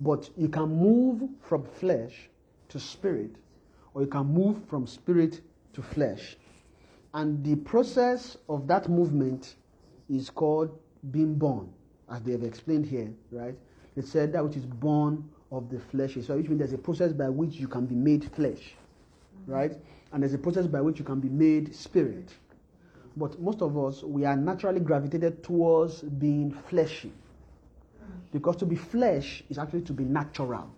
But 0.00 0.30
you 0.36 0.48
can 0.48 0.68
move 0.68 1.28
from 1.42 1.64
flesh 1.64 2.28
to 2.68 2.80
spirit, 2.80 3.30
or 3.94 4.02
you 4.02 4.08
can 4.08 4.26
move 4.26 4.56
from 4.68 4.86
spirit 4.86 5.40
to 5.74 5.82
flesh. 5.82 6.36
And 7.12 7.44
the 7.44 7.56
process 7.56 8.36
of 8.48 8.66
that 8.68 8.88
movement 8.88 9.56
is 10.08 10.30
called 10.30 10.78
being 11.10 11.34
born, 11.34 11.68
as 12.10 12.22
they 12.22 12.32
have 12.32 12.44
explained 12.44 12.86
here, 12.86 13.10
right? 13.30 13.54
They 13.96 14.02
said 14.02 14.32
that 14.32 14.44
which 14.44 14.56
is 14.56 14.64
born 14.64 15.28
of 15.50 15.68
the 15.68 15.80
flesh 15.80 16.16
is 16.16 16.26
so 16.26 16.36
which 16.36 16.48
means 16.48 16.60
there's 16.60 16.72
a 16.72 16.78
process 16.78 17.12
by 17.12 17.28
which 17.28 17.54
you 17.54 17.66
can 17.66 17.86
be 17.86 17.94
made 17.94 18.30
flesh, 18.32 18.74
right? 19.46 19.72
And 20.12 20.22
there's 20.22 20.34
a 20.34 20.38
process 20.38 20.66
by 20.66 20.80
which 20.80 20.98
you 20.98 21.04
can 21.04 21.20
be 21.20 21.28
made 21.28 21.74
spirit. 21.74 22.32
But 23.16 23.40
most 23.40 23.60
of 23.60 23.76
us, 23.76 24.02
we 24.04 24.24
are 24.24 24.36
naturally 24.36 24.80
gravitated 24.80 25.42
towards 25.42 26.02
being 26.02 26.52
fleshy. 26.68 27.12
Because 28.32 28.56
to 28.56 28.66
be 28.66 28.76
flesh 28.76 29.42
is 29.50 29.58
actually 29.58 29.82
to 29.82 29.92
be 29.92 30.04
natural. 30.04 30.72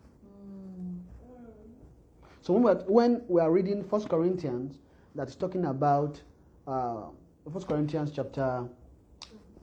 So 2.41 2.53
when 2.55 2.63
we 2.63 2.71
are, 2.71 2.85
when 2.87 3.23
we 3.29 3.41
are 3.41 3.51
reading 3.53 3.85
First 3.85 4.09
Corinthians, 4.09 4.79
that 5.15 5.29
is 5.29 5.37
talking 5.37 5.67
about 5.67 6.21
uh, 6.67 7.05
First 7.53 7.69
Corinthians 7.69 8.11
chapter 8.15 8.65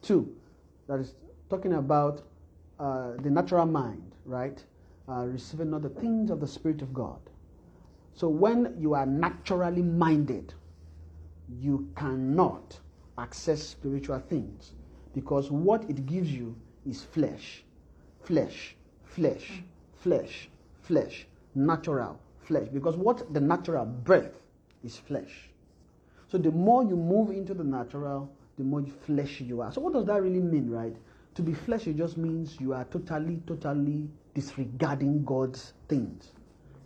two, 0.02 0.36
that 0.88 1.00
is 1.00 1.16
talking 1.50 1.74
about 1.74 2.22
uh, 2.80 3.14
the 3.20 3.30
natural 3.30 3.66
mind, 3.66 4.16
right? 4.26 4.64
Uh, 5.10 5.26
receiving 5.26 5.72
not 5.72 5.82
the 5.82 5.90
things 5.90 6.30
of 6.30 6.40
the 6.40 6.48
Spirit 6.48 6.82
of 6.82 6.94
God. 6.94 7.20
So 8.14 8.30
when 8.30 8.76
you 8.78 8.94
are 8.94 9.06
naturally 9.06 9.82
minded, 9.82 10.54
you 11.50 11.90
cannot 11.96 12.80
access 13.18 13.62
spiritual 13.62 14.20
things 14.20 14.74
because 15.14 15.52
what 15.52 15.90
it 15.90 16.06
gives 16.06 16.32
you 16.32 16.56
is 16.86 17.04
flesh, 17.04 17.64
flesh, 18.30 18.76
flesh, 19.06 19.64
flesh, 20.04 20.50
flesh, 20.82 21.26
natural 21.56 22.20
flesh. 22.42 22.68
Because 22.72 22.96
what 22.96 23.34
the 23.34 23.42
natural 23.42 23.86
breath 23.86 24.30
is 24.84 24.98
flesh. 24.98 25.50
So 26.28 26.38
the 26.38 26.52
more 26.52 26.84
you 26.84 26.96
move 26.96 27.32
into 27.32 27.56
the 27.56 27.64
natural, 27.64 28.32
the 28.60 28.64
more 28.64 28.86
fleshy 29.08 29.46
you 29.46 29.62
are. 29.62 29.72
So 29.72 29.82
what 29.82 29.94
does 29.94 30.06
that 30.06 30.22
really 30.22 30.42
mean, 30.42 30.70
right? 30.70 30.96
To 31.36 31.42
be 31.42 31.54
fleshy 31.56 31.92
just 31.92 32.18
means 32.18 32.56
you 32.60 32.72
are 32.74 32.86
totally, 32.86 33.42
totally 33.48 34.08
disregarding 34.36 35.24
God's 35.24 35.74
things. 35.88 36.34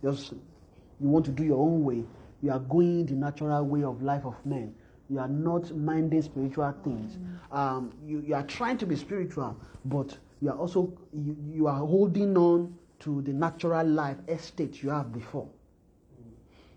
Just 0.02 0.32
you 0.32 1.08
want 1.08 1.26
to 1.26 1.30
do 1.30 1.44
your 1.44 1.58
own 1.58 1.84
way. 1.84 2.04
You 2.40 2.52
are 2.52 2.58
going 2.58 3.04
the 3.04 3.12
natural 3.12 3.66
way 3.66 3.84
of 3.84 4.02
life 4.02 4.24
of 4.24 4.34
men. 4.46 4.74
You 5.10 5.18
are 5.18 5.28
not 5.28 5.76
minding 5.76 6.22
spiritual 6.22 6.74
things. 6.82 7.18
Um, 7.52 7.92
you, 8.06 8.24
you 8.26 8.34
are 8.34 8.44
trying 8.44 8.78
to 8.78 8.86
be 8.86 8.96
spiritual, 8.96 9.54
but 9.84 10.16
you 10.44 10.50
are 10.50 10.58
also 10.58 10.92
you, 11.14 11.36
you 11.50 11.66
are 11.66 11.78
holding 11.78 12.36
on 12.36 12.76
to 13.00 13.22
the 13.22 13.32
natural 13.32 13.86
life 13.86 14.18
estate 14.28 14.82
you 14.82 14.90
have 14.90 15.10
before. 15.10 15.48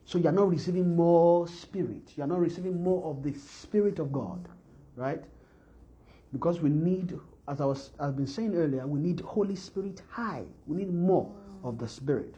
So 0.06 0.18
you 0.18 0.30
are 0.30 0.32
not 0.32 0.50
receiving 0.50 0.96
more 0.96 1.50
spirit. 1.50 2.14
You 2.16 2.24
are 2.24 2.28
not 2.28 2.40
receiving 2.40 2.82
more 2.82 3.04
of 3.12 3.24
the 3.24 3.38
spirit 3.38 4.00
of 4.00 4.14
God, 4.14 4.48
right? 4.96 5.22
Because 6.32 6.62
we 6.62 6.70
need, 6.70 7.20
as 7.50 7.60
I 7.60 7.66
was 7.66 7.92
I've 8.00 8.16
been 8.16 8.28
saying 8.28 8.56
earlier, 8.56 8.88
we 8.88 9.02
need 9.02 9.20
Holy 9.20 9.58
Spirit 9.58 10.02
high. 10.10 10.46
We 10.66 10.78
need 10.78 10.94
more 10.94 11.30
of 11.64 11.78
the 11.78 11.88
Spirit, 11.90 12.36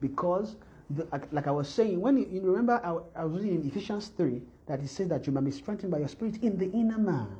because 0.00 0.56
the, 0.88 1.06
like 1.30 1.46
I 1.46 1.50
was 1.50 1.68
saying, 1.68 2.00
when 2.00 2.16
you, 2.16 2.26
you 2.30 2.40
remember, 2.40 2.80
I, 2.82 3.20
I 3.20 3.24
was 3.26 3.42
reading 3.42 3.60
in 3.60 3.68
Ephesians 3.68 4.08
three 4.16 4.40
that 4.66 4.80
it 4.80 4.88
says 4.88 5.08
that 5.08 5.26
you 5.26 5.32
might 5.32 5.44
be 5.44 5.50
strengthened 5.50 5.92
by 5.92 5.98
your 5.98 6.08
Spirit 6.08 6.42
in 6.42 6.56
the 6.56 6.70
inner 6.72 6.98
man. 6.98 7.36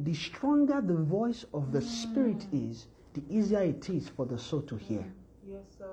The 0.00 0.14
stronger 0.14 0.80
the 0.80 0.94
voice 0.94 1.44
of 1.52 1.72
the 1.72 1.80
Spirit 1.80 2.46
mm. 2.52 2.70
is, 2.70 2.86
the 3.14 3.22
easier 3.28 3.62
it 3.62 3.88
is 3.90 4.08
for 4.08 4.26
the 4.26 4.38
soul 4.38 4.62
to 4.62 4.76
hear. 4.76 5.04
Yes, 5.46 5.62
sir. 5.78 5.90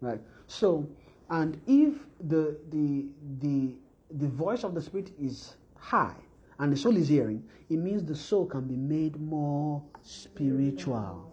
Right. 0.00 0.20
So, 0.46 0.88
and 1.30 1.60
if 1.66 1.94
the 2.28 2.58
the 2.70 3.06
the 3.40 3.74
the 4.12 4.28
voice 4.28 4.64
of 4.64 4.74
the 4.74 4.82
spirit 4.82 5.12
is 5.20 5.54
high 5.76 6.16
and 6.58 6.72
the 6.72 6.76
soul 6.76 6.96
is 6.96 7.08
hearing, 7.08 7.44
it 7.68 7.76
means 7.76 8.04
the 8.04 8.14
soul 8.14 8.46
can 8.46 8.62
be 8.66 8.76
made 8.76 9.20
more 9.20 9.82
spiritual. 10.02 11.32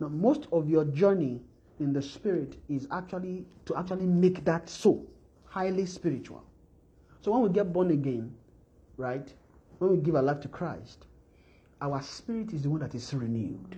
Now, 0.00 0.08
most 0.08 0.48
of 0.52 0.68
your 0.68 0.84
journey 0.84 1.40
in 1.78 1.92
the 1.92 2.02
spirit 2.02 2.56
is 2.68 2.88
actually 2.90 3.46
to 3.66 3.76
actually 3.76 4.06
make 4.06 4.44
that 4.44 4.68
soul 4.68 5.06
highly 5.44 5.86
spiritual. 5.86 6.42
So 7.20 7.32
when 7.32 7.42
we 7.42 7.48
get 7.50 7.72
born 7.72 7.90
again, 7.90 8.34
right? 8.96 9.32
When 9.78 9.90
we 9.90 9.96
give 9.98 10.16
our 10.16 10.22
life 10.22 10.40
to 10.40 10.48
Christ, 10.48 11.06
our 11.80 12.00
spirit 12.02 12.52
is 12.52 12.62
the 12.62 12.70
one 12.70 12.80
that 12.80 12.94
is 12.94 13.12
renewed, 13.12 13.76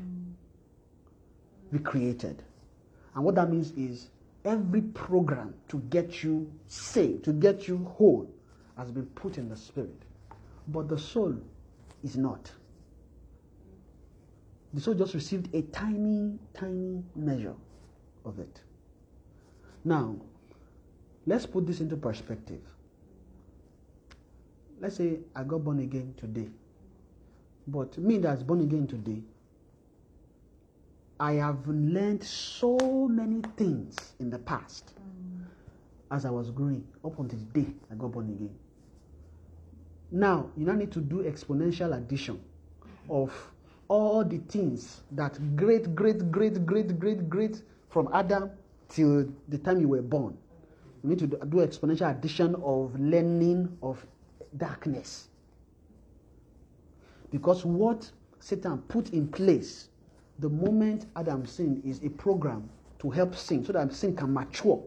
recreated. 1.72 2.42
And 3.14 3.24
what 3.24 3.34
that 3.34 3.50
means 3.50 3.72
is 3.72 4.10
every 4.44 4.82
program 4.82 5.54
to 5.68 5.78
get 5.90 6.22
you 6.22 6.50
saved, 6.68 7.24
to 7.24 7.32
get 7.32 7.66
you 7.66 7.84
whole, 7.96 8.30
has 8.76 8.90
been 8.90 9.06
put 9.06 9.38
in 9.38 9.48
the 9.48 9.56
spirit. 9.56 10.02
But 10.68 10.88
the 10.88 10.98
soul 10.98 11.34
is 12.04 12.16
not. 12.16 12.50
The 14.74 14.80
soul 14.80 14.94
just 14.94 15.14
received 15.14 15.52
a 15.54 15.62
tiny, 15.62 16.38
tiny 16.54 17.02
measure 17.16 17.54
of 18.24 18.38
it. 18.38 18.60
Now, 19.84 20.16
let's 21.26 21.46
put 21.46 21.66
this 21.66 21.80
into 21.80 21.96
perspective. 21.96 22.60
Let's 24.80 24.96
say 24.96 25.18
I 25.34 25.42
got 25.42 25.64
born 25.64 25.80
again 25.80 26.14
today. 26.16 26.48
But 27.66 27.98
me 27.98 28.18
that's 28.18 28.42
born 28.42 28.60
again 28.60 28.86
today, 28.86 29.22
I 31.20 31.32
have 31.34 31.66
learned 31.66 32.22
so 32.22 33.08
many 33.10 33.42
things 33.56 33.96
in 34.20 34.30
the 34.30 34.38
past 34.38 34.92
mm. 34.94 35.44
as 36.10 36.24
I 36.24 36.30
was 36.30 36.50
growing 36.50 36.86
up 37.04 37.18
until 37.18 37.38
the 37.38 37.62
day 37.62 37.70
I 37.90 37.94
got 37.96 38.12
born 38.12 38.28
again. 38.28 38.54
Now, 40.10 40.50
you 40.56 40.64
now 40.64 40.74
need 40.74 40.92
to 40.92 41.00
do 41.00 41.24
exponential 41.24 41.96
addition 41.96 42.40
of 43.10 43.32
all 43.88 44.24
the 44.24 44.38
things 44.38 45.00
that 45.12 45.38
great, 45.56 45.94
great, 45.94 46.30
great, 46.30 46.64
great, 46.64 46.98
great, 46.98 47.28
great 47.28 47.62
from 47.90 48.08
Adam 48.12 48.50
till 48.88 49.28
the 49.48 49.58
time 49.58 49.80
you 49.80 49.88
were 49.88 50.02
born. 50.02 50.36
You 51.02 51.10
need 51.10 51.18
to 51.18 51.26
do 51.26 51.36
exponential 51.58 52.10
addition 52.10 52.54
of 52.56 52.98
learning 52.98 53.76
of 53.82 54.04
darkness. 54.56 55.28
Because 57.30 57.64
what 57.64 58.10
Satan 58.40 58.78
put 58.88 59.10
in 59.10 59.28
place 59.28 59.88
the 60.38 60.48
moment 60.48 61.06
Adam 61.16 61.44
sinned 61.46 61.84
is 61.84 62.02
a 62.04 62.08
program 62.10 62.68
to 63.00 63.10
help 63.10 63.34
sin 63.34 63.64
so 63.64 63.72
that 63.72 63.92
sin 63.92 64.14
can 64.14 64.32
mature 64.32 64.82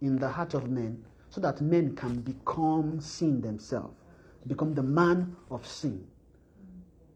in 0.00 0.16
the 0.16 0.28
heart 0.28 0.54
of 0.54 0.70
men 0.70 1.04
so 1.30 1.40
that 1.40 1.60
men 1.60 1.94
can 1.94 2.20
become 2.20 3.00
sin 3.00 3.40
themselves, 3.40 3.94
become 4.46 4.74
the 4.74 4.82
man 4.82 5.36
of 5.50 5.66
sin. 5.66 6.04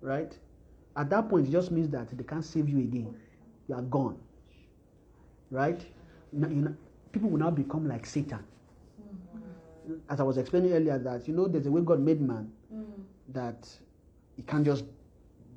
Right? 0.01 0.37
At 0.97 1.11
that 1.11 1.28
point, 1.28 1.49
it 1.49 1.51
just 1.51 1.70
means 1.70 1.89
that 1.91 2.16
they 2.16 2.24
can't 2.24 2.45
save 2.45 2.68
you 2.68 2.78
again. 2.78 3.14
You 3.68 3.76
are 3.76 3.83
gone. 3.83 4.18
Right? 5.51 5.80
You 6.33 6.41
know, 6.41 6.74
people 7.12 7.30
will 7.30 7.39
now 7.39 7.51
become 7.51 7.89
like 7.89 8.05
Satan. 8.05 8.41
As 10.09 10.20
I 10.20 10.22
was 10.22 10.39
explaining 10.39 10.72
earlier, 10.72 10.99
that 10.99 11.26
you 11.26 11.35
know, 11.35 11.49
there's 11.49 11.66
a 11.66 11.70
way 11.70 11.80
God 11.83 12.01
made 12.01 12.20
man 12.20 12.51
mm. 12.72 12.85
that 13.28 13.68
he 14.37 14.43
can't 14.43 14.64
just 14.64 14.85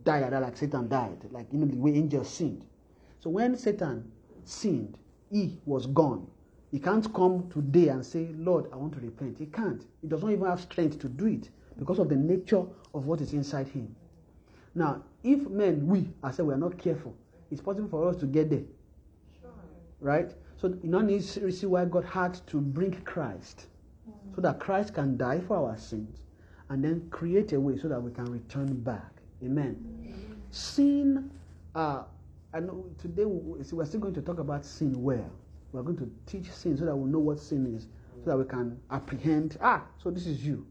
die 0.04 0.20
like 0.20 0.32
that, 0.32 0.42
like 0.42 0.58
Satan 0.58 0.88
died, 0.88 1.26
like 1.32 1.48
you 1.52 1.60
know, 1.60 1.66
the 1.66 1.78
way 1.78 1.94
angels 1.96 2.30
sinned. 2.30 2.66
So 3.20 3.30
when 3.30 3.58
Satan 3.58 4.12
sinned, 4.44 4.98
he 5.32 5.60
was 5.66 5.88
gone. 5.88 6.28
He 6.72 6.80
can't 6.80 7.12
come 7.14 7.50
today 7.50 7.90
and 7.90 8.06
say, 8.06 8.28
Lord, 8.38 8.68
I 8.74 8.76
want 8.76 8.94
to 8.94 9.00
repent. 9.00 9.38
He 9.38 9.46
can't. 9.46 9.86
He 10.02 10.08
does 10.08 10.22
not 10.22 10.32
even 10.32 10.46
have 10.46 10.62
strength 10.62 11.00
to 11.00 11.10
do 11.10 11.26
it 11.26 11.50
because 11.78 12.00
of 12.00 12.10
the 12.10 12.16
nature 12.16 12.64
of 12.94 13.06
what 13.06 13.22
is 13.22 13.34
inside 13.34 13.68
him. 13.68 13.96
Now, 14.74 15.04
if 15.24 15.48
men, 15.48 15.88
we, 15.88 16.10
I 16.22 16.32
said, 16.32 16.46
we 16.46 16.54
are 16.54 16.58
not 16.58 16.78
careful, 16.78 17.16
it's 17.50 17.62
possible 17.62 17.88
for 17.88 18.10
us 18.10 18.18
to 18.18 18.26
get 18.26 18.50
there. 18.50 18.64
Right? 20.02 20.32
So 20.58 20.68
you 20.68 20.90
now 20.90 21.00
need 21.00 21.24
to 21.24 21.52
see 21.52 21.66
why 21.66 21.86
God 21.86 22.04
had 22.06 22.36
to 22.48 22.60
bring 22.60 22.92
Christ. 23.02 23.68
So 24.34 24.42
that 24.42 24.60
Christ 24.60 24.94
can 24.94 25.18
die 25.18 25.40
for 25.42 25.58
our 25.58 25.78
sins 25.78 26.20
and 26.70 26.84
then 26.84 27.08
create 27.10 27.54
a 27.54 27.60
way 27.60 27.78
so 27.78 27.88
that 27.88 28.02
we 28.02 28.12
can 28.12 28.26
return 28.26 28.74
back. 28.82 29.12
Amen. 29.44 29.76
Sin, 30.52 31.32
uh, 31.76 32.04
I 32.54 32.60
know 32.62 32.86
today 32.98 33.26
we- 33.26 33.64
we're 33.72 33.86
still 33.86 34.00
going 34.00 34.14
to 34.14 34.22
talk 34.22 34.40
about 34.40 34.66
sin 34.66 35.02
well. 35.04 35.30
We're 35.72 35.84
going 35.84 35.98
to 35.98 36.10
teach 36.26 36.50
sin 36.52 36.78
so 36.78 36.86
that 36.86 36.96
we 36.96 37.10
know 37.10 37.20
what 37.20 37.40
sin 37.40 37.66
is, 37.76 37.88
so 38.24 38.32
that 38.32 38.38
we 38.38 38.46
can 38.46 38.80
apprehend, 38.90 39.58
ah, 39.62 39.86
so 39.98 40.10
this 40.10 40.26
is 40.26 40.46
you. 40.46 40.66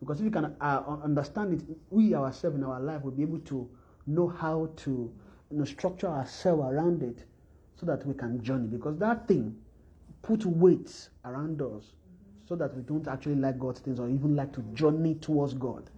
Because 0.00 0.18
if 0.18 0.24
you 0.24 0.30
can 0.30 0.56
uh, 0.60 0.98
understand 1.02 1.54
it, 1.54 1.76
we 1.90 2.14
ourselves 2.14 2.56
in 2.56 2.64
our 2.64 2.80
life 2.80 3.02
will 3.02 3.12
be 3.12 3.22
able 3.22 3.38
to 3.40 3.68
know 4.06 4.26
how 4.28 4.68
to 4.76 4.90
you 5.50 5.58
know, 5.58 5.64
structure 5.64 6.08
ourselves 6.08 6.62
around 6.62 7.02
it 7.02 7.24
so 7.76 7.86
that 7.86 8.04
we 8.06 8.14
can 8.14 8.42
journey. 8.42 8.66
Because 8.66 8.96
that 8.98 9.28
thing 9.28 9.56
put 10.22 10.44
weights 10.44 11.10
around 11.24 11.62
us 11.62 11.92
so 12.50 12.56
that 12.56 12.74
we 12.76 12.82
don't 12.82 13.06
actually 13.06 13.36
like 13.36 13.60
God's 13.60 13.78
things 13.78 14.00
or 14.00 14.08
even 14.08 14.34
like 14.34 14.52
to 14.54 14.60
journey 14.74 15.14
towards 15.14 15.54
God. 15.54 15.88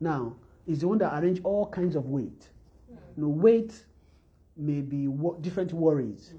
Now, 0.00 0.34
it's 0.66 0.80
the 0.80 0.88
one 0.88 0.98
that 0.98 1.22
arrange 1.22 1.40
all 1.44 1.68
kinds 1.68 1.94
of 1.94 2.06
weight. 2.06 2.48
You 2.90 3.22
know, 3.22 3.28
weight 3.28 3.72
may 4.56 4.80
be 4.80 5.06
wo- 5.06 5.38
different 5.40 5.72
worries. 5.72 6.34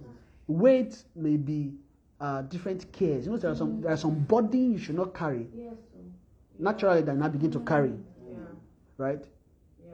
Weight 0.48 1.02
may 1.16 1.38
be 1.38 1.72
uh, 2.20 2.42
different 2.44 2.92
cares. 2.92 3.26
You 3.26 3.32
know, 3.32 3.38
there 3.38 3.50
are 3.52 3.56
some 3.56 3.80
there 3.80 3.94
are 3.94 3.98
some 3.98 4.20
body 4.26 4.60
you 4.60 4.78
should 4.78 4.96
not 4.96 5.16
carry. 5.16 5.48
Naturally, 6.60 7.02
that 7.04 7.16
now 7.16 7.30
begin 7.30 7.52
to 7.52 7.62
carry, 7.62 7.94
Yeah. 8.30 8.36
right? 8.98 9.24
Yeah. 9.88 9.94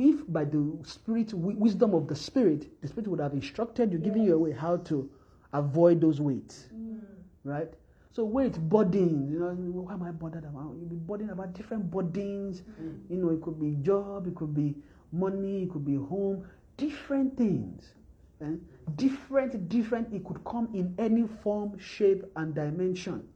If 0.00 0.24
by 0.32 0.44
the 0.44 0.76
spirit 0.82 1.28
wi- 1.28 1.56
wisdom 1.56 1.94
of 1.94 2.08
the 2.08 2.16
spirit, 2.16 2.66
the 2.82 2.88
spirit 2.88 3.06
would 3.06 3.20
have 3.20 3.32
instructed 3.32 3.92
you, 3.92 3.98
giving 3.98 4.24
you 4.24 4.34
a 4.34 4.38
way 4.38 4.50
how 4.50 4.78
to 4.78 5.08
avoid 5.52 6.00
those 6.00 6.20
weights, 6.20 6.66
right? 7.44 7.72
So 8.12 8.24
weight 8.24 8.58
burden, 8.58 9.28
you 9.30 9.38
know, 9.38 9.52
why 9.82 9.92
am 9.92 10.02
I 10.02 10.10
bothered 10.10 10.44
about? 10.44 10.74
You'll 10.76 10.88
be 10.88 10.96
burdened 10.96 11.30
about 11.30 11.52
different 11.54 11.90
burdens. 11.90 12.62
You 13.08 13.16
know, 13.16 13.30
it 13.30 13.40
could 13.40 13.60
be 13.60 13.76
job, 13.82 14.26
it 14.26 14.34
could 14.34 14.52
be 14.52 14.74
money, 15.12 15.62
it 15.62 15.70
could 15.70 15.84
be 15.84 15.94
home, 15.94 16.44
different 16.76 17.36
things. 17.36 17.94
eh? 18.40 18.54
Different, 18.96 19.68
different. 19.68 20.12
It 20.12 20.24
could 20.24 20.44
come 20.44 20.68
in 20.74 20.92
any 20.98 21.26
form, 21.42 21.78
shape, 21.78 22.24
and 22.34 22.52
dimension. 22.54 23.28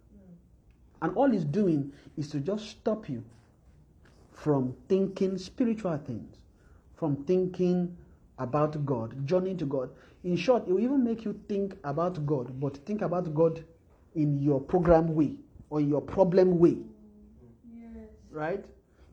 And 1.03 1.15
all 1.17 1.33
it's 1.33 1.45
doing 1.45 1.93
is 2.17 2.29
to 2.31 2.41
just 2.41 2.67
stop 2.69 3.09
you 3.09 3.23
from 4.33 4.75
thinking 4.89 5.39
spiritual 5.39 5.97
things, 5.99 6.37
from 6.97 7.17
thinking 7.25 7.97
about 8.39 8.85
God, 8.85 9.25
journeying 9.27 9.59
to 9.59 9.67
God. 9.67 9.91
In 10.25 10.35
short, 10.37 10.67
it 10.67 10.73
will 10.73 10.81
even 10.81 11.05
make 11.05 11.25
you 11.25 11.39
think 11.49 11.77
about 11.85 12.25
God, 12.27 12.59
but 12.59 12.79
think 12.87 13.03
about 13.03 13.33
God 13.35 13.63
in 14.15 14.41
your 14.41 14.61
program 14.61 15.15
way 15.15 15.37
or 15.71 15.81
your 15.81 16.01
problem 16.01 16.59
way. 16.59 16.79
Right? 18.31 18.65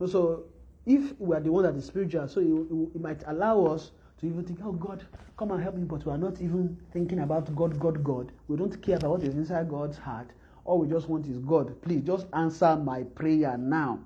So, 0.06 0.44
if 0.84 1.18
we 1.20 1.36
are 1.36 1.40
the 1.40 1.52
one 1.52 1.62
that 1.62 1.76
is 1.76 1.84
spiritual, 1.84 2.26
so 2.26 2.40
it, 2.40 2.96
it, 2.96 3.00
might 3.00 3.22
allow 3.28 3.66
us 3.66 3.92
to 4.18 4.26
even 4.26 4.42
think, 4.42 4.58
oh 4.64 4.72
God, 4.72 5.04
come 5.36 5.52
and 5.52 5.62
help 5.62 5.76
me, 5.76 5.84
but 5.84 6.04
we 6.04 6.10
are 6.10 6.18
not 6.18 6.40
even 6.40 6.76
thinking 6.92 7.20
about 7.20 7.54
God, 7.54 7.78
God, 7.78 8.02
God. 8.02 8.32
We 8.48 8.56
don't 8.56 8.82
care 8.82 8.96
about 8.96 9.10
what 9.10 9.22
is 9.22 9.36
inside 9.36 9.68
God's 9.68 9.96
heart. 9.96 10.28
All 10.64 10.78
we 10.80 10.88
just 10.88 11.08
want 11.08 11.26
is 11.26 11.38
God, 11.38 11.80
please 11.82 12.02
just 12.02 12.26
answer 12.32 12.76
my 12.76 13.04
prayer 13.04 13.56
now 13.56 14.00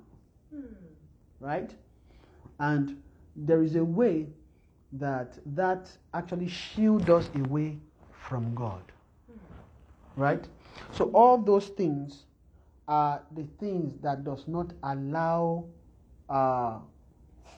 hmm. 0.55 0.65
right? 1.41 1.71
And 2.59 3.03
there 3.35 3.63
is 3.63 3.77
a 3.77 3.85
way 3.85 4.27
that 4.93 5.39
that 5.55 5.91
actually 6.15 6.49
shield 6.49 7.11
us 7.11 7.29
away 7.35 7.79
from 8.11 8.55
God, 8.55 8.83
hmm. 9.31 10.21
right? 10.21 10.47
So 10.93 11.11
all 11.13 11.39
those 11.39 11.69
things 11.69 12.25
are 12.89 13.23
the 13.35 13.45
things 13.59 13.95
that 14.03 14.25
does 14.25 14.45
not 14.47 14.73
allow 14.83 15.65
uh, 16.29 16.79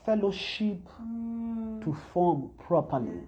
fellowship 0.05 0.79
to 1.83 1.97
form 2.11 2.49
properly. 2.59 3.21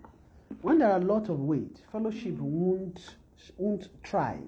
When 0.62 0.80
there 0.80 0.92
are 0.92 0.98
a 0.98 1.04
lot 1.04 1.30
of 1.30 1.40
weight, 1.40 1.78
fellowship 1.92 2.36
won't 2.38 3.16
won't 3.58 3.90
thrive. 4.06 4.40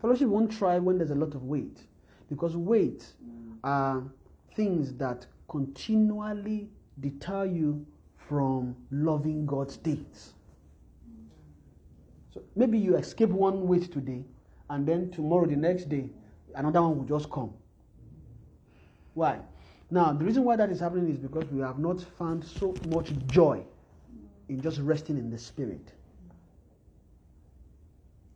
Fellowship 0.00 0.28
won't 0.28 0.52
thrive 0.52 0.82
when 0.82 0.98
there's 0.98 1.10
a 1.10 1.16
lot 1.16 1.34
of 1.34 1.44
weight 1.44 1.78
because 2.28 2.56
weight 2.56 3.06
are 3.64 4.02
things 4.54 4.92
that 4.94 5.26
continually 5.48 6.68
deter 7.00 7.44
you 7.44 7.86
from 8.16 8.74
loving 8.90 9.46
God's 9.46 9.76
things. 9.76 10.34
So 12.32 12.42
maybe 12.56 12.78
you 12.78 12.96
escape 12.96 13.28
one 13.28 13.66
weight 13.68 13.92
today, 13.92 14.24
and 14.70 14.86
then 14.86 15.10
tomorrow, 15.10 15.46
the 15.46 15.56
next 15.56 15.88
day, 15.88 16.10
another 16.54 16.80
one 16.82 16.98
will 16.98 17.18
just 17.18 17.30
come. 17.30 17.52
Why? 19.14 19.40
Now, 19.90 20.12
the 20.14 20.24
reason 20.24 20.44
why 20.44 20.56
that 20.56 20.70
is 20.70 20.80
happening 20.80 21.10
is 21.10 21.18
because 21.18 21.44
we 21.50 21.60
have 21.60 21.78
not 21.78 22.00
found 22.18 22.42
so 22.42 22.74
much 22.88 23.12
joy 23.26 23.62
in 24.48 24.62
just 24.62 24.78
resting 24.80 25.18
in 25.18 25.30
the 25.30 25.36
Spirit. 25.36 25.92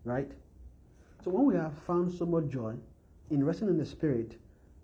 Right? 0.04 0.30
So, 1.24 1.30
when 1.30 1.46
we 1.46 1.54
have 1.54 1.72
found 1.86 2.12
so 2.12 2.26
much 2.26 2.48
joy 2.48 2.74
in 3.30 3.42
resting 3.42 3.68
in 3.68 3.78
the 3.78 3.86
Spirit, 3.86 4.36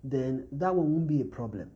then 0.03 0.47
that 0.53 0.73
one 0.73 0.91
won't 0.91 1.07
be 1.07 1.21
a 1.21 1.25
problem. 1.25 1.69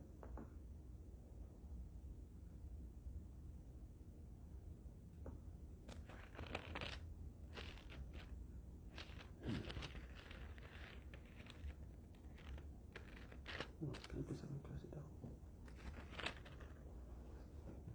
Can 13.78 14.18
you 14.18 14.24
please 14.24 14.40
help 14.40 14.50
me 14.50 14.58
close 14.64 14.82
it 14.82 14.90
down? 14.90 15.04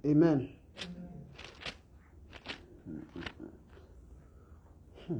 Amen. 0.05 0.49
Hmm. 5.07 5.19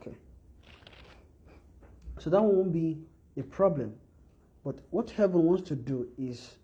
Okay. 0.00 0.16
So 2.18 2.30
that 2.30 2.42
won't 2.42 2.72
be 2.72 2.98
a 3.36 3.42
problem. 3.42 3.94
But 4.64 4.80
what 4.90 5.10
heaven 5.10 5.44
wants 5.44 5.68
to 5.68 5.76
do 5.76 6.08
is 6.18 6.56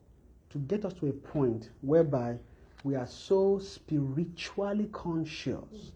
to 0.50 0.58
get 0.58 0.84
us 0.84 0.92
to 0.94 1.06
a 1.06 1.12
point 1.12 1.70
whereby 1.82 2.38
we 2.82 2.96
are 2.96 3.06
so 3.06 3.60
spiritually 3.60 4.88
conscious 4.90 5.92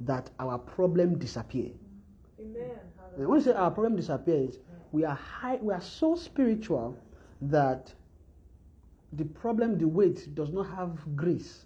that 0.00 0.30
our 0.38 0.58
problem 0.58 1.18
disappear. 1.18 1.70
Amen. 2.40 2.70
And 3.16 3.26
when 3.26 3.38
you 3.38 3.44
say 3.44 3.52
our 3.52 3.70
problem 3.72 3.96
disappears, 3.96 4.58
we 4.92 5.04
are 5.04 5.16
high, 5.16 5.56
we 5.60 5.74
are 5.74 5.80
so 5.80 6.14
spiritual 6.14 6.96
that 7.42 7.92
the 9.12 9.24
problem, 9.24 9.78
the 9.78 9.88
weight, 9.88 10.34
does 10.34 10.50
not 10.50 10.68
have 10.76 10.98
grace 11.16 11.64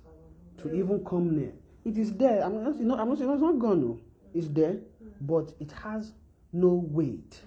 to 0.58 0.72
even 0.74 1.04
come 1.04 1.36
near. 1.36 1.52
It 1.84 1.98
is 1.98 2.12
there. 2.14 2.42
I'm 2.42 2.64
not, 2.64 2.78
you 2.78 2.84
know, 2.84 2.96
I'm 2.96 3.08
not 3.08 3.18
saying 3.18 3.30
it's 3.30 3.42
not 3.42 3.58
gone. 3.58 3.80
No. 3.80 4.00
It's 4.32 4.48
there, 4.48 4.78
but 5.20 5.52
it 5.60 5.70
has 5.72 6.12
no 6.52 6.86
weight. 6.88 7.40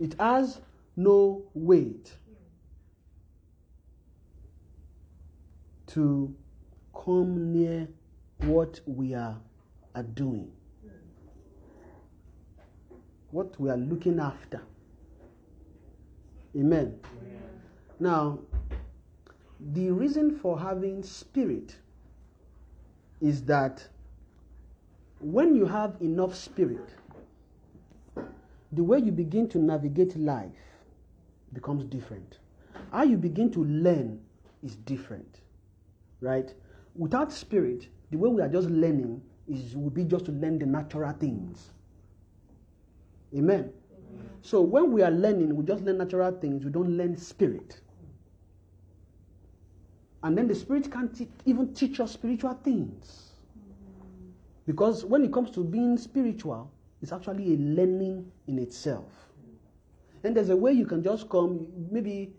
It 0.00 0.14
has 0.18 0.60
no 0.96 1.42
weight 1.54 2.12
to 5.88 6.34
come 6.94 7.52
near 7.52 7.88
what 8.38 8.80
we 8.86 9.14
are, 9.14 9.36
are 9.94 10.02
doing 10.02 10.50
what 13.30 13.58
we 13.60 13.70
are 13.70 13.76
looking 13.76 14.18
after. 14.20 14.62
Amen. 16.56 16.98
Now, 18.00 18.38
the 19.72 19.90
reason 19.90 20.38
for 20.38 20.58
having 20.58 21.02
spirit 21.02 21.76
is 23.20 23.42
that 23.44 23.86
when 25.20 25.54
you 25.54 25.66
have 25.66 25.96
enough 26.00 26.34
spirit, 26.34 26.94
the 28.72 28.84
way 28.84 28.98
you 28.98 29.10
begin 29.10 29.48
to 29.48 29.58
navigate 29.58 30.16
life 30.16 30.52
becomes 31.52 31.84
different. 31.84 32.38
How 32.92 33.02
you 33.02 33.16
begin 33.16 33.50
to 33.52 33.64
learn 33.64 34.20
is 34.62 34.76
different, 34.76 35.40
right? 36.20 36.52
Without 36.94 37.32
spirit, 37.32 37.88
the 38.10 38.16
way 38.16 38.28
we 38.28 38.42
are 38.42 38.48
just 38.48 38.68
learning 38.70 39.22
is 39.48 39.74
would 39.76 39.94
be 39.94 40.04
just 40.04 40.26
to 40.26 40.32
learn 40.32 40.58
the 40.58 40.66
natural 40.66 41.12
things. 41.12 41.72
Amen. 43.36 43.72
So 44.42 44.60
when 44.60 44.92
we 44.92 45.02
are 45.02 45.10
learning, 45.10 45.54
we 45.54 45.64
just 45.64 45.82
learn 45.82 45.98
natural 45.98 46.32
things. 46.32 46.64
We 46.64 46.70
don't 46.70 46.96
learn 46.96 47.16
spirit. 47.16 47.80
And 50.22 50.36
then 50.36 50.48
the 50.48 50.54
spirit 50.54 50.90
can't 50.90 51.14
te- 51.14 51.28
even 51.44 51.74
teach 51.74 52.00
us 52.00 52.12
spiritual 52.12 52.54
things. 52.64 53.32
Because 54.66 55.04
when 55.04 55.24
it 55.24 55.32
comes 55.32 55.50
to 55.52 55.64
being 55.64 55.96
spiritual, 55.96 56.70
it's 57.00 57.12
actually 57.12 57.54
a 57.54 57.56
learning 57.56 58.30
in 58.46 58.58
itself. 58.58 59.10
And 60.24 60.36
there's 60.36 60.50
a 60.50 60.56
way 60.56 60.72
you 60.72 60.84
can 60.84 61.02
just 61.02 61.28
come, 61.28 61.66
maybe 61.90 62.32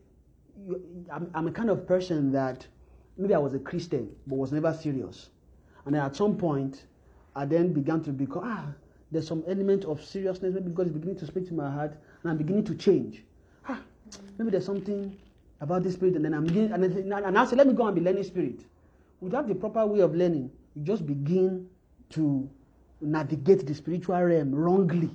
you, 0.68 0.82
I'm, 1.12 1.32
I'm 1.34 1.48
a 1.48 1.52
kind 1.52 1.70
of 1.70 1.88
person 1.88 2.32
that 2.34 2.68
maybe 3.18 3.34
I 3.34 3.38
was 3.38 3.54
a 3.54 3.60
Christian 3.60 4.10
but 4.28 4.36
was 4.36 4.52
never 4.52 4.74
serious. 4.74 5.30
And 5.86 5.96
then 5.96 6.02
at 6.02 6.16
some 6.16 6.36
point, 6.38 6.86
I 7.36 7.46
then 7.46 7.72
began 7.72 8.04
to 8.04 8.12
become, 8.12 8.44
ah, 8.46 8.74
there's 9.12 9.28
some 9.28 9.44
element 9.48 9.86
of 9.86 10.04
seriousness. 10.04 10.54
Maybe 10.54 10.70
God 10.72 10.88
is 10.88 10.92
beginning 10.92 11.18
to 11.18 11.26
speak 11.26 11.48
to 11.48 11.54
my 11.54 11.70
heart 11.70 11.98
and 12.22 12.32
I'm 12.32 12.38
beginning 12.38 12.66
to 12.66 12.76
change. 12.76 13.24
Ah, 13.68 13.80
maybe 14.38 14.52
there's 14.52 14.66
something 14.66 15.18
about 15.62 15.84
this 15.84 15.96
spirit, 15.96 16.16
and 16.16 16.24
then 16.24 16.34
I'm 16.34 16.46
beginning, 16.46 16.72
and, 16.72 16.84
then, 16.84 17.12
and 17.12 17.38
I 17.38 17.46
say, 17.46 17.56
let 17.56 17.68
me 17.68 17.74
go 17.74 17.86
and 17.86 17.96
be 17.96 18.02
learning 18.02 18.24
spirit. 18.24 18.62
Without 19.20 19.48
the 19.48 19.56
proper 19.56 19.86
way 19.86 20.00
of 20.00 20.16
learning, 20.16 20.52
you 20.76 20.84
just 20.84 21.06
begin 21.06 21.68
to 22.12 22.50
navigate 23.02 23.68
the 23.68 23.74
spiritual 23.74 24.22
realm 24.22 24.56
wrongly. 24.56 25.10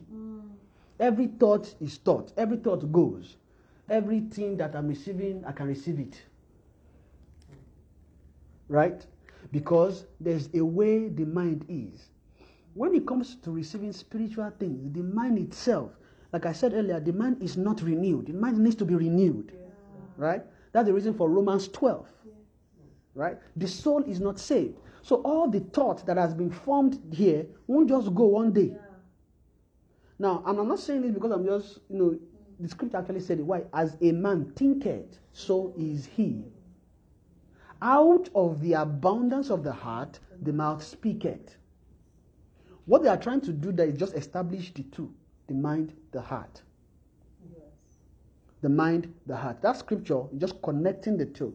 Every 1.01 1.27
thought 1.27 1.75
is 1.81 1.97
thought, 1.97 2.33
every 2.37 2.59
thought 2.59 2.93
goes. 2.93 3.37
Everything 3.89 4.57
that 4.59 4.75
I'm 4.77 4.89
receiving, 4.89 5.45
I 5.47 5.53
can 5.53 5.67
receive 5.67 5.99
it. 5.99 6.23
Right? 8.69 9.05
Because 9.51 10.05
there's 10.21 10.49
a 10.55 10.65
way 10.65 11.09
the 11.09 11.25
mind 11.25 11.65
is. 11.69 12.11
When 12.75 12.95
it 12.95 13.07
comes 13.07 13.37
to 13.37 13.51
receiving 13.53 13.93
spiritual 13.93 14.53
things, 14.59 14.93
the 14.93 15.03
mind 15.03 15.39
itself, 15.39 15.93
like 16.33 16.47
I 16.47 16.53
said 16.53 16.75
earlier, 16.75 16.99
the 16.99 17.13
mind 17.13 17.41
is 17.41 17.57
not 17.57 17.81
renewed. 17.83 18.27
The 18.27 18.33
mind 18.33 18.59
needs 18.59 18.75
to 18.77 18.85
be 18.85 18.95
renewed. 18.95 19.53
Right? 20.17 20.43
That's 20.73 20.87
the 20.87 20.93
reason 20.93 21.15
for 21.15 21.31
Romans 21.31 21.69
12. 21.69 22.07
Right? 23.15 23.39
The 23.57 23.69
soul 23.69 24.03
is 24.03 24.21
not 24.21 24.41
saved. 24.41 24.77
So 25.03 25.17
all 25.17 25.49
the 25.49 25.61
thought 25.61 26.05
that 26.07 26.17
has 26.17 26.35
been 26.35 26.51
formed 26.51 27.01
here 27.13 27.47
won't 27.69 27.89
just 27.89 28.13
go 28.15 28.25
one 28.25 28.53
day. 28.53 28.77
Now, 30.19 30.43
and 30.47 30.59
I'm 30.59 30.69
not 30.69 30.81
saying 30.81 31.03
this 31.03 31.13
because 31.13 31.31
I'm 31.31 31.45
just, 31.45 31.79
you 31.89 31.99
know, 31.99 32.19
the 32.59 32.69
scripture 32.69 32.97
actually 32.97 33.21
said 33.21 33.39
it. 33.39 33.43
Why? 33.47 33.65
As 33.73 33.97
a 34.01 34.13
man 34.13 34.53
thinketh, 34.57 35.19
so 35.33 35.73
is 35.77 36.07
he. 36.07 36.45
Out 37.83 38.29
of 38.35 38.61
the 38.61 38.73
abundance 38.73 39.51
of 39.51 39.63
the 39.63 39.73
heart, 39.73 40.19
the 40.43 40.53
mouth 40.53 40.83
speaketh. 40.83 41.57
What 42.87 43.03
they 43.03 43.09
are 43.09 43.17
trying 43.17 43.41
to 43.43 43.53
do 43.53 43.73
there 43.73 43.87
is 43.87 43.97
just 43.97 44.15
establish 44.15 44.73
the 44.75 44.83
two 44.85 45.13
the 45.47 45.55
mind, 45.55 45.93
the 46.13 46.21
heart. 46.21 46.63
The 48.63 48.69
mind, 48.69 49.13
the 49.27 49.37
heart. 49.37 49.61
That 49.61 49.77
scripture 49.77 50.23
just 50.39 50.61
connecting 50.63 51.19
the 51.19 51.27
two. 51.27 51.55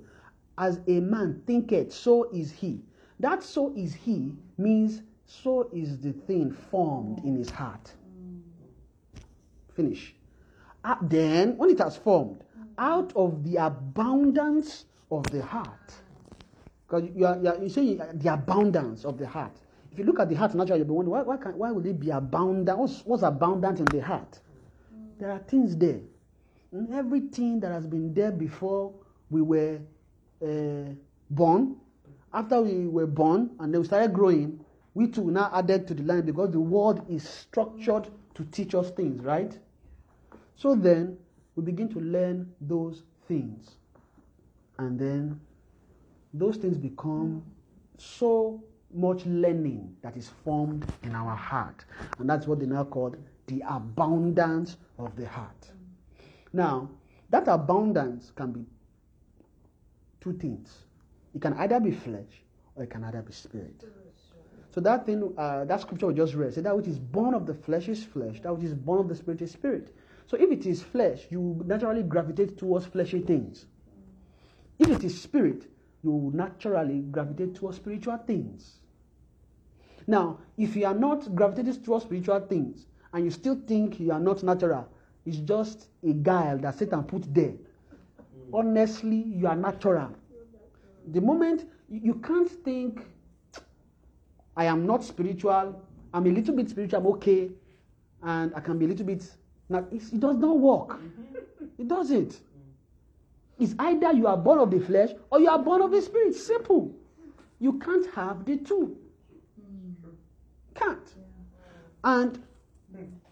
As 0.57 0.80
a 0.88 0.99
man 0.99 1.41
thinketh, 1.47 1.91
so 1.91 2.30
is 2.32 2.51
he. 2.51 2.82
That 3.19 3.41
so 3.43 3.73
is 3.75 3.93
he 3.93 4.34
means 4.57 5.01
so 5.25 5.69
is 5.73 5.99
the 5.99 6.13
thing 6.13 6.51
formed 6.51 7.23
in 7.23 7.36
his 7.36 7.49
heart. 7.49 7.93
Finish. 9.75 10.13
Uh, 10.84 10.95
then, 11.01 11.57
when 11.57 11.69
it 11.69 11.80
has 11.80 11.97
formed, 11.97 12.43
out 12.77 13.11
of 13.15 13.43
the 13.43 13.57
abundance 13.57 14.86
of 15.11 15.23
the 15.32 15.41
heart, 15.43 15.93
because 16.88 17.03
you, 17.03 17.13
you, 17.15 17.25
are, 17.25 17.57
you 17.61 17.69
say 17.69 17.95
the 18.13 18.34
abundance 18.34 19.03
of 19.03 19.17
the 19.17 19.27
heart. 19.27 19.55
If 19.91 19.97
you 19.97 20.05
look 20.05 20.19
at 20.19 20.29
the 20.29 20.35
heart 20.35 20.53
naturally, 20.53 20.79
you'll 20.79 20.87
be 20.87 20.93
wondering 20.93 21.17
why, 21.17 21.21
why, 21.23 21.37
can, 21.37 21.57
why 21.57 21.71
would 21.71 21.85
it 21.85 21.99
be 21.99 22.11
abundant? 22.11 22.77
What's, 22.77 23.05
what's 23.05 23.23
abundant 23.23 23.79
in 23.79 23.85
the 23.85 23.99
heart? 23.99 24.39
There 25.19 25.31
are 25.31 25.39
things 25.39 25.75
there. 25.75 25.99
And 26.71 26.93
everything 26.93 27.59
that 27.61 27.71
has 27.71 27.87
been 27.87 28.13
there 28.13 28.31
before 28.31 28.93
we 29.29 29.41
were 29.41 29.79
uh, 30.43 30.93
born, 31.29 31.77
after 32.33 32.61
we 32.61 32.87
were 32.87 33.07
born 33.07 33.51
and 33.59 33.73
then 33.73 33.81
we 33.81 33.87
started 33.87 34.13
growing, 34.13 34.63
we 34.93 35.07
too 35.07 35.31
now 35.31 35.49
added 35.53 35.87
to 35.87 35.93
the 35.93 36.03
line 36.03 36.25
because 36.25 36.51
the 36.51 36.59
world 36.59 37.05
is 37.09 37.27
structured 37.27 38.07
to 38.35 38.45
teach 38.45 38.75
us 38.75 38.91
things, 38.91 39.21
right? 39.21 39.57
So 40.55 40.75
then 40.75 41.17
we 41.55 41.63
begin 41.63 41.89
to 41.89 41.99
learn 41.99 42.51
those 42.61 43.03
things. 43.27 43.75
And 44.77 44.99
then 44.99 45.39
those 46.33 46.57
things 46.57 46.77
become 46.77 47.43
so 47.97 48.63
much 48.93 49.25
learning 49.25 49.95
that 50.01 50.17
is 50.17 50.29
formed 50.43 50.85
in 51.03 51.15
our 51.15 51.35
heart. 51.35 51.85
And 52.17 52.29
that's 52.29 52.47
what 52.47 52.59
they 52.59 52.65
now 52.65 52.83
call 52.83 53.15
the 53.47 53.63
abundance 53.67 54.77
of 54.97 55.15
the 55.15 55.27
heart. 55.27 55.71
Now, 56.53 56.89
that 57.29 57.47
abundance 57.47 58.31
can 58.35 58.51
be 58.51 58.65
two 60.21 60.33
things. 60.33 60.85
It 61.35 61.41
can 61.41 61.53
either 61.53 61.79
be 61.79 61.91
flesh 61.91 62.43
or 62.75 62.83
it 62.83 62.89
can 62.89 63.03
either 63.03 63.21
be 63.21 63.31
spirit. 63.31 63.83
So 64.71 64.81
that 64.81 65.05
thing, 65.05 65.33
uh, 65.37 65.65
that 65.65 65.81
scripture 65.81 66.07
we 66.07 66.13
just 66.13 66.35
read, 66.35 66.53
said 66.53 66.63
that 66.65 66.75
which 66.75 66.87
is 66.87 66.99
born 66.99 67.33
of 67.33 67.45
the 67.45 67.53
flesh 67.53 67.87
is 67.87 68.03
flesh, 68.03 68.39
that 68.41 68.55
which 68.55 68.65
is 68.65 68.73
born 68.73 68.99
of 68.99 69.07
the 69.07 69.15
spirit 69.15 69.41
is 69.41 69.51
spirit. 69.51 69.95
So 70.27 70.37
if 70.37 70.51
it 70.51 70.65
is 70.65 70.83
flesh, 70.83 71.25
you 71.29 71.61
naturally 71.65 72.03
gravitate 72.03 72.57
towards 72.57 72.85
fleshy 72.85 73.19
things. 73.19 73.65
If 74.77 74.89
it 74.89 75.03
is 75.03 75.19
spirit, 75.19 75.67
you 76.03 76.31
naturally 76.33 76.99
gravitate 76.99 77.55
towards 77.55 77.77
spiritual 77.77 78.17
things. 78.17 78.78
Now, 80.10 80.39
if 80.57 80.76
you 80.76 80.88
are 80.88 80.95
not 80.95 81.36
gravitating 81.36 81.84
towards 81.84 82.05
spiritual 82.05 82.39
things 82.39 82.88
and 83.14 83.24
you 83.24 83.30
still 83.30 83.62
think 83.68 83.99
you 83.99 84.12
are 84.12 84.20
not 84.20 84.41
natural, 84.41 84.89
it's 85.24 85.38
just 85.38 85.88
a 86.01 86.14
guile 86.14 86.57
that 86.57 86.80
Satan 86.80 87.03
put 87.03 87.32
there. 87.32 87.53
Honestly, 88.51 89.18
you 89.18 89.45
are 89.45 89.55
natural. 89.55 90.10
The 91.12 91.22
moment 91.22 91.70
you 91.88 92.16
can't 92.16 92.49
think, 92.49 93.05
I 94.57 94.66
am 94.66 94.88
not 94.88 95.03
spiritual, 95.03 95.80
I'm 96.12 96.26
a 96.26 96.32
little 96.32 96.55
bit 96.55 96.72
spiritual, 96.72 97.01
I'm 97.01 97.07
okay, 97.14 97.51
and 98.24 98.51
I 98.55 98.62
can 98.62 98.80
be 98.80 98.86
a 98.86 98.88
little 98.88 99.05
bit. 99.05 99.30
Now, 99.70 99.86
it 99.91 100.20
does 100.20 100.38
not 100.38 100.57
work. 100.57 100.99
It 101.78 101.88
doesn't. 101.88 102.39
It's 103.60 103.76
either 103.78 104.12
you 104.14 104.26
are 104.26 104.38
born 104.38 104.57
of 104.57 104.72
the 104.72 104.80
flesh 104.80 105.12
or 105.30 105.39
you 105.39 105.49
are 105.49 105.60
born 105.60 105.84
of 105.84 105.91
the 105.91 106.01
spirit. 106.01 106.34
Simple. 106.34 106.95
You 107.60 107.74
can't 107.74 108.12
have 108.16 108.43
the 108.45 108.57
two. 108.57 108.97
Can't. 110.80 111.15
And 112.03 112.41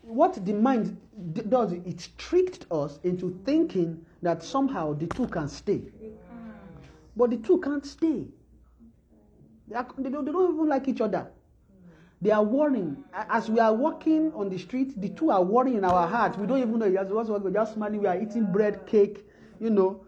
what 0.01 0.45
the 0.45 0.53
mind 0.53 0.97
does, 1.49 1.71
it 1.71 2.09
tricked 2.17 2.65
us 2.71 2.99
into 3.03 3.39
thinking 3.45 4.05
that 4.21 4.43
somehow 4.43 4.93
the 4.93 5.07
two 5.07 5.27
can 5.27 5.47
stay. 5.47 5.81
But 7.15 7.31
the 7.31 7.37
two 7.37 7.59
can't 7.61 7.85
stay. 7.85 8.25
They, 9.67 9.75
are, 9.75 9.87
they, 9.97 10.09
don't, 10.09 10.25
they 10.25 10.31
don't 10.31 10.53
even 10.53 10.67
like 10.67 10.87
each 10.87 11.01
other. 11.01 11.27
They 12.21 12.31
are 12.31 12.43
warring. 12.43 13.03
As 13.13 13.49
we 13.49 13.59
are 13.59 13.73
walking 13.73 14.31
on 14.33 14.49
the 14.49 14.57
street, 14.57 14.99
the 14.99 15.09
two 15.09 15.29
are 15.29 15.43
warring 15.43 15.75
in 15.75 15.85
our 15.85 16.07
hearts. 16.07 16.37
We 16.37 16.47
don't 16.47 16.59
even 16.59 16.79
know. 16.79 16.89
Just, 16.89 17.29
we're 17.29 17.51
just. 17.51 17.77
We 17.77 18.07
are 18.07 18.21
eating 18.21 18.51
bread, 18.51 18.85
cake, 18.87 19.25
you 19.59 19.69
know. 19.69 20.05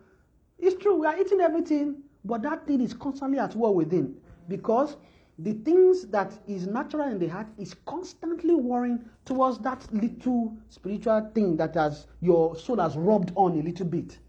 It's 0.57 0.81
true. 0.81 0.95
We 0.99 1.07
are 1.07 1.19
eating 1.19 1.39
everything, 1.41 1.97
but 2.25 2.41
that 2.43 2.65
thing 2.65 2.81
is 2.81 2.93
constantly 2.93 3.39
at 3.39 3.55
war 3.55 3.73
within. 3.73 4.15
Because 4.47 4.97
the 5.41 5.53
things 5.53 6.05
that 6.07 6.33
is 6.47 6.67
natural 6.67 7.07
in 7.09 7.17
the 7.17 7.27
heart 7.27 7.47
is 7.57 7.73
constantly 7.85 8.55
warring 8.55 8.99
towards 9.23 9.57
that 9.59 9.87
little 9.93 10.53
spiritual 10.69 11.31
thing 11.33 11.55
that 11.55 11.75
has 11.75 12.07
your 12.19 12.57
soul 12.57 12.77
has 12.77 12.97
rubbed 12.97 13.31
on 13.35 13.57
a 13.57 13.63
little 13.63 13.85
bit. 13.85 14.19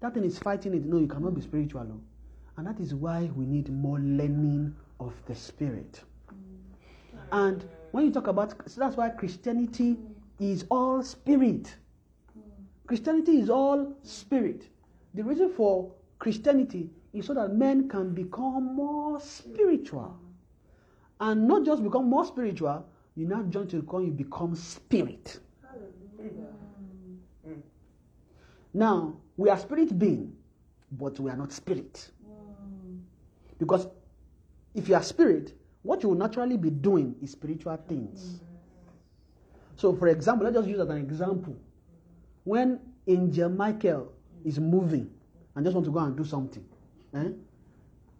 That 0.00 0.14
thing 0.14 0.24
is 0.24 0.38
fighting 0.38 0.74
it. 0.74 0.84
No, 0.84 0.98
you 0.98 1.08
cannot 1.08 1.34
be 1.34 1.40
spiritual. 1.40 1.82
No. 1.84 2.00
And 2.56 2.66
that 2.68 2.78
is 2.78 2.94
why 2.94 3.30
we 3.34 3.46
need 3.46 3.68
more 3.68 3.98
learning 3.98 4.76
of 5.00 5.12
the 5.26 5.34
spirit. 5.34 6.02
And 7.32 7.64
when 7.90 8.04
you 8.04 8.12
talk 8.12 8.28
about, 8.28 8.54
so 8.70 8.80
that's 8.80 8.96
why 8.96 9.08
Christianity 9.10 9.96
is 10.38 10.64
all 10.70 11.02
spirit. 11.02 11.74
Christianity 12.86 13.40
is 13.40 13.50
all 13.50 13.92
spirit. 14.02 14.68
The 15.14 15.24
reason 15.24 15.50
for 15.50 15.90
Christianity 16.20 16.90
is 17.12 17.26
so 17.26 17.34
that 17.34 17.54
men 17.54 17.88
can 17.88 18.14
become 18.14 18.76
more 18.76 19.20
spiritual. 19.20 20.16
And 21.20 21.48
not 21.48 21.64
just 21.64 21.82
become 21.82 22.08
more 22.08 22.24
spiritual, 22.24 22.86
you 23.16 23.26
now 23.26 23.42
join 23.42 23.66
to 23.68 23.76
the 23.76 23.82
call 23.82 24.02
you 24.02 24.12
become 24.12 24.54
spirit. 24.54 25.40
Now, 28.72 29.16
we 29.36 29.48
are 29.50 29.58
spirit 29.58 29.98
being, 29.98 30.36
but 30.92 31.18
we 31.18 31.30
are 31.30 31.36
not 31.36 31.52
spirit. 31.52 32.10
Because 33.58 33.88
if 34.74 34.88
you 34.88 34.94
are 34.94 35.02
spirit, 35.02 35.54
what 35.82 36.02
you 36.02 36.10
will 36.10 36.16
naturally 36.16 36.56
be 36.56 36.70
doing 36.70 37.16
is 37.20 37.32
spiritual 37.32 37.76
things. 37.88 38.40
So, 39.74 39.94
for 39.94 40.08
example, 40.08 40.44
let's 40.44 40.56
just 40.56 40.68
use 40.68 40.80
as 40.80 40.88
an 40.88 40.98
example. 40.98 41.56
When 42.44 42.78
Angel 43.06 43.48
Michael 43.48 44.12
is 44.44 44.58
moving 44.58 45.10
and 45.54 45.64
just 45.64 45.74
want 45.74 45.86
to 45.86 45.92
go 45.92 46.00
and 46.00 46.16
do 46.16 46.24
something, 46.24 46.64
eh? 47.14 47.30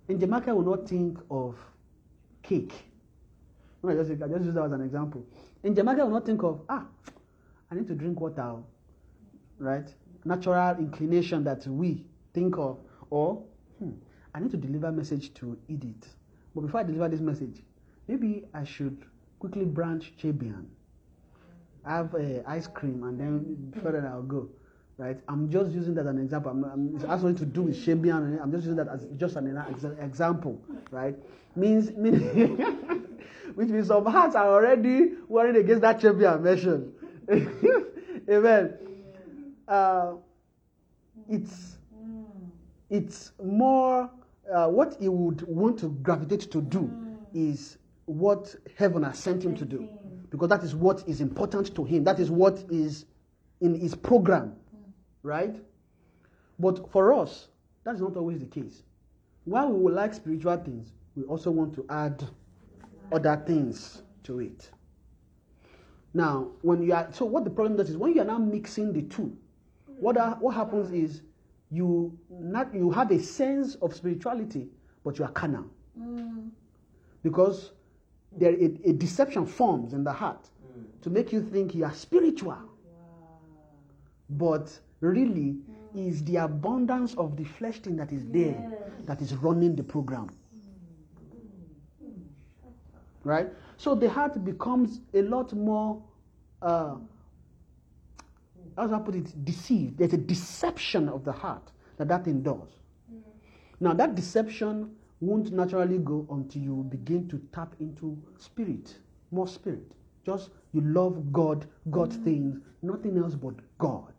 Angel 0.09 0.29
Michael 0.29 0.57
will 0.57 0.77
not 0.77 0.89
think 0.89 1.19
of 1.31 1.57
cake. 2.49 2.73
I 3.87 3.95
just, 3.95 4.11
I 4.11 4.27
just 4.29 4.45
use 4.45 4.55
that 4.55 4.65
as 4.65 4.73
an 4.73 4.81
example. 4.81 5.25
Angel 5.63 5.85
Michael 5.85 6.07
will 6.07 6.15
not 6.15 6.27
think 6.27 6.43
of, 6.43 6.61
ah, 6.69 6.85
I 7.71 7.75
need 7.75 7.87
to 7.89 7.95
drink 7.95 8.21
water, 8.21 8.57
right? 9.59 9.89
Natural 10.25 10.77
inclination 10.79 11.45
that 11.45 11.67
we 11.67 12.05
think 12.33 12.57
of, 12.59 12.79
or 13.11 13.43
hmm, 13.79 13.91
I 14.35 14.41
need 14.41 14.51
to 14.51 14.57
deliver 14.57 14.91
message 14.91 15.33
to 15.35 15.57
Edith. 15.69 16.15
But 16.55 16.63
before 16.63 16.81
I 16.81 16.83
deliver 16.85 17.09
this 17.09 17.21
message, 17.21 17.63
maybe 18.09 18.45
I 18.55 18.65
should 18.65 19.05
quickly 19.39 19.65
branch 19.65 20.13
Chebian, 20.21 20.65
have 21.85 22.15
uh, 22.15 22.43
ice 22.47 22.67
cream, 22.67 23.05
and 23.05 23.21
then 23.21 23.75
further 23.83 24.07
I'll 24.07 24.23
go. 24.23 24.49
Right? 24.99 25.17
I'm 25.29 25.49
just 25.49 25.71
using 25.71 25.95
that 25.95 26.03
as 26.03 26.07
an 26.09 26.19
example. 26.19 26.51
I'm, 26.51 26.65
I'm, 26.65 26.97
it 26.97 27.07
has 27.07 27.23
nothing 27.23 27.37
to 27.37 27.47
do 27.47 27.63
with 27.63 27.77
Chebian. 27.77 28.43
I'm 28.43 28.51
just 28.51 28.65
using 28.65 28.77
that 28.77 28.89
as 28.89 29.07
just 29.17 29.37
an 29.37 29.57
example. 30.01 30.61
Right? 30.91 31.17
Means, 31.55 31.93
means 31.97 32.21
which 33.55 33.69
means 33.69 33.87
some 33.87 34.05
hearts 34.07 34.35
are 34.35 34.49
already 34.49 35.13
worried 35.29 35.55
against 35.55 35.83
that 35.83 36.01
Chebian 36.01 36.43
mention. 36.43 36.93
Amen. 38.31 38.75
Uh, 39.69 40.15
it's 41.29 41.77
it's 42.91 43.33
more 43.43 44.11
uh, 44.53 44.67
what 44.67 44.97
he 44.99 45.09
would 45.09 45.43
want 45.43 45.79
to 45.79 45.89
gravitate 46.03 46.51
to 46.51 46.61
do 46.61 46.91
is 47.35 47.79
what 48.07 48.55
heaven 48.77 49.03
has 49.03 49.19
sent 49.19 49.45
him 49.45 49.55
to 49.55 49.65
do 49.65 49.87
because 50.31 50.49
that 50.49 50.63
is 50.63 50.75
what 50.75 51.05
is 51.07 51.21
important 51.21 51.75
to 51.75 51.85
him 51.85 52.03
that 52.05 52.19
is 52.19 52.31
what 52.31 52.65
is 52.71 53.05
in 53.61 53.79
his 53.79 53.95
program 53.95 54.55
right 55.23 55.57
but 56.59 56.91
for 56.91 57.12
us 57.12 57.49
that 57.85 57.95
is 57.95 58.01
not 58.01 58.16
always 58.16 58.39
the 58.39 58.47
case 58.47 58.83
while 59.45 59.71
we 59.71 59.93
like 59.93 60.14
spiritual 60.14 60.57
things 60.57 60.93
we 61.16 61.23
also 61.25 61.51
want 61.51 61.75
to 61.75 61.85
add 61.91 62.23
other 63.12 63.43
things 63.47 64.03
to 64.23 64.41
it 64.41 64.71
now 66.14 66.49
when 66.62 66.83
you 66.83 66.93
are 66.93 67.09
so 67.12 67.25
what 67.25 67.45
the 67.45 67.51
problem 67.51 67.77
does 67.77 67.91
is 67.91 67.97
when 67.97 68.14
you 68.14 68.21
are 68.21 68.25
now 68.25 68.39
mixing 68.39 68.93
the 68.93 69.03
two 69.03 69.37
what 69.99 70.16
are, 70.16 70.37
what 70.37 70.55
happens 70.55 70.93
is 70.93 71.23
you 71.71 72.16
not 72.31 72.73
you 72.75 72.91
have 72.91 73.11
a 73.11 73.21
sense 73.21 73.75
of 73.77 73.95
spirituality, 73.95 74.69
but 75.05 75.19
you 75.19 75.25
are 75.25 75.31
carnal. 75.31 75.66
Mm. 75.99 76.51
Because 77.23 77.73
there 78.33 78.53
a, 78.53 78.64
a, 78.85 78.93
deception 78.93 79.45
forms 79.45 79.93
in 79.93 80.05
the 80.05 80.12
heart 80.12 80.49
mm. 80.73 80.85
to 81.03 81.11
make 81.11 81.33
you 81.33 81.43
think 81.43 81.75
you 81.75 81.85
are 81.85 81.93
spiritual. 81.93 82.53
Wow. 82.53 82.69
But 84.31 84.79
really 85.01 85.57
is 85.95 86.25
the 86.25 86.37
abundance 86.37 87.15
of 87.15 87.37
the 87.37 87.45
flesh 87.45 87.79
thing 87.79 87.97
that 87.97 88.13
is 88.13 88.25
there 88.27 88.71
that 89.07 89.21
is 89.21 89.35
running 89.35 89.75
the 89.75 89.83
program. 89.83 90.29
Right? 93.25 93.49
So 93.77 93.95
the 93.95 94.09
heart 94.09 94.45
becomes 94.45 95.01
a 95.15 95.23
lot 95.23 95.53
more 95.53 96.03
uh, 96.63 96.97
do 98.87 98.95
I 98.95 98.99
put 98.99 99.15
it? 99.15 99.45
Deceived. 99.45 99.99
There's 99.99 100.13
a 100.13 100.19
deception 100.19 101.09
of 101.09 101.25
the 101.25 101.33
heart 101.33 101.71
that 101.97 102.09
that 102.09 102.25
thing 102.25 102.43
does. 102.43 102.69
Now, 103.81 103.93
that 103.95 104.15
deception 104.15 104.95
won't 105.21 105.53
naturally 105.53 105.99
go 105.99 106.27
until 106.31 106.63
you 106.63 106.87
begin 106.89 107.29
to 107.29 107.41
tap 107.53 107.75
into 107.81 108.17
spirit, 108.39 108.97
more 109.31 109.49
spirit. 109.49 109.93
Just 110.25 110.51
you 110.73 110.81
love 110.81 111.33
God, 111.33 111.67
God 111.91 112.11
mm. 112.11 112.25
things, 112.25 112.61
nothing 112.83 113.19
else 113.19 113.35
but 113.35 113.55
God. 113.79 114.13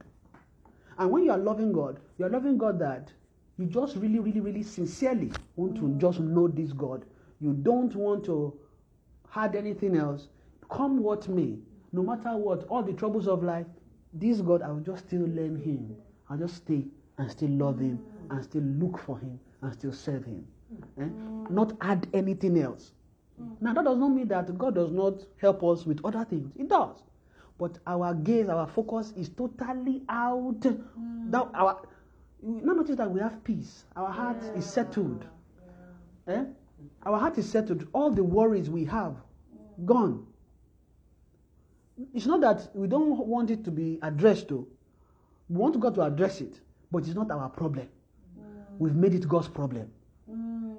And 1.00 1.10
when 1.10 1.24
you 1.24 1.32
are 1.32 1.38
loving 1.38 1.72
God, 1.72 2.00
you 2.18 2.26
are 2.26 2.30
loving 2.30 2.58
God 2.58 2.78
that 2.80 3.12
you 3.58 3.66
just 3.66 3.96
really, 3.96 4.20
really, 4.20 4.42
really 4.42 4.64
sincerely 4.64 5.32
want 5.56 5.76
to 5.76 5.82
mm. 5.82 5.98
just 5.98 6.20
know 6.20 6.48
this 6.48 6.74
God. 6.74 7.06
You 7.40 7.54
don't 7.54 7.96
want 7.96 8.26
to 8.26 8.54
add 9.36 9.56
anything 9.56 9.96
else. 9.96 10.28
Come 10.70 11.02
what 11.02 11.28
may, 11.30 11.58
no 11.94 12.04
matter 12.04 12.36
what, 12.36 12.66
all 12.68 12.84
the 12.84 12.94
troubles 12.94 13.28
of 13.28 13.44
life, 13.44 13.66
this 14.14 14.42
God, 14.42 14.62
I 14.62 14.70
will 14.70 14.82
just 14.82 15.08
still 15.08 15.22
learn 15.22 15.62
Him. 15.62 15.96
I'll 16.30 16.38
just 16.38 16.58
stay 16.58 16.86
and 17.18 17.32
still 17.32 17.50
love 17.50 17.80
Him 17.80 18.00
and 18.30 18.44
still 18.44 18.62
look 18.64 19.00
for 19.00 19.18
Him 19.20 19.40
and 19.62 19.74
still 19.74 19.94
serve 19.94 20.26
Him. 20.26 20.46
Eh? 21.00 21.04
Mm. 21.04 21.50
Not 21.50 21.74
add 21.82 22.08
anything 22.14 22.62
else. 22.62 22.92
Mm. 23.42 23.56
Now, 23.62 23.74
that 23.74 23.86
does 23.86 23.98
not 23.98 24.10
mean 24.10 24.28
that 24.28 24.58
God 24.58 24.76
does 24.76 24.92
not 24.92 25.26
help 25.38 25.64
us 25.64 25.86
with 25.86 26.04
other 26.04 26.26
things. 26.26 26.54
It 26.58 26.68
does. 26.68 26.98
But 27.60 27.78
our 27.86 28.16
gaze, 28.16 28.50
our 28.50 28.66
focus 28.68 29.14
is 29.16 29.30
totally 29.30 30.02
out. 30.10 30.60
Mm. 30.62 31.32
That 31.32 31.50
our, 31.54 31.82
you 32.42 32.62
now 32.64 32.74
notice 32.74 32.96
that 32.96 33.12
we 33.12 33.20
have 33.20 33.44
peace. 33.44 33.86
Our 33.96 34.10
heart 34.10 34.38
yeah. 34.42 34.54
is 34.54 34.66
settled. 34.66 35.26
Yeah. 36.28 36.34
Eh? 36.34 36.44
Our 37.04 37.20
heart 37.20 37.38
is 37.38 37.48
settled. 37.50 37.88
All 37.94 38.10
the 38.10 38.24
worries 38.24 38.70
we 38.70 38.86
have, 38.86 39.16
gone 39.86 40.26
it's 42.14 42.26
not 42.26 42.42
that 42.42 42.70
we 42.74 42.88
don't 42.88 43.18
want 43.28 43.52
it 43.52 43.64
to 43.66 43.72
be 43.72 44.00
addressed 44.02 44.50
though. 44.50 44.68
We 45.50 45.58
want 45.58 45.80
God 45.80 45.96
to 45.96 46.04
address 46.04 46.42
it, 46.42 46.60
but 46.92 47.00
it's 47.00 47.16
not 47.16 47.30
our 47.32 47.50
problem. 47.50 47.88
Mm. 48.40 48.44
We've 48.78 48.96
made 48.96 49.14
it 49.14 49.28
God's 49.28 49.48
problem. 49.48 49.90
Mm. 50.32 50.78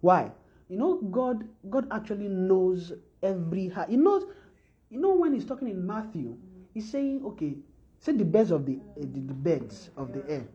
Why? 0.00 0.30
You 0.68 0.78
know, 0.78 0.96
God 1.10 1.46
God 1.68 1.86
actually 1.90 2.28
knows 2.28 2.92
every 3.22 3.68
heart. 3.68 3.90
He 3.90 3.96
knows, 3.96 4.24
you 4.94 5.00
know, 5.00 5.14
when 5.14 5.34
he's 5.34 5.44
talking 5.44 5.68
in 5.68 5.84
Matthew, 5.86 6.36
he's 6.72 6.90
saying, 6.90 7.22
okay, 7.24 7.56
say 7.98 8.12
the 8.12 8.24
birds 8.24 8.50
of 8.50 8.64
the, 8.64 8.76
uh, 8.76 9.00
the, 9.00 9.20
the 9.20 9.34
birds 9.34 9.90
of 9.96 10.12
the 10.12 10.24
air. 10.30 10.46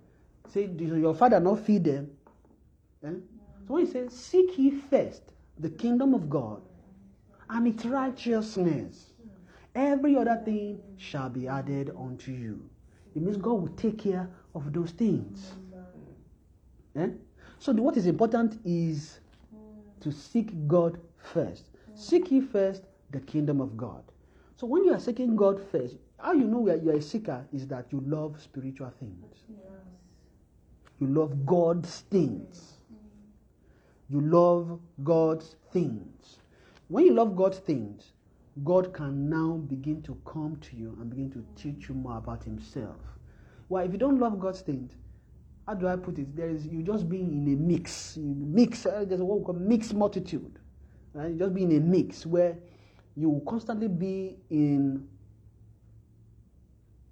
Say, 0.48 0.68
does 0.68 0.98
your 0.98 1.14
father 1.14 1.40
not 1.40 1.60
feed 1.60 1.84
them? 1.84 2.10
Eh? 3.04 3.10
So 3.68 3.74
when 3.74 3.86
he 3.86 3.92
says, 3.92 4.14
seek 4.14 4.58
ye 4.58 4.72
first 4.72 5.22
the 5.60 5.70
kingdom 5.70 6.14
of 6.14 6.30
God 6.30 6.62
and 7.50 7.68
its 7.68 7.86
righteousness 7.86 9.10
Every 9.76 10.16
other 10.18 10.42
thing 10.44 10.82
shall 10.98 11.30
be 11.30 11.48
added 11.48 11.92
unto 11.98 12.32
you. 12.32 12.70
It 13.16 13.22
means 13.22 13.38
God 13.38 13.62
will 13.62 13.76
take 13.76 14.00
care 14.00 14.30
of 14.56 14.74
those 14.74 14.92
things. 14.92 15.54
Eh? 16.96 17.10
So, 17.60 17.74
the, 17.74 17.82
what 17.82 17.96
is 17.98 18.08
important 18.08 18.60
is 18.66 19.20
to 20.02 20.12
seek 20.12 20.68
God 20.68 21.00
first. 21.18 21.66
Seek 21.94 22.32
ye 22.32 22.42
first 22.42 22.84
the 23.12 23.20
kingdom 23.20 23.62
of 23.62 23.78
God. 23.78 24.04
So, 24.60 24.68
when 24.68 24.84
you 24.84 24.94
are 24.94 25.00
seeking 25.00 25.38
God 25.38 25.62
first, 25.72 25.96
how 26.18 26.34
you 26.34 26.44
know 26.44 26.68
you 26.68 26.90
are 26.90 26.98
a 26.98 27.02
seeker 27.02 27.48
is 27.54 27.66
that 27.68 27.86
you 27.94 28.04
love 28.06 28.42
spiritual 28.42 28.92
things. 29.00 29.46
You 31.00 31.08
love 31.08 31.46
God's 31.46 32.02
things. 32.12 32.74
You 34.10 34.20
love 34.20 34.78
God's 35.02 35.56
things. 35.72 36.40
When 36.90 37.06
you 37.06 37.14
love 37.14 37.38
God's 37.38 37.60
things, 37.60 38.12
God 38.66 38.94
can 38.94 39.30
now 39.30 39.54
begin 39.70 40.02
to 40.02 40.18
come 40.26 40.58
to 40.58 40.76
you 40.76 40.98
and 41.00 41.10
begin 41.10 41.32
to 41.32 41.46
teach 41.56 41.88
you 41.88 41.96
more 41.96 42.18
about 42.18 42.44
Himself. 42.44 42.98
Well, 43.70 43.86
if 43.86 43.94
you 43.94 43.98
don't 43.98 44.20
love 44.20 44.42
God's 44.42 44.60
things, 44.60 44.92
how 45.68 45.76
do 45.76 45.88
I 45.88 45.96
put 45.96 46.20
it? 46.20 46.36
There 46.36 46.50
is 46.50 46.68
you 46.68 46.84
just 46.84 47.08
being 47.08 47.32
in 47.32 47.54
a 47.54 47.56
mix. 47.56 48.18
You 48.18 48.36
mix. 48.38 48.86
Uh, 48.86 49.06
there's 49.08 49.22
what 49.22 49.40
we 49.40 49.46
call 49.46 49.56
mixed 49.56 49.94
multitude. 49.94 50.60
Right? 51.14 51.30
You 51.30 51.40
just 51.40 51.54
being 51.54 51.72
in 51.72 51.78
a 51.78 51.86
mix 51.86 52.26
where 52.26 52.58
you 53.16 53.30
will 53.30 53.42
constantly 53.42 53.88
be 53.88 54.38
in. 54.50 55.08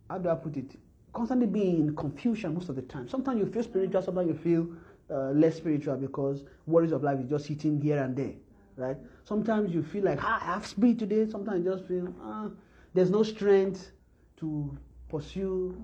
How 0.10 0.18
do 0.18 0.30
I 0.30 0.36
put 0.36 0.56
it? 0.58 0.72
Constantly 1.14 1.48
be 1.48 1.70
in 1.70 1.96
confusion 1.96 2.54
most 2.54 2.70
of 2.70 2.76
the 2.76 2.82
time. 2.84 3.10
Sometimes 3.10 3.40
you 3.40 3.46
feel 3.46 3.64
spiritual. 3.64 4.02
Sometimes 4.02 4.28
you 4.28 4.36
feel 4.36 4.68
uh, 5.10 5.32
less 5.32 5.58
spiritual 5.58 5.98
because 5.98 6.44
worries 6.66 6.92
of 6.92 7.04
life 7.04 7.20
is 7.20 7.30
just 7.30 7.48
hitting 7.48 7.82
here 7.82 8.02
and 8.02 8.16
there 8.16 8.34
right? 8.78 8.98
Sometimes 9.26 9.74
you 9.74 9.84
feel 9.84 10.06
like, 10.06 10.24
ah, 10.24 10.40
I 10.42 10.46
have 10.46 10.66
speed 10.66 11.00
today. 11.00 11.28
Sometimes 11.30 11.66
you 11.66 11.72
just 11.72 11.86
feel, 11.88 12.14
ah, 12.24 12.50
there's 12.94 13.10
no 13.10 13.24
strength 13.24 13.92
to 14.38 14.78
pursue 15.10 15.84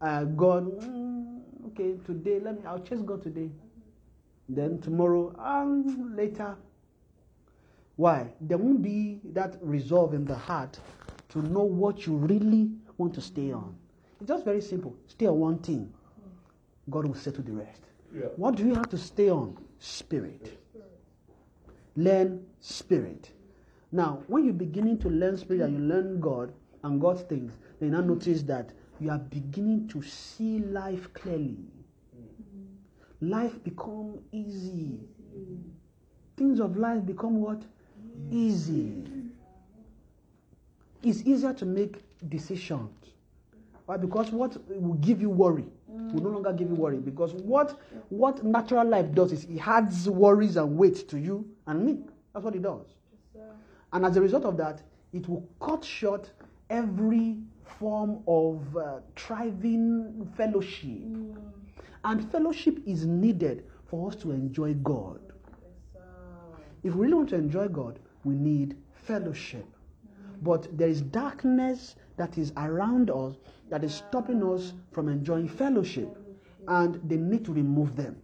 uh, 0.00 0.24
God. 0.24 0.66
Mm, 0.80 1.40
okay, 1.68 1.94
today, 2.04 2.40
let 2.40 2.56
me, 2.58 2.66
I'll 2.66 2.80
chase 2.80 3.00
God 3.02 3.22
today. 3.22 3.50
Then 4.48 4.80
tomorrow, 4.80 5.34
um, 5.38 6.16
later. 6.16 6.56
Why? 8.00 8.32
There 8.40 8.56
won't 8.56 8.80
be 8.80 9.20
that 9.34 9.58
resolve 9.60 10.14
in 10.14 10.24
the 10.24 10.34
heart 10.34 10.80
to 11.28 11.42
know 11.42 11.64
what 11.64 12.06
you 12.06 12.16
really 12.16 12.70
want 12.96 13.12
to 13.12 13.20
stay 13.20 13.52
on. 13.52 13.76
It's 14.18 14.28
just 14.28 14.42
very 14.42 14.62
simple. 14.62 14.96
Stay 15.06 15.26
on 15.26 15.38
one 15.38 15.58
thing. 15.58 15.92
God 16.88 17.06
will 17.06 17.14
settle 17.14 17.44
the 17.44 17.52
rest. 17.52 17.82
Yeah. 18.14 18.28
What 18.36 18.56
do 18.56 18.66
you 18.66 18.74
have 18.74 18.88
to 18.88 18.96
stay 18.96 19.28
on? 19.28 19.54
Spirit. 19.80 20.58
Learn 21.94 22.46
spirit. 22.60 23.32
Now, 23.92 24.22
when 24.28 24.46
you're 24.46 24.54
beginning 24.54 24.96
to 25.00 25.10
learn 25.10 25.36
spirit 25.36 25.60
and 25.60 25.74
you 25.74 25.80
learn 25.80 26.20
God 26.20 26.54
and 26.82 27.02
God's 27.02 27.20
things, 27.24 27.58
then 27.80 27.92
you 27.92 28.00
notice 28.00 28.42
that 28.44 28.72
you 28.98 29.10
are 29.10 29.18
beginning 29.18 29.88
to 29.88 30.00
see 30.00 30.60
life 30.60 31.12
clearly. 31.12 31.66
Life 33.20 33.62
become 33.62 34.20
easy. 34.32 35.00
Things 36.38 36.60
of 36.60 36.78
life 36.78 37.04
become 37.04 37.42
what? 37.42 37.62
Easy. 38.30 39.04
It's 41.02 41.22
easier 41.22 41.54
to 41.54 41.64
make 41.64 42.02
decisions. 42.28 42.90
Why? 43.86 43.96
Because 43.96 44.30
what 44.30 44.56
will 44.68 44.94
give 44.94 45.20
you 45.20 45.30
worry 45.30 45.64
will 45.88 46.22
no 46.22 46.28
longer 46.28 46.52
give 46.52 46.68
you 46.68 46.74
worry. 46.74 46.98
Because 46.98 47.32
what 47.34 47.80
what 48.10 48.44
natural 48.44 48.86
life 48.86 49.12
does 49.12 49.32
is 49.32 49.44
it 49.44 49.66
adds 49.66 50.08
worries 50.08 50.56
and 50.56 50.76
weight 50.76 51.08
to 51.08 51.18
you 51.18 51.48
and 51.66 51.84
me. 51.84 51.98
That's 52.32 52.44
what 52.44 52.54
it 52.54 52.62
does. 52.62 52.86
And 53.92 54.04
as 54.06 54.16
a 54.16 54.20
result 54.20 54.44
of 54.44 54.56
that, 54.58 54.82
it 55.12 55.28
will 55.28 55.48
cut 55.60 55.84
short 55.84 56.30
every 56.68 57.38
form 57.78 58.22
of 58.28 58.76
uh, 58.76 59.00
thriving 59.16 60.30
fellowship. 60.36 61.02
And 62.04 62.30
fellowship 62.30 62.78
is 62.86 63.06
needed 63.06 63.64
for 63.86 64.08
us 64.08 64.16
to 64.16 64.30
enjoy 64.30 64.74
God. 64.74 65.20
If 66.82 66.94
we 66.94 67.02
really 67.02 67.14
want 67.14 67.28
to 67.30 67.36
enjoy 67.36 67.68
God, 67.68 67.98
we 68.24 68.34
need 68.34 68.76
fellowship. 68.92 69.66
But 70.42 70.76
there 70.76 70.88
is 70.88 71.02
darkness 71.02 71.96
that 72.16 72.38
is 72.38 72.52
around 72.56 73.10
us 73.10 73.36
that 73.68 73.84
is 73.84 73.94
stopping 73.94 74.42
us 74.42 74.72
from 74.92 75.08
enjoying 75.08 75.48
fellowship. 75.48 76.16
And 76.68 77.00
they 77.08 77.16
need 77.16 77.44
to 77.46 77.52
remove 77.52 77.96
them. 77.96 78.20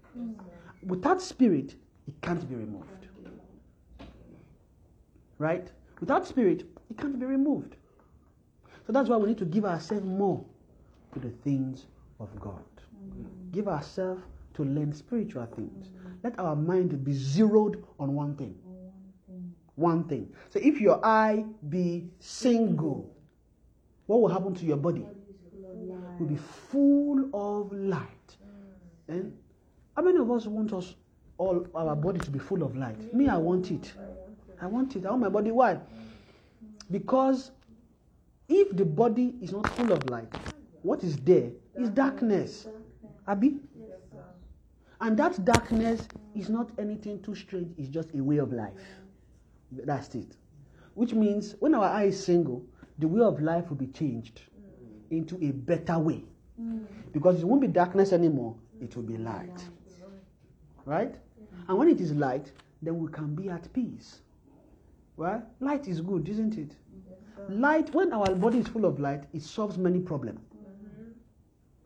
Without 0.86 1.20
spirit, 1.20 1.74
it 2.07 2.14
can't 2.22 2.49
be 2.49 2.55
removed. 2.55 3.09
Right? 5.38 5.70
Without 6.01 6.26
spirit, 6.26 6.64
it 6.90 6.99
can't 6.99 7.18
be 7.18 7.26
removed. 7.26 7.76
So 8.86 8.92
that's 8.92 9.09
why 9.09 9.16
we 9.16 9.28
need 9.28 9.38
to 9.38 9.44
give 9.44 9.64
ourselves 9.64 10.07
more 10.07 10.44
to 11.12 11.18
the 11.18 11.30
things 11.30 11.86
of 12.20 12.28
God. 12.40 12.62
Give 13.53 13.68
ourselves 13.68 14.22
to 14.55 14.64
learn 14.64 14.92
spiritual 14.92 15.47
things. 15.47 15.90
Let 16.22 16.38
our 16.38 16.57
mind 16.57 17.05
be 17.05 17.12
zeroed 17.12 17.84
on 17.99 18.14
one 18.14 18.36
thing. 18.36 18.55
One 19.77 20.05
thing. 20.05 20.33
So 20.49 20.59
if 20.62 20.81
your 20.81 21.05
eye 21.05 21.45
be 21.68 22.09
single, 22.18 23.14
what 24.07 24.20
will 24.20 24.29
happen 24.29 24.55
to 24.55 24.64
your 24.64 24.79
body? 24.79 25.07
Will 26.18 26.27
be 26.27 26.37
full 26.37 27.29
of 27.35 27.72
light. 27.72 28.37
And 29.09 29.37
how 29.95 30.03
many 30.03 30.18
of 30.18 30.31
us 30.31 30.47
want 30.47 30.72
us 30.72 30.95
all 31.39 31.66
our 31.74 31.95
body 31.95 32.18
to 32.20 32.31
be 32.31 32.39
full 32.39 32.62
of 32.62 32.74
light? 32.74 33.14
Me, 33.14 33.29
I 33.29 33.37
want 33.37 33.70
it. 33.70 33.93
I 34.61 34.66
want 34.66 34.97
it. 34.97 35.05
I 35.05 35.11
want 35.11 35.22
my 35.22 35.29
body. 35.29 35.51
Why? 35.51 35.79
Because 36.91 37.51
if 38.49 38.74
the 38.77 38.85
body 38.85 39.35
is 39.43 39.53
not 39.53 39.68
full 39.70 39.93
of 39.93 40.09
light, 40.09 40.33
what 40.83 41.03
is 41.05 41.16
there 41.18 41.51
is 41.74 41.91
darkness. 41.91 42.66
Abi? 43.27 43.57
And 45.01 45.18
that 45.18 45.45
darkness 45.45 46.09
is 46.35 46.49
not 46.49 46.70
anything 46.79 47.20
too 47.22 47.35
strange, 47.35 47.74
it's 47.77 47.89
just 47.89 48.14
a 48.14 48.22
way 48.22 48.39
of 48.39 48.53
life. 48.53 48.72
That's 49.72 50.14
it. 50.14 50.36
Which 50.94 51.12
means 51.12 51.54
when 51.58 51.74
our 51.74 51.84
eye 51.84 52.04
is 52.04 52.24
single, 52.24 52.64
the 52.98 53.08
way 53.08 53.20
of 53.20 53.40
life 53.40 53.68
will 53.68 53.76
be 53.76 53.88
changed 53.88 54.42
into 55.10 55.36
a 55.44 55.52
better 55.52 55.98
way. 55.98 56.24
Because 57.12 57.40
it 57.40 57.44
won't 57.46 57.60
be 57.60 57.66
darkness 57.66 58.12
anymore, 58.12 58.56
it 58.80 58.96
will 58.96 59.02
be 59.02 59.16
light. 59.16 59.64
Right? 60.84 61.14
And 61.68 61.78
when 61.78 61.88
it 61.88 62.00
is 62.00 62.12
light, 62.12 62.52
then 62.82 62.98
we 62.98 63.10
can 63.10 63.34
be 63.34 63.48
at 63.48 63.72
peace. 63.72 64.20
Well, 65.16 65.42
light 65.60 65.88
is 65.88 66.00
good, 66.00 66.28
isn't 66.28 66.58
it? 66.58 66.74
Light, 67.48 67.94
when 67.94 68.12
our 68.12 68.34
body 68.34 68.58
is 68.58 68.68
full 68.68 68.84
of 68.84 68.98
light, 68.98 69.24
it 69.32 69.42
solves 69.42 69.78
many 69.78 70.00
problems. 70.00 70.40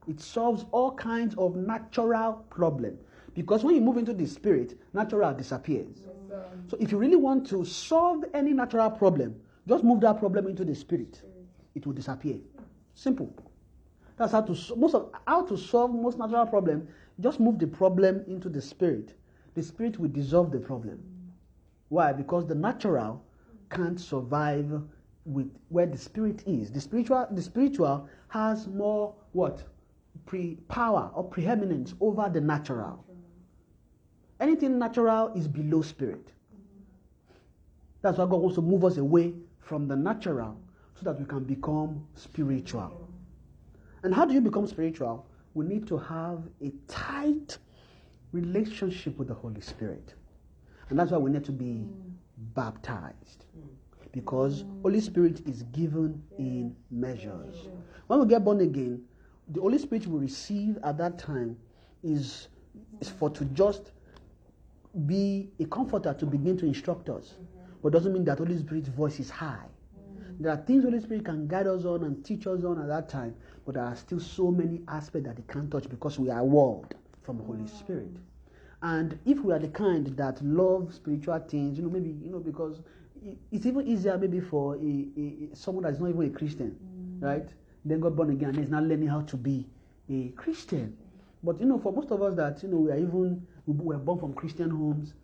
It 0.08 0.20
solves 0.20 0.64
all 0.72 0.92
kinds 0.92 1.34
of 1.36 1.54
natural 1.56 2.44
problems. 2.50 2.98
Because 3.34 3.64
when 3.64 3.74
you 3.74 3.80
move 3.80 3.96
into 3.96 4.12
the 4.12 4.26
spirit, 4.26 4.78
natural 4.92 5.32
disappears. 5.34 6.06
So 6.68 6.76
if 6.80 6.92
you 6.92 6.98
really 6.98 7.16
want 7.16 7.46
to 7.48 7.64
solve 7.64 8.24
any 8.34 8.52
natural 8.52 8.90
problem, 8.90 9.40
just 9.68 9.84
move 9.84 10.00
that 10.00 10.18
problem 10.18 10.46
into 10.46 10.64
the 10.64 10.74
spirit. 10.74 11.22
It 11.74 11.86
will 11.86 11.92
disappear. 11.92 12.36
Simple. 12.94 13.32
That's 14.16 14.32
how 14.32 14.42
to 14.42 14.76
most 14.76 14.94
of 14.94 15.10
how 15.26 15.42
to 15.46 15.56
solve 15.56 15.94
most 15.94 16.18
natural 16.18 16.46
problem. 16.46 16.88
Just 17.20 17.40
move 17.40 17.58
the 17.58 17.66
problem 17.66 18.24
into 18.26 18.48
the 18.48 18.60
spirit. 18.60 19.14
The 19.54 19.62
spirit 19.62 19.98
will 19.98 20.08
dissolve 20.08 20.52
the 20.52 20.58
problem. 20.58 21.02
Why? 21.88 22.12
Because 22.12 22.46
the 22.46 22.54
natural 22.54 23.24
can't 23.70 24.00
survive 24.00 24.82
with 25.24 25.50
where 25.68 25.86
the 25.86 25.98
spirit 25.98 26.42
is. 26.46 26.70
The 26.70 26.80
spiritual, 26.80 27.26
the 27.30 27.42
spiritual 27.42 28.08
has 28.28 28.66
more 28.68 29.14
what? 29.32 29.64
Pre 30.26 30.56
power 30.68 31.10
or 31.14 31.24
preeminence 31.24 31.94
over 32.00 32.28
the 32.28 32.40
natural. 32.40 33.04
Anything 34.40 34.78
natural 34.78 35.28
is 35.34 35.46
below 35.46 35.82
spirit. 35.82 36.32
That's 38.02 38.16
why 38.16 38.24
God 38.24 38.40
wants 38.40 38.54
to 38.56 38.62
move 38.62 38.84
us 38.84 38.96
away 38.96 39.34
from 39.60 39.86
the 39.86 39.96
natural 39.96 40.58
so 40.94 41.04
that 41.04 41.18
we 41.18 41.26
can 41.26 41.44
become 41.44 42.06
spiritual. 42.14 43.08
And 44.02 44.14
how 44.14 44.24
do 44.24 44.32
you 44.32 44.40
become 44.40 44.66
spiritual? 44.66 45.26
We 45.52 45.66
need 45.66 45.86
to 45.88 45.98
have 45.98 46.42
a 46.62 46.72
tight 46.88 47.58
relationship 48.32 49.18
with 49.18 49.28
the 49.28 49.34
Holy 49.34 49.60
Spirit. 49.60 50.14
And 50.88 50.98
that's 50.98 51.10
why 51.10 51.18
we 51.18 51.30
need 51.30 51.44
to 51.44 51.52
be 51.52 51.84
baptized. 52.54 53.44
Because 54.12 54.64
Holy 54.82 55.00
Spirit 55.00 55.46
is 55.46 55.64
given 55.64 56.22
in 56.38 56.74
measures. 56.90 57.68
When 58.06 58.20
we 58.20 58.26
get 58.26 58.44
born 58.44 58.60
again, 58.60 59.02
the 59.48 59.60
Holy 59.60 59.78
Spirit 59.78 60.06
we 60.06 60.18
receive 60.18 60.78
at 60.82 60.96
that 60.98 61.18
time 61.18 61.56
is, 62.02 62.48
is 63.00 63.08
for 63.08 63.30
to 63.30 63.44
just 63.46 63.92
be 65.06 65.50
a 65.60 65.64
comforter 65.66 66.14
to 66.14 66.26
begin 66.26 66.56
to 66.58 66.66
instruct 66.66 67.08
us. 67.08 67.34
Mm-hmm. 67.34 67.72
But 67.82 67.92
doesn't 67.92 68.12
mean 68.12 68.24
that 68.24 68.38
Holy 68.38 68.58
Spirit's 68.58 68.88
voice 68.88 69.20
is 69.20 69.30
high. 69.30 69.66
Mm-hmm. 69.98 70.42
There 70.42 70.52
are 70.52 70.56
things 70.56 70.84
Holy 70.84 71.00
Spirit 71.00 71.24
can 71.24 71.46
guide 71.46 71.66
us 71.66 71.84
on 71.84 72.04
and 72.04 72.24
teach 72.24 72.46
us 72.46 72.64
on 72.64 72.80
at 72.80 72.88
that 72.88 73.08
time, 73.08 73.34
but 73.64 73.74
there 73.74 73.84
are 73.84 73.96
still 73.96 74.20
so 74.20 74.50
many 74.50 74.82
aspects 74.88 75.28
that 75.28 75.36
He 75.36 75.44
can't 75.52 75.70
touch 75.70 75.88
because 75.88 76.18
we 76.18 76.30
are 76.30 76.44
walled 76.44 76.94
from 77.22 77.38
Holy 77.38 77.60
mm-hmm. 77.60 77.78
Spirit. 77.78 78.16
And 78.82 79.18
if 79.26 79.40
we 79.40 79.52
are 79.52 79.58
the 79.58 79.68
kind 79.68 80.06
that 80.16 80.42
love 80.42 80.94
spiritual 80.94 81.38
things, 81.40 81.76
you 81.78 81.84
know, 81.84 81.90
maybe 81.90 82.10
you 82.22 82.30
know, 82.30 82.40
because 82.40 82.80
it's 83.52 83.66
even 83.66 83.86
easier 83.86 84.16
maybe 84.16 84.40
for 84.40 84.76
a, 84.76 85.06
a, 85.16 85.54
someone 85.54 85.84
that's 85.84 86.00
not 86.00 86.08
even 86.08 86.22
a 86.22 86.30
Christian, 86.30 86.76
right? 87.20 87.46
Then 87.84 88.00
got 88.00 88.16
born 88.16 88.30
again 88.30 88.50
and 88.50 88.58
is 88.58 88.70
now 88.70 88.80
learning 88.80 89.08
how 89.08 89.20
to 89.22 89.36
be 89.36 89.68
a 90.08 90.28
Christian. 90.30 90.96
But 91.42 91.60
you 91.60 91.66
know, 91.66 91.78
for 91.78 91.92
most 91.92 92.10
of 92.10 92.22
us 92.22 92.34
that 92.36 92.62
you 92.62 92.70
know 92.70 92.78
we 92.78 92.90
are 92.90 92.98
even 92.98 93.46
we 93.66 93.74
were 93.74 93.98
born 93.98 94.18
from 94.18 94.34
Christian 94.34 94.70
homes, 94.70 95.14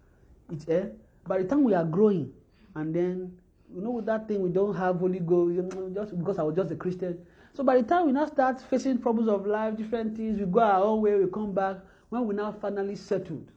it's 0.50 0.68
eh, 0.68 0.86
by 1.26 1.38
the 1.38 1.44
time 1.44 1.64
we 1.64 1.74
are 1.74 1.84
growing, 1.84 2.32
and 2.74 2.94
then 2.94 3.36
you 3.74 3.80
know 3.80 3.90
with 3.90 4.06
that 4.06 4.28
thing 4.28 4.42
we 4.42 4.50
don't 4.50 4.74
have 4.74 4.96
Holy 4.96 5.20
Ghost 5.20 5.56
just 5.94 6.16
because 6.18 6.38
I 6.38 6.42
was 6.42 6.54
just 6.54 6.70
a 6.70 6.76
Christian. 6.76 7.18
So 7.54 7.64
by 7.64 7.80
the 7.80 7.82
time 7.82 8.06
we 8.06 8.12
now 8.12 8.26
start 8.26 8.60
facing 8.60 8.98
problems 8.98 9.28
of 9.28 9.46
life, 9.46 9.76
different 9.76 10.16
things, 10.16 10.38
we 10.38 10.46
go 10.46 10.60
our 10.60 10.84
own 10.84 11.00
way, 11.00 11.14
we 11.16 11.30
come 11.30 11.52
back. 11.52 11.78
When 12.10 12.26
we 12.26 12.34
now 12.34 12.52
finally 12.52 12.94
settled, 12.94 13.50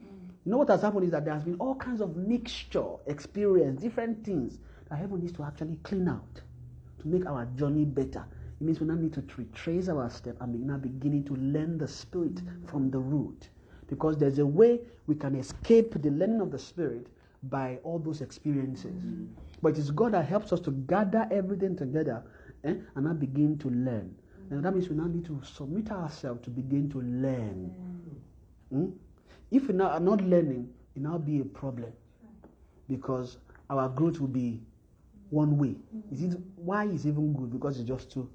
you 0.00 0.50
know 0.50 0.56
what 0.56 0.68
has 0.70 0.82
happened 0.82 1.04
is 1.04 1.10
that 1.12 1.24
there 1.24 1.34
has 1.34 1.44
been 1.44 1.56
all 1.56 1.76
kinds 1.76 2.00
of 2.00 2.16
mixture, 2.16 2.96
experience, 3.06 3.80
different 3.80 4.24
things 4.24 4.58
that 4.88 4.96
heaven 4.96 5.20
needs 5.20 5.32
to 5.34 5.44
actually 5.44 5.76
clean 5.84 6.08
out 6.08 6.40
to 7.00 7.08
make 7.08 7.26
our 7.26 7.44
journey 7.56 7.84
better. 7.84 8.24
It 8.60 8.64
means 8.64 8.80
we 8.80 8.86
now 8.86 8.94
need 8.94 9.12
to 9.12 9.22
retrace 9.36 9.88
our 9.88 10.08
step 10.10 10.36
and 10.40 10.52
be 10.52 10.58
now 10.58 10.78
beginning 10.78 11.24
to 11.24 11.34
learn 11.36 11.78
the 11.78 11.86
spirit 11.86 12.40
from 12.66 12.90
the 12.90 12.98
root. 12.98 13.48
Because 13.92 14.16
there's 14.16 14.38
a 14.38 14.46
way 14.46 14.80
we 15.06 15.14
can 15.14 15.34
escape 15.34 16.00
the 16.00 16.08
learning 16.08 16.40
of 16.40 16.50
the 16.50 16.58
spirit 16.58 17.08
by 17.42 17.78
all 17.84 17.98
those 17.98 18.22
experiences. 18.22 18.94
But 19.60 19.76
it's 19.76 19.90
God 19.90 20.12
that 20.12 20.24
helps 20.24 20.50
us 20.50 20.60
to 20.60 20.70
gather 20.70 21.28
everything 21.30 21.76
together 21.76 22.24
eh, 22.64 22.72
and 22.96 23.04
now 23.04 23.12
begin 23.12 23.58
to 23.58 23.68
learn. 23.68 24.14
And 24.48 24.64
that 24.64 24.72
means 24.74 24.88
we 24.88 24.96
now 24.96 25.08
need 25.08 25.26
to 25.26 25.38
submit 25.44 25.90
ourselves 25.90 26.40
to 26.44 26.50
begin 26.50 26.88
to 26.88 27.02
learn. 27.02 27.74
Hmm? 28.70 28.86
If 29.50 29.68
we 29.68 29.74
now 29.74 29.88
are 29.88 30.00
not 30.00 30.22
learning, 30.22 30.70
it 30.96 31.02
now 31.02 31.18
be 31.18 31.40
a 31.40 31.44
problem 31.44 31.92
because 32.88 33.36
our 33.68 33.90
growth 33.90 34.20
will 34.20 34.28
be 34.28 34.62
one 35.28 35.58
way. 35.58 35.76
Is 36.10 36.22
it 36.22 36.40
why 36.56 36.86
is 36.86 37.06
even 37.06 37.34
good? 37.34 37.52
Because 37.52 37.78
it's 37.78 37.86
just 37.86 38.10
to 38.12 38.26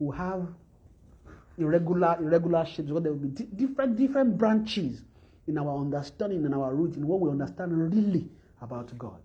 We 0.00 0.16
have 0.16 0.48
irregular 1.58 2.16
irregular 2.20 2.64
shapes. 2.64 2.88
Because 2.88 3.02
there 3.02 3.12
will 3.12 3.20
be 3.20 3.28
di- 3.28 3.66
different 3.66 3.96
different 3.96 4.38
branches 4.38 5.02
in 5.46 5.58
our 5.58 5.76
understanding 5.78 6.44
and 6.44 6.54
our 6.54 6.74
root 6.74 6.96
in 6.96 7.06
what 7.06 7.20
we 7.20 7.30
understand 7.30 7.72
really 7.72 8.28
about 8.60 8.96
God. 8.98 9.20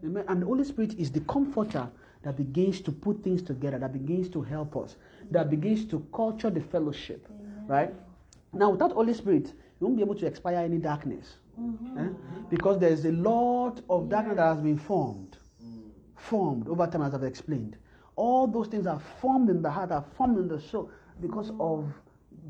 Hmm. 0.00 0.06
Amen. 0.06 0.24
And 0.28 0.42
the 0.42 0.46
Holy 0.46 0.64
Spirit 0.64 0.94
is 0.98 1.10
the 1.10 1.20
comforter 1.20 1.88
that 2.22 2.36
begins 2.36 2.80
to 2.80 2.90
put 2.90 3.22
things 3.22 3.42
together, 3.42 3.78
that 3.78 3.92
begins 3.92 4.28
to 4.30 4.42
help 4.42 4.76
us, 4.76 4.96
that 5.30 5.50
begins 5.50 5.84
to 5.86 6.04
culture 6.14 6.50
the 6.50 6.60
fellowship. 6.60 7.26
Right? 7.66 7.94
Now, 8.52 8.70
without 8.70 8.92
Holy 8.92 9.14
Spirit, 9.14 9.52
you 9.80 9.86
won't 9.86 9.96
be 9.96 10.02
able 10.02 10.14
to 10.16 10.26
expire 10.26 10.58
any 10.58 10.78
darkness. 10.78 11.36
Mm-hmm. 11.60 11.98
Eh? 11.98 12.08
Because 12.50 12.78
there's 12.78 13.04
a 13.04 13.12
lot 13.12 13.80
of 13.88 14.08
darkness 14.08 14.36
that 14.36 14.54
has 14.54 14.58
been 14.58 14.78
formed. 14.78 15.36
Mm. 15.64 15.82
Formed 16.16 16.68
over 16.68 16.86
time, 16.86 17.02
as 17.02 17.14
I've 17.14 17.24
explained. 17.24 17.76
All 18.16 18.46
those 18.46 18.68
things 18.68 18.86
are 18.86 19.00
formed 19.20 19.50
in 19.50 19.62
the 19.62 19.70
heart, 19.70 19.90
are 19.90 20.04
formed 20.16 20.38
in 20.38 20.48
the 20.48 20.60
soul 20.60 20.90
because 21.20 21.50
of 21.60 21.92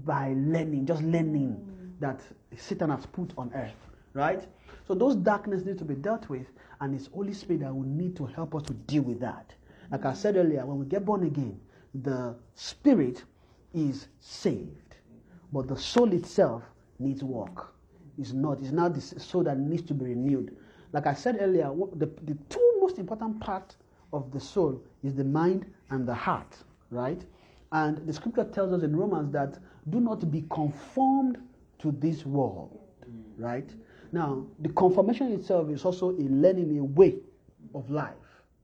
by 0.05 0.35
learning, 0.37 0.87
just 0.87 1.03
learning 1.03 1.57
mm. 1.57 2.01
that 2.01 2.21
Satan 2.57 2.91
has 2.91 3.07
put 3.07 3.33
on 3.37 3.53
earth. 3.55 3.73
Right? 4.13 4.47
So 4.87 4.95
those 4.95 5.17
darkness 5.17 5.65
need 5.65 5.79
to 5.79 5.85
be 5.85 5.95
dealt 5.95 6.29
with, 6.29 6.47
and 6.81 6.95
it's 6.95 7.07
Holy 7.09 7.33
Spirit 7.33 7.61
that 7.63 7.75
will 7.75 7.83
need 7.83 8.17
to 8.17 8.27
help 8.27 8.55
us 8.55 8.63
to 8.65 8.73
deal 8.73 9.03
with 9.03 9.21
that. 9.21 9.55
Like 9.91 10.05
I 10.05 10.13
mm. 10.13 10.17
said 10.17 10.37
earlier, 10.37 10.65
when 10.65 10.79
we 10.79 10.87
get 10.87 11.05
born 11.05 11.25
again, 11.25 11.61
the 12.03 12.35
spirit 12.55 13.25
is 13.73 14.09
saved, 14.21 14.97
but 15.53 15.69
the 15.69 15.77
soul 15.77 16.13
itself 16.13 16.63
needs 16.99 17.23
work. 17.23 17.73
It's 18.19 18.33
not. 18.33 18.61
It's 18.61 18.71
not 18.71 18.95
the 18.95 19.01
soul 19.01 19.43
that 19.45 19.59
needs 19.59 19.83
to 19.83 19.95
be 19.95 20.07
renewed. 20.07 20.57
Like 20.93 21.07
I 21.07 21.15
said 21.15 21.39
earlier, 21.41 21.71
the, 21.97 22.07
the 22.23 22.37
two 22.49 22.73
most 22.81 22.99
important 22.99 23.41
parts 23.41 23.77
of 24.13 24.31
the 24.31 24.39
soul 24.39 24.81
is 25.03 25.15
the 25.15 25.25
mind 25.25 25.67
and 25.91 26.07
the 26.07 26.15
heart, 26.15 26.57
right? 26.91 27.21
And 27.75 28.07
the 28.07 28.13
scripture 28.13 28.45
tells 28.45 28.73
us 28.73 28.85
in 28.85 28.95
Romans 28.95 29.33
that 29.33 29.59
do 29.91 29.99
not 29.99 30.31
be 30.31 30.45
conformed 30.49 31.39
to 31.81 31.91
this 31.91 32.25
world, 32.25 32.79
right? 33.37 33.69
Now, 34.13 34.47
the 34.61 34.69
confirmation 34.71 35.33
itself 35.33 35.69
is 35.71 35.85
also 35.85 36.11
a 36.11 36.23
learning, 36.23 36.79
a 36.79 36.85
way 36.85 37.17
of 37.75 37.91
life, 37.91 38.15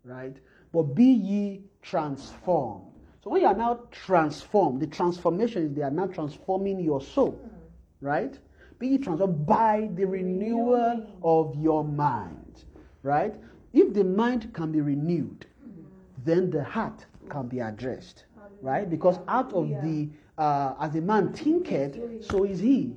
right? 0.04 0.36
But 0.72 0.94
be 0.94 1.04
ye 1.04 1.64
transformed. 1.82 2.84
So 3.24 3.30
when 3.30 3.42
you 3.42 3.48
are 3.48 3.54
now 3.54 3.80
transformed, 3.90 4.80
the 4.80 4.86
transformation 4.86 5.64
is 5.64 5.74
they 5.74 5.82
are 5.82 5.90
now 5.90 6.06
transforming 6.06 6.78
your 6.78 7.00
soul, 7.00 7.36
right? 8.00 8.38
Be 8.78 8.86
ye 8.90 8.98
transformed 8.98 9.44
by 9.44 9.90
the 9.94 10.04
renewal 10.04 11.04
of 11.24 11.56
your 11.56 11.82
mind, 11.82 12.64
right? 13.02 13.34
If 13.72 13.92
the 13.92 14.04
mind 14.04 14.54
can 14.54 14.70
be 14.70 14.80
renewed, 14.80 15.46
then 16.24 16.48
the 16.48 16.62
heart 16.62 17.06
can 17.28 17.48
be 17.48 17.58
addressed, 17.58 18.24
right? 18.62 18.88
Because 18.88 19.18
out 19.28 19.52
of 19.52 19.68
the, 19.68 20.08
uh, 20.38 20.74
as 20.80 20.94
a 20.94 21.00
man 21.00 21.32
thinketh, 21.32 22.24
so 22.24 22.44
is 22.44 22.60
he. 22.60 22.96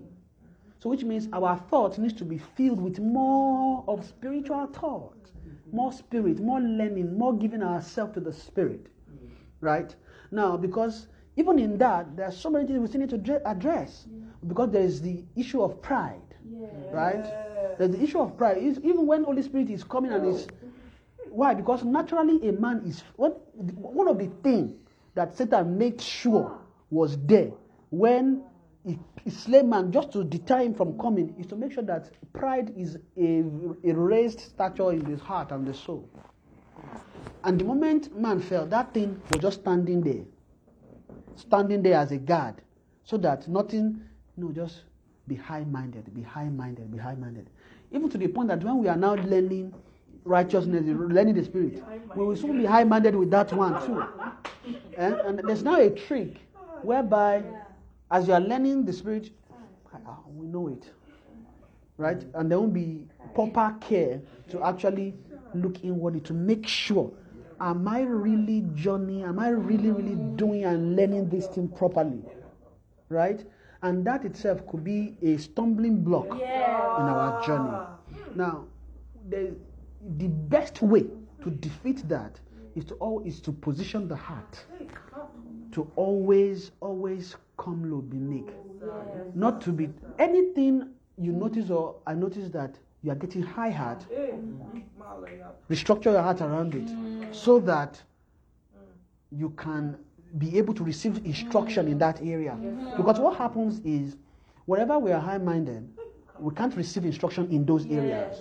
So, 0.80 0.90
which 0.90 1.04
means 1.04 1.30
our 1.32 1.58
thoughts 1.70 1.98
needs 1.98 2.14
to 2.16 2.26
be 2.26 2.38
filled 2.38 2.82
with 2.82 3.00
more 3.00 3.86
of 3.88 4.06
spiritual 4.06 4.68
thoughts, 4.68 5.32
more 5.72 5.94
spirit, 5.94 6.40
more 6.42 6.60
learning, 6.60 7.18
more 7.18 7.34
giving 7.38 7.64
ourselves 7.64 8.14
to 8.16 8.20
the 8.20 8.34
spirit, 8.34 8.88
right? 9.62 9.96
Now, 10.32 10.58
because 10.58 11.08
even 11.38 11.58
in 11.58 11.78
that, 11.78 12.16
there 12.18 12.28
are 12.28 12.32
so 12.32 12.50
many 12.50 12.68
things 12.68 12.80
we 12.80 12.88
still 12.88 13.00
need 13.00 13.10
to 13.12 13.42
address, 13.48 14.08
because 14.46 14.72
there 14.72 14.84
is 14.84 15.02
the 15.02 15.24
issue 15.38 15.62
of 15.62 15.82
pride, 15.82 16.20
right? 16.92 17.26
There's 17.78 17.92
the 17.92 18.04
issue 18.04 18.20
of 18.20 18.38
pride. 18.38 18.58
Is 18.58 18.78
even 18.80 19.08
when 19.08 19.24
Holy 19.24 19.42
Spirit 19.42 19.70
is 19.70 19.84
coming 19.84 20.12
and 20.12 20.26
is 20.28 20.48
why? 21.30 21.54
Because 21.54 21.84
naturally 21.84 22.48
a 22.48 22.52
man 22.52 22.84
is 22.86 23.04
one, 23.16 23.32
one 23.32 24.08
of 24.08 24.20
the 24.20 24.28
things 24.44 24.74
that 25.16 25.38
Satan 25.38 25.78
made 25.78 26.02
sure 26.02 26.60
was 26.90 27.18
there 27.26 27.52
when 27.90 28.44
he, 28.86 29.00
he 29.24 29.62
man 29.64 29.92
just 29.92 30.12
to 30.12 30.24
deter 30.24 30.60
him 30.60 30.74
from 30.74 30.98
coming 31.00 31.34
is 31.40 31.48
to 31.48 31.56
make 31.56 31.72
sure 31.72 31.84
that 31.84 32.12
pride 32.34 32.74
is 32.76 32.98
a, 33.18 33.44
a 33.84 33.94
raised 33.94 34.42
stature 34.42 34.92
in 34.92 35.06
his 35.06 35.22
heart 35.22 35.52
and 35.52 35.66
the 35.66 35.74
soul. 35.74 36.10
And 37.44 37.60
the 37.60 37.66
moment 37.66 38.18
man 38.18 38.42
fell, 38.42 38.66
that 38.68 38.94
thing 38.94 39.22
was 39.32 39.42
just 39.42 39.62
standing 39.62 40.02
there, 40.02 40.24
standing 41.36 41.82
there 41.82 41.96
as 42.00 42.12
a 42.12 42.18
guard, 42.18 42.56
so 43.04 43.18
that 43.18 43.48
nothing, 43.48 44.02
no, 44.38 44.52
just 44.52 44.84
be 45.28 45.36
high 45.36 45.64
minded, 45.64 46.14
be 46.14 46.22
high 46.22 46.50
minded, 46.50 46.92
be 46.92 46.98
high 46.98 47.16
minded. 47.16 47.50
Even 47.92 48.10
to 48.10 48.18
the 48.18 48.28
point 48.28 48.50
that 48.50 48.64
when 48.64 48.80
we 48.80 48.88
are 48.88 48.96
now 48.98 49.16
learning 49.16 49.74
righteousness, 50.26 50.84
learning 50.86 51.36
the 51.36 51.44
spirit, 51.44 51.84
we 52.16 52.26
will 52.26 52.36
soon 52.36 52.58
be 52.58 52.66
high 52.66 52.84
minded 52.84 53.16
with 53.16 53.32
that 53.32 53.52
one 53.54 53.86
too. 53.86 54.04
Eh? 54.98 55.16
And 55.26 55.42
there's 55.46 55.64
now 55.64 55.80
a 55.80 55.90
trick 55.90 56.38
whereby, 56.82 57.44
as 58.12 58.28
you 58.28 58.34
are 58.34 58.42
learning 58.42 58.86
the 58.86 58.94
spirit, 58.94 59.32
ah, 60.06 60.20
we 60.28 60.48
know 60.48 60.68
it, 60.68 60.90
right? 61.98 62.24
And 62.36 62.50
there 62.50 62.60
won't 62.60 62.74
be 62.74 63.08
proper 63.34 63.76
care 63.82 64.22
to 64.50 64.64
actually 64.64 65.16
look 65.54 65.84
inwardly 65.84 66.22
to 66.22 66.34
make 66.34 66.68
sure 66.68 67.12
am 67.60 67.88
I 67.88 68.02
really 68.02 68.66
journeying? 68.76 69.24
Am 69.24 69.40
I 69.40 69.50
really, 69.50 69.92
really 69.92 70.16
doing 70.36 70.66
and 70.66 70.96
learning 70.96 71.30
this 71.30 71.48
thing 71.48 71.68
properly? 71.70 72.22
Right? 73.10 73.46
And 73.82 74.06
that 74.06 74.26
itself 74.26 74.66
could 74.68 74.84
be 74.84 75.18
a 75.22 75.38
stumbling 75.38 76.04
block 76.04 76.28
in 76.32 76.42
our 76.42 77.46
journey. 77.46 77.78
Now, 78.36 78.66
the, 79.30 79.56
the 80.18 80.28
best 80.28 80.82
way 80.82 81.06
to 81.44 81.50
defeat 81.50 82.08
that 82.10 82.40
is 82.76 82.86
to 82.86 82.96
all 82.96 83.22
is 83.26 83.40
to 83.42 83.52
position 83.52 84.08
the 84.08 84.16
heart 84.16 84.66
to 85.74 85.92
always, 85.96 86.72
always 86.82 87.36
come 87.58 87.92
low, 87.92 88.02
be 88.02 88.18
meek. 88.18 88.48
Not 89.34 89.60
to 89.62 89.72
be 89.72 89.90
anything 90.20 90.90
you 91.18 91.32
notice 91.32 91.70
or 91.70 91.96
I 92.06 92.14
notice 92.14 92.50
that 92.50 92.78
you 93.02 93.12
are 93.12 93.16
getting 93.16 93.42
high 93.42 93.72
heart, 93.72 94.06
restructure 95.70 96.06
your 96.06 96.22
heart 96.22 96.42
around 96.42 96.76
it 96.76 97.36
so 97.36 97.60
that 97.62 98.02
you 99.32 99.50
can 99.52 99.98
be 100.38 100.58
able 100.58 100.74
to 100.74 100.84
receive 100.84 101.26
instruction 101.26 101.88
in 101.88 101.98
that 101.98 102.22
area. 102.22 102.56
Because 102.96 103.20
what 103.20 103.38
happens 103.38 103.82
is, 103.84 104.16
whenever 104.66 105.00
we 105.00 105.12
are 105.12 105.20
high 105.20 105.38
minded, 105.38 105.90
we 106.40 106.54
can't 106.54 106.76
receive 106.76 107.06
instruction 107.06 107.50
in 107.52 107.66
those 107.66 107.86
areas. 107.88 108.38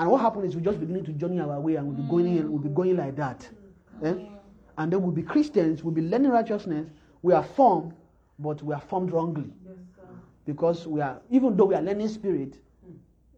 And 0.00 0.10
what 0.10 0.22
happens 0.22 0.46
is 0.46 0.56
we 0.56 0.62
just 0.62 0.80
beginning 0.80 1.04
to 1.04 1.12
journey 1.12 1.40
our 1.40 1.60
way 1.60 1.74
and 1.74 1.86
we'll 1.86 1.94
be 1.94 2.10
going, 2.10 2.50
we'll 2.50 2.58
be 2.58 2.70
going 2.70 2.96
like 2.96 3.16
that. 3.16 3.46
Eh? 4.02 4.14
And 4.78 4.90
then 4.90 5.02
we'll 5.02 5.12
be 5.12 5.22
Christians, 5.22 5.84
we'll 5.84 5.92
be 5.92 6.00
learning 6.00 6.30
righteousness. 6.30 6.88
We 7.20 7.34
are 7.34 7.42
formed, 7.42 7.92
but 8.38 8.62
we 8.62 8.72
are 8.72 8.80
formed 8.80 9.12
wrongly. 9.12 9.52
Because 10.46 10.86
we 10.86 11.02
are, 11.02 11.20
even 11.28 11.54
though 11.54 11.66
we 11.66 11.74
are 11.74 11.82
learning 11.82 12.08
spirit, 12.08 12.58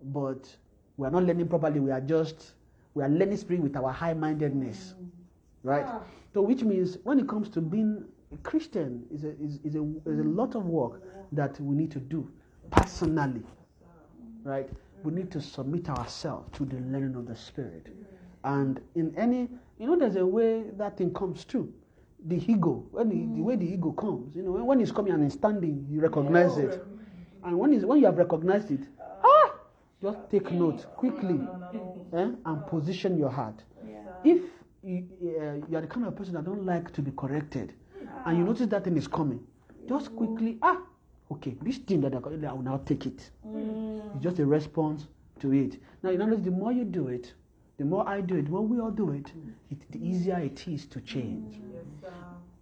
but 0.04 0.56
we 0.96 1.08
are 1.08 1.10
not 1.10 1.24
learning 1.24 1.48
properly. 1.48 1.80
We 1.80 1.90
are 1.90 2.00
just, 2.00 2.52
we 2.94 3.02
are 3.02 3.08
learning 3.08 3.38
spirit 3.38 3.60
with 3.60 3.74
our 3.76 3.90
high 3.90 4.14
mindedness. 4.14 4.94
Right? 5.64 5.86
So, 6.32 6.42
which 6.42 6.62
means 6.62 6.96
when 7.02 7.18
it 7.18 7.28
comes 7.28 7.48
to 7.50 7.60
being 7.60 8.04
a 8.32 8.36
Christian, 8.36 9.02
is 9.12 9.24
a, 9.24 9.30
is, 9.42 9.58
is, 9.64 9.74
a, 9.74 9.82
is 10.06 10.20
a 10.20 10.28
lot 10.28 10.54
of 10.54 10.66
work 10.66 11.02
that 11.32 11.60
we 11.60 11.74
need 11.74 11.90
to 11.90 11.98
do 11.98 12.30
personally. 12.70 13.42
Right? 14.44 14.70
We 15.02 15.12
need 15.12 15.30
to 15.32 15.40
submit 15.40 15.88
ourselves 15.88 16.56
to 16.58 16.64
the 16.64 16.76
learning 16.76 17.16
of 17.16 17.26
the 17.26 17.36
Spirit. 17.36 17.88
And 18.44 18.80
in 18.94 19.14
any, 19.16 19.48
you 19.78 19.86
know, 19.86 19.98
there's 19.98 20.16
a 20.16 20.26
way 20.26 20.64
that 20.76 20.96
thing 20.96 21.12
comes 21.12 21.44
too. 21.44 21.72
The 22.26 22.36
ego, 22.50 22.84
when 22.92 23.08
the, 23.08 23.36
the 23.36 23.42
way 23.42 23.56
the 23.56 23.66
ego 23.66 23.92
comes, 23.92 24.36
you 24.36 24.42
know, 24.42 24.52
when, 24.52 24.64
when 24.66 24.80
it's 24.80 24.92
coming 24.92 25.12
and 25.12 25.24
it's 25.24 25.34
standing, 25.34 25.86
you 25.90 26.00
recognize 26.00 26.56
it. 26.56 26.84
And 27.44 27.58
when, 27.58 27.72
it's, 27.72 27.84
when 27.84 27.98
you 27.98 28.06
have 28.06 28.16
recognized 28.18 28.70
it, 28.70 28.80
ah, 29.24 29.52
just 30.00 30.18
take 30.30 30.52
note 30.52 30.86
quickly 30.96 31.40
eh, 32.12 32.30
and 32.44 32.66
position 32.68 33.18
your 33.18 33.30
heart. 33.30 33.62
If 34.24 34.40
you, 34.84 35.08
uh, 35.22 35.66
you 35.68 35.76
are 35.76 35.80
the 35.80 35.88
kind 35.88 36.06
of 36.06 36.14
person 36.14 36.34
that 36.34 36.44
don't 36.44 36.64
like 36.64 36.92
to 36.92 37.02
be 37.02 37.10
corrected, 37.16 37.72
and 38.24 38.38
you 38.38 38.44
notice 38.44 38.68
that 38.68 38.84
thing 38.84 38.96
is 38.96 39.08
coming, 39.08 39.40
just 39.88 40.14
quickly, 40.14 40.58
ah, 40.62 40.78
okay, 41.32 41.56
this 41.62 41.78
thing 41.78 42.00
that 42.02 42.14
I 42.14 42.20
got, 42.20 42.32
I 42.32 42.52
will 42.52 42.62
now 42.62 42.78
take 42.84 43.06
it. 43.06 43.30
It's 44.14 44.22
just 44.22 44.38
a 44.38 44.46
response 44.46 45.06
to 45.40 45.52
it. 45.52 45.78
Now, 46.02 46.10
you 46.10 46.18
notice 46.18 46.40
the 46.40 46.50
more 46.50 46.72
you 46.72 46.84
do 46.84 47.08
it, 47.08 47.34
the 47.78 47.84
more 47.84 48.08
I 48.08 48.20
do 48.20 48.36
it, 48.36 48.44
the 48.44 48.50
more 48.50 48.62
we 48.62 48.78
all 48.80 48.90
do 48.90 49.10
it, 49.10 49.32
it 49.70 49.78
the 49.90 49.98
easier 50.06 50.38
it 50.38 50.66
is 50.68 50.86
to 50.86 51.00
change. 51.00 51.60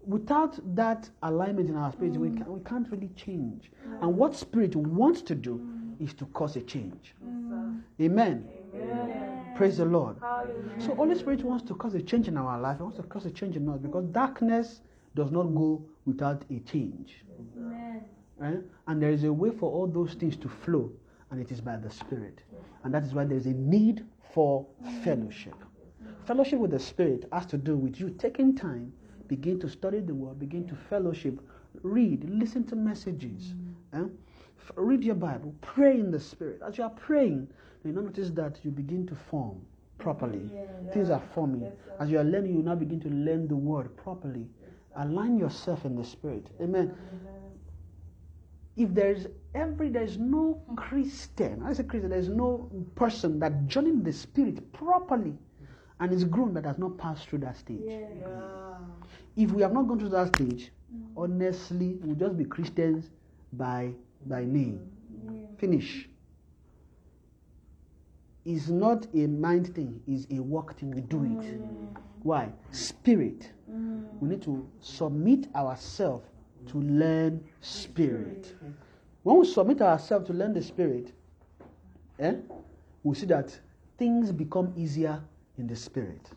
Without 0.07 0.59
that 0.75 1.11
alignment 1.23 1.69
in 1.69 1.77
our 1.77 1.93
spirit, 1.93 2.15
we, 2.17 2.31
can, 2.31 2.47
we 2.51 2.61
can't 2.61 2.91
really 2.91 3.11
change. 3.17 3.71
And 4.01 4.17
what 4.17 4.35
spirit 4.35 4.75
wants 4.75 5.21
to 5.23 5.35
do 5.35 5.61
is 6.01 6.15
to 6.15 6.25
cause 6.27 6.57
a 6.57 6.63
change. 6.63 7.15
Amen. 8.01 8.49
Praise 9.57 9.77
the 9.77 9.85
Lord. 9.85 10.17
So 10.79 10.95
Holy 10.95 11.19
Spirit 11.19 11.45
wants 11.45 11.65
to 11.65 11.75
cause 11.75 11.95
a 11.95 12.01
change 12.03 12.29
in 12.29 12.39
our 12.39 12.59
life. 12.59 12.79
He 12.79 12.83
wants 12.83 12.97
to 12.97 13.03
cause 13.03 13.27
a 13.27 13.31
change 13.31 13.57
in 13.57 13.69
us 13.69 13.79
because 13.79 14.05
darkness 14.07 14.81
does 15.15 15.31
not 15.31 15.43
go 15.55 15.85
without 16.07 16.45
a 16.51 16.61
change. 16.61 17.23
Right? 18.41 18.59
And 18.89 19.03
there 19.03 19.11
is 19.11 19.25
a 19.25 19.33
way 19.33 19.51
for 19.51 19.71
all 19.71 19.87
those 19.87 20.15
things 20.15 20.37
to 20.39 20.49
flow, 20.49 20.91
and 21.31 21.41
it 21.41 21.53
is 21.53 21.61
by 21.61 21.77
the 21.77 21.91
Spirit. 21.91 22.43
And 22.83 22.93
that 22.95 23.05
is 23.05 23.15
why 23.15 23.25
there 23.27 23.37
is 23.37 23.47
a 23.47 23.53
need 23.53 24.05
for 24.33 24.67
fellowship. 25.05 25.55
Fellowship 26.27 26.59
with 26.59 26.71
the 26.71 26.79
Spirit 26.79 27.29
has 27.33 27.45
to 27.47 27.59
do 27.59 27.77
with 27.77 28.01
you 28.01 28.11
taking 28.11 28.57
time, 28.57 28.93
begin 29.29 29.61
to 29.61 29.69
study 29.69 30.01
the 30.01 30.15
Word, 30.15 30.39
begin 30.39 30.67
to 30.69 30.75
fellowship, 30.75 31.39
read, 31.83 32.25
listen 32.29 32.65
to 32.65 32.77
messages, 32.77 33.55
eh? 33.93 34.05
F- 34.59 34.73
read 34.77 35.05
your 35.05 35.15
Bible, 35.17 35.55
pray 35.61 36.01
in 36.01 36.11
the 36.11 36.19
Spirit. 36.21 36.61
As 36.67 36.79
you 36.79 36.85
are 36.85 36.91
praying, 36.91 37.47
you 37.85 37.93
notice 37.93 38.31
that 38.31 38.59
you 38.63 38.71
begin 38.71 39.07
to 39.07 39.15
form 39.15 39.61
properly. 39.99 40.51
Things 40.93 41.11
are 41.11 41.23
forming. 41.35 41.71
As 41.99 42.11
you 42.11 42.19
are 42.19 42.25
learning, 42.25 42.55
you 42.57 42.63
now 42.63 42.75
begin 42.75 43.01
to 43.01 43.09
learn 43.11 43.47
the 43.49 43.57
word 43.57 43.95
properly. 43.97 44.47
Align 44.97 45.39
yourself 45.39 45.85
in 45.85 45.95
the 45.95 46.05
spirit. 46.05 46.47
Amen. 46.61 46.95
If 48.77 48.95
there 48.95 49.11
is 49.11 49.27
every 49.55 49.89
there 49.89 50.03
is 50.03 50.19
no 50.19 50.63
Christian, 50.77 51.63
I 51.65 51.73
say 51.73 51.83
Christian, 51.83 52.11
there 52.11 52.19
is 52.19 52.29
no 52.29 52.71
person 52.95 53.39
that 53.41 53.67
joining 53.67 54.03
the 54.03 54.13
spirit 54.13 54.73
properly 54.73 55.37
and 55.99 56.13
is 56.13 56.25
grown 56.25 56.55
that 56.55 56.65
has 56.65 56.79
not 56.79 56.97
passed 56.97 57.29
through 57.29 57.41
that 57.41 57.57
stage. 57.57 57.81
If 59.37 59.53
we 59.53 59.63
have 59.63 59.73
not 59.73 59.87
gone 59.87 59.99
through 59.99 60.11
that 60.11 60.35
stage, 60.35 60.73
honestly, 61.17 61.99
we'll 62.03 62.17
just 62.17 62.39
be 62.39 62.45
Christians 62.45 63.11
by 63.53 63.93
by 64.27 64.45
name. 64.45 64.81
Finish. 65.59 66.09
It's 68.45 68.69
not 68.69 69.07
a 69.15 69.27
mind 69.27 69.75
thing, 69.75 70.01
it's 70.07 70.27
a 70.31 70.41
work 70.43 70.79
thing. 70.79 70.93
We 70.93 71.03
do 71.03 71.23
it. 71.25 71.61
Mm. 71.61 71.97
Why? 72.23 72.53
Spirit. 72.71 73.51
Mm. 73.71 74.07
We 74.21 74.31
need 74.31 74.43
to 74.43 74.67
submit 74.81 75.55
ourselves 75.55 76.27
to 76.69 76.79
learn 76.81 77.43
spirit. 77.61 78.55
When 79.23 79.39
we 79.39 79.47
submit 79.47 79.83
ourselves 79.83 80.27
to 80.29 80.33
learn 80.33 80.53
the 80.55 80.63
spirit, 80.63 81.13
eh, 82.19 82.35
we 83.03 83.15
see 83.15 83.27
that 83.27 83.59
things 83.99 84.33
become 84.33 84.73
easier 84.77 85.23
in 85.59 85.67
the 85.67 85.77
spirit. 85.77 86.31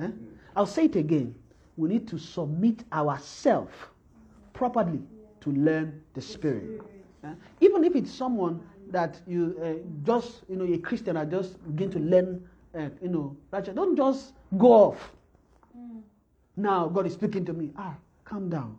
Eh? 0.00 0.10
I'll 0.54 0.66
say 0.66 0.86
it 0.86 0.96
again. 0.96 1.34
We 1.76 1.90
need 1.90 2.08
to 2.08 2.18
submit 2.18 2.84
ourselves 2.92 3.72
properly 4.52 5.02
to 5.40 5.52
learn 5.52 6.02
the 6.14 6.22
spirit. 6.22 6.80
Eh? 7.24 7.34
Even 7.60 7.84
if 7.84 7.94
it's 7.94 8.10
someone 8.10 8.60
that 8.90 9.20
you 9.26 9.58
uh, 9.62 9.86
just, 10.04 10.42
you 10.48 10.56
know, 10.56 10.72
a 10.72 10.78
Christian, 10.78 11.16
I 11.16 11.24
just 11.24 11.62
begin 11.66 11.90
to 11.90 11.98
learn, 11.98 12.48
uh, 12.74 12.88
you 13.02 13.08
know, 13.08 13.36
don't 13.52 13.96
just 13.96 14.32
go 14.56 14.72
off. 14.72 15.12
Now 16.56 16.88
God 16.88 17.06
is 17.06 17.12
speaking 17.12 17.44
to 17.44 17.52
me. 17.52 17.72
Ah, 17.76 17.94
calm 18.24 18.48
down. 18.48 18.78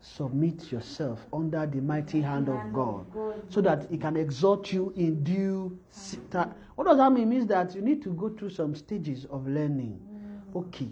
Submit 0.00 0.70
yourself 0.70 1.26
under 1.32 1.66
the 1.66 1.80
mighty 1.80 2.20
hand 2.20 2.48
of 2.48 2.72
God 2.72 3.06
so 3.48 3.60
that 3.60 3.90
He 3.90 3.98
can 3.98 4.16
exhort 4.16 4.72
you 4.72 4.92
in 4.96 5.24
due 5.24 5.78
time. 6.30 6.54
What 6.76 6.86
does 6.86 6.98
that 6.98 7.10
mean? 7.12 7.24
It 7.24 7.26
means 7.26 7.46
that 7.46 7.74
you 7.74 7.80
need 7.80 8.02
to 8.02 8.10
go 8.10 8.28
through 8.28 8.50
some 8.50 8.74
stages 8.74 9.24
of 9.26 9.46
learning. 9.48 9.98
Mm. 9.98 10.56
Okay, 10.56 10.90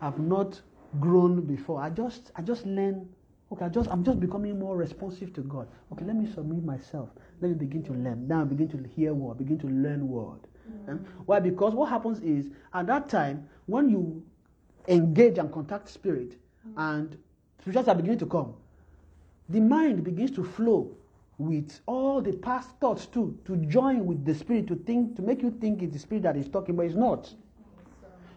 I've 0.00 0.18
not 0.18 0.60
grown 1.00 1.40
before. 1.40 1.80
I 1.80 1.90
just 1.90 2.30
I 2.36 2.42
just 2.42 2.66
learn. 2.66 3.08
Okay, 3.52 3.64
I 3.64 3.68
just 3.68 3.90
I'm 3.90 4.04
just 4.04 4.20
becoming 4.20 4.58
more 4.58 4.76
responsive 4.76 5.32
to 5.34 5.40
God. 5.42 5.68
Okay, 5.92 6.04
let 6.04 6.16
me 6.16 6.30
submit 6.30 6.64
myself. 6.64 7.08
Let 7.40 7.48
me 7.50 7.54
begin 7.54 7.82
to 7.84 7.92
learn. 7.92 8.28
Now 8.28 8.42
I 8.42 8.44
begin 8.44 8.68
to 8.68 8.88
hear 8.88 9.14
word, 9.14 9.38
begin 9.38 9.58
to 9.58 9.66
learn 9.66 10.08
word. 10.08 10.40
Mm. 10.70 10.88
Um, 10.88 11.06
why? 11.24 11.40
Because 11.40 11.74
what 11.74 11.88
happens 11.88 12.20
is 12.20 12.50
at 12.74 12.86
that 12.86 13.08
time 13.08 13.48
when 13.66 13.88
you 13.88 14.22
engage 14.88 15.38
and 15.38 15.50
contact 15.52 15.88
spirit, 15.88 16.36
mm. 16.68 16.74
and 16.76 17.16
spirituals 17.60 17.88
are 17.88 17.94
beginning 17.94 18.18
to 18.18 18.26
come, 18.26 18.54
the 19.48 19.60
mind 19.60 20.04
begins 20.04 20.30
to 20.32 20.44
flow 20.44 20.90
with 21.38 21.80
all 21.86 22.22
the 22.22 22.32
past 22.32 22.70
thoughts 22.80 23.06
too, 23.06 23.38
to 23.44 23.56
join 23.56 24.06
with 24.06 24.24
the 24.24 24.34
spirit, 24.34 24.66
to 24.66 24.74
think, 24.74 25.16
to 25.16 25.22
make 25.22 25.42
you 25.42 25.50
think 25.60 25.82
it's 25.82 25.92
the 25.92 25.98
spirit 25.98 26.22
that 26.22 26.36
is 26.36 26.48
talking, 26.48 26.74
but 26.74 26.86
it's 26.86 26.94
not. 26.94 27.32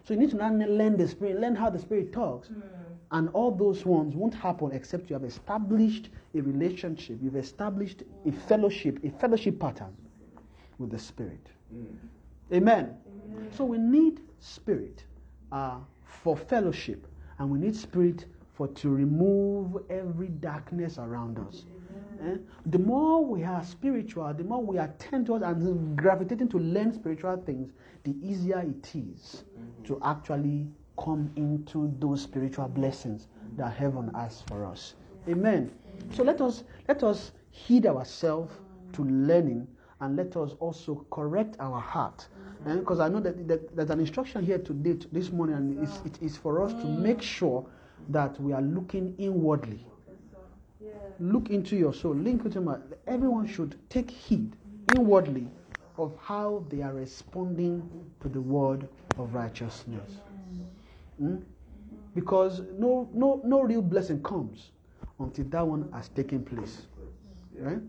So 0.03 0.13
you 0.13 0.19
need 0.19 0.31
to 0.31 0.37
learn 0.37 0.97
the 0.97 1.07
spirit, 1.07 1.39
learn 1.39 1.55
how 1.55 1.69
the 1.69 1.79
spirit 1.79 2.11
talks. 2.11 2.49
Mm. 2.49 2.63
And 3.11 3.29
all 3.29 3.51
those 3.51 3.85
ones 3.85 4.15
won't 4.15 4.35
happen 4.35 4.71
except 4.71 5.09
you 5.09 5.15
have 5.15 5.23
established 5.23 6.09
a 6.35 6.41
relationship, 6.41 7.17
you've 7.21 7.35
established 7.35 8.03
a 8.25 8.31
fellowship, 8.31 8.99
a 9.03 9.09
fellowship 9.19 9.59
pattern 9.59 9.95
with 10.77 10.91
the 10.91 10.99
spirit. 10.99 11.47
Mm. 11.73 11.85
Amen. 12.53 12.95
Amen. 13.31 13.51
So 13.55 13.65
we 13.65 13.77
need 13.77 14.21
spirit 14.39 15.03
uh, 15.51 15.77
for 16.05 16.37
fellowship, 16.37 17.07
and 17.39 17.49
we 17.49 17.59
need 17.59 17.75
spirit 17.75 18.25
for 18.59 18.67
to 18.67 18.89
remove 18.89 19.77
every 19.89 20.27
darkness 20.27 20.97
around 20.97 21.39
us. 21.39 21.63
Eh? 22.21 22.35
The 22.65 22.77
more 22.77 23.23
we 23.25 23.45
are 23.45 23.63
spiritual, 23.63 24.33
the 24.33 24.43
more 24.43 24.61
we 24.61 24.77
attend 24.77 25.27
to 25.27 25.35
us 25.35 25.43
and 25.43 25.97
gravitating 25.97 26.49
to 26.49 26.59
learn 26.59 26.93
spiritual 26.93 27.37
things, 27.45 27.71
the 28.03 28.13
easier 28.21 28.59
it 28.59 28.93
is 28.93 29.45
mm-hmm. 29.57 29.83
to 29.85 30.01
actually 30.03 30.67
come 31.01 31.31
into 31.37 31.95
those 31.99 32.21
spiritual 32.21 32.67
blessings 32.67 33.27
that 33.55 33.77
heaven 33.77 34.11
has 34.13 34.43
for 34.49 34.65
us. 34.65 34.95
Amen. 35.29 35.71
So 36.13 36.23
let 36.23 36.41
us 36.41 36.65
let 36.89 37.01
us 37.01 37.31
heed 37.51 37.85
ourselves 37.85 38.53
to 38.91 39.05
learning 39.05 39.69
and 40.01 40.17
let 40.17 40.35
us 40.35 40.51
also 40.59 41.05
correct 41.11 41.55
our 41.61 41.79
heart. 41.79 42.27
Because 42.65 42.99
eh? 42.99 43.05
I 43.05 43.07
know 43.07 43.21
that, 43.21 43.47
that, 43.47 43.73
there's 43.73 43.89
an 43.89 44.01
instruction 44.01 44.45
here 44.45 44.57
today, 44.57 44.97
this 45.13 45.31
morning, 45.31 45.55
and 45.55 45.81
it's, 45.81 46.01
it 46.03 46.21
is 46.21 46.35
for 46.35 46.61
us 46.61 46.73
to 46.73 46.85
make 46.85 47.21
sure 47.21 47.65
that 48.07 48.39
we 48.39 48.53
are 48.53 48.61
looking 48.61 49.15
inwardly. 49.17 49.85
Look 51.19 51.49
into 51.49 51.75
your 51.75 51.93
soul, 51.93 52.15
link 52.15 52.45
into 52.45 52.61
my. 52.61 52.77
Everyone 53.07 53.45
should 53.45 53.77
take 53.89 54.09
heed 54.09 54.55
inwardly 54.87 55.47
of 55.97 56.17
how 56.21 56.65
they 56.69 56.81
are 56.81 56.93
responding 56.93 57.89
to 58.21 58.29
the 58.29 58.39
word 58.39 58.87
of 59.17 59.33
righteousness. 59.33 60.17
Mm? 61.21 61.43
Because 62.15 62.61
no, 62.77 63.09
no, 63.13 63.41
no 63.43 63.61
real 63.61 63.81
blessing 63.81 64.23
comes 64.23 64.71
until 65.19 65.45
that 65.45 65.67
one 65.67 65.91
has 65.91 66.07
taken 66.09 66.43
place. 66.43 66.87
Right? 67.57 67.81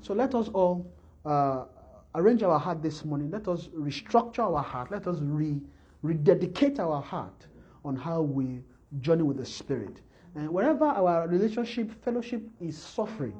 So 0.00 0.14
let 0.14 0.34
us 0.34 0.48
all 0.48 0.90
uh, 1.26 1.66
arrange 2.14 2.42
our 2.42 2.58
heart 2.58 2.82
this 2.82 3.04
morning. 3.04 3.30
Let 3.30 3.46
us 3.46 3.68
restructure 3.68 4.40
our 4.40 4.62
heart. 4.62 4.90
Let 4.90 5.06
us 5.06 5.18
re- 5.20 5.60
rededicate 6.02 6.80
our 6.80 7.02
heart 7.02 7.46
on 7.84 7.94
how 7.96 8.22
we 8.22 8.62
journey 9.00 9.22
with 9.22 9.36
the 9.36 9.46
Spirit. 9.46 9.96
And 10.34 10.50
wherever 10.50 10.84
our 10.84 11.26
relationship, 11.28 11.90
fellowship 12.04 12.42
is 12.60 12.78
suffering, 12.78 13.38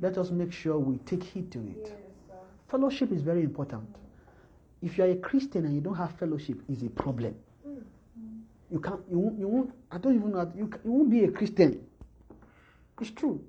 let 0.00 0.16
us 0.18 0.30
make 0.30 0.52
sure 0.52 0.78
we 0.78 0.96
take 0.98 1.22
heed 1.22 1.50
to 1.52 1.58
it. 1.58 1.96
Fellowship 2.68 3.12
is 3.12 3.22
very 3.22 3.42
important. 3.42 3.84
If 4.82 4.96
you 4.96 5.04
are 5.04 5.10
a 5.10 5.16
Christian 5.16 5.66
and 5.66 5.74
you 5.74 5.80
don't 5.80 5.96
have 5.96 6.12
fellowship, 6.18 6.58
is 6.68 6.82
a 6.82 6.88
problem. 6.88 7.34
Mm-hmm. 7.66 8.38
You 8.70 8.80
can't. 8.80 9.00
You 9.10 9.18
won't. 9.18 9.38
You 9.38 9.48
won't 9.48 9.74
I 9.90 9.98
don't 9.98 10.14
even 10.14 10.30
know. 10.30 10.50
You, 10.56 10.70
you 10.84 10.92
won't 10.92 11.10
be 11.10 11.24
a 11.24 11.30
Christian. 11.30 11.84
It's 13.00 13.10
true. 13.10 13.42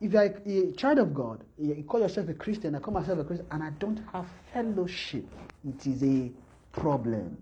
If 0.00 0.12
you 0.12 0.18
are 0.18 0.24
a, 0.24 0.58
a 0.68 0.72
child 0.72 0.98
of 0.98 1.14
God, 1.14 1.42
you 1.58 1.82
call 1.88 2.00
yourself 2.00 2.28
a 2.28 2.34
Christian, 2.34 2.74
I 2.74 2.78
call 2.78 2.94
myself 2.94 3.18
a 3.18 3.24
Christian, 3.24 3.46
and 3.50 3.62
I 3.62 3.70
don't 3.70 4.00
have 4.12 4.26
fellowship, 4.52 5.24
it 5.66 5.86
is 5.86 6.02
a 6.04 6.30
problem 6.72 7.36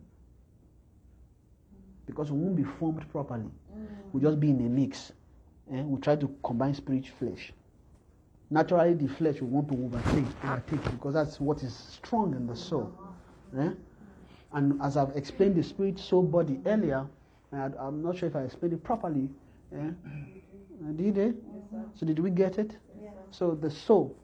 because 2.06 2.30
we 2.30 2.38
won't 2.38 2.56
be 2.56 2.64
formed 2.64 3.04
properly. 3.10 3.44
Mm. 3.44 3.86
We'll 4.12 4.22
just 4.22 4.40
be 4.40 4.50
in 4.50 4.60
a 4.60 4.68
mix. 4.68 5.12
Eh? 5.72 5.82
We'll 5.82 6.00
try 6.00 6.16
to 6.16 6.34
combine 6.42 6.74
spirit 6.74 7.06
flesh. 7.18 7.52
Naturally, 8.48 8.94
the 8.94 9.08
flesh 9.08 9.40
will 9.40 9.48
want 9.48 9.68
to 9.68 9.74
overtake, 9.74 10.24
overtake 10.44 10.90
because 10.92 11.14
that's 11.14 11.40
what 11.40 11.62
is 11.62 11.74
strong 11.74 12.34
in 12.34 12.46
the 12.46 12.54
soul. 12.54 12.92
Eh? 13.58 13.70
And 14.52 14.80
as 14.82 14.96
I've 14.96 15.16
explained 15.16 15.56
the 15.56 15.62
spirit 15.64 15.98
soul 15.98 16.22
body 16.22 16.60
earlier, 16.64 17.06
I, 17.52 17.70
am 17.80 18.02
not 18.02 18.18
sure 18.18 18.28
if 18.28 18.36
I 18.36 18.42
explained 18.42 18.74
it 18.74 18.84
properly. 18.84 19.28
Eh? 19.74 19.90
Did 20.94 21.18
it? 21.18 21.36
Yes, 21.72 21.82
so 21.94 22.06
did 22.06 22.18
we 22.18 22.30
get 22.30 22.58
it? 22.58 22.76
Yes, 23.02 23.12
so 23.30 23.54
the 23.54 23.70
soul, 23.70 24.16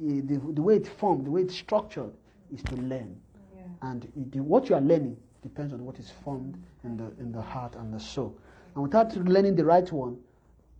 eh, 0.00 0.20
the, 0.24 0.40
the 0.52 0.62
way 0.62 0.76
it's 0.76 0.88
formed, 0.88 1.26
the 1.26 1.30
way 1.30 1.42
it's 1.42 1.54
structured, 1.54 2.12
is 2.52 2.62
to 2.64 2.76
learn. 2.76 3.16
Yeah. 3.56 3.62
And 3.82 4.30
the, 4.30 4.40
what 4.40 4.68
you 4.68 4.76
are 4.76 4.80
learning 4.80 5.16
depends 5.44 5.72
on 5.72 5.84
what 5.84 5.98
is 6.00 6.10
formed 6.24 6.60
in 6.82 6.96
the 6.96 7.12
in 7.20 7.30
the 7.30 7.40
heart 7.40 7.76
and 7.76 7.94
the 7.94 8.00
soul. 8.00 8.36
And 8.74 8.82
without 8.82 9.16
learning 9.16 9.54
the 9.54 9.64
right 9.64 9.90
one, 9.92 10.16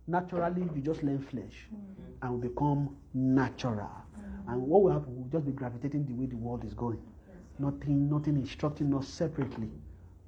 naturally 0.07 0.67
you 0.75 0.81
just 0.81 1.03
learn 1.03 1.19
flesh 1.21 1.67
mm-hmm. 1.73 2.27
and 2.27 2.41
become 2.41 2.97
natural. 3.13 3.79
Mm-hmm. 3.79 4.51
And 4.51 4.61
what 4.63 4.83
will 4.83 4.91
happen? 4.91 5.15
We'll 5.15 5.29
just 5.29 5.45
be 5.45 5.51
gravitating 5.51 6.05
the 6.05 6.13
way 6.13 6.25
the 6.25 6.35
world 6.35 6.65
is 6.65 6.73
going. 6.73 6.99
Yes. 7.27 7.37
Nothing, 7.59 8.09
nothing 8.09 8.35
instructing 8.35 8.93
us 8.93 9.07
separately. 9.07 9.69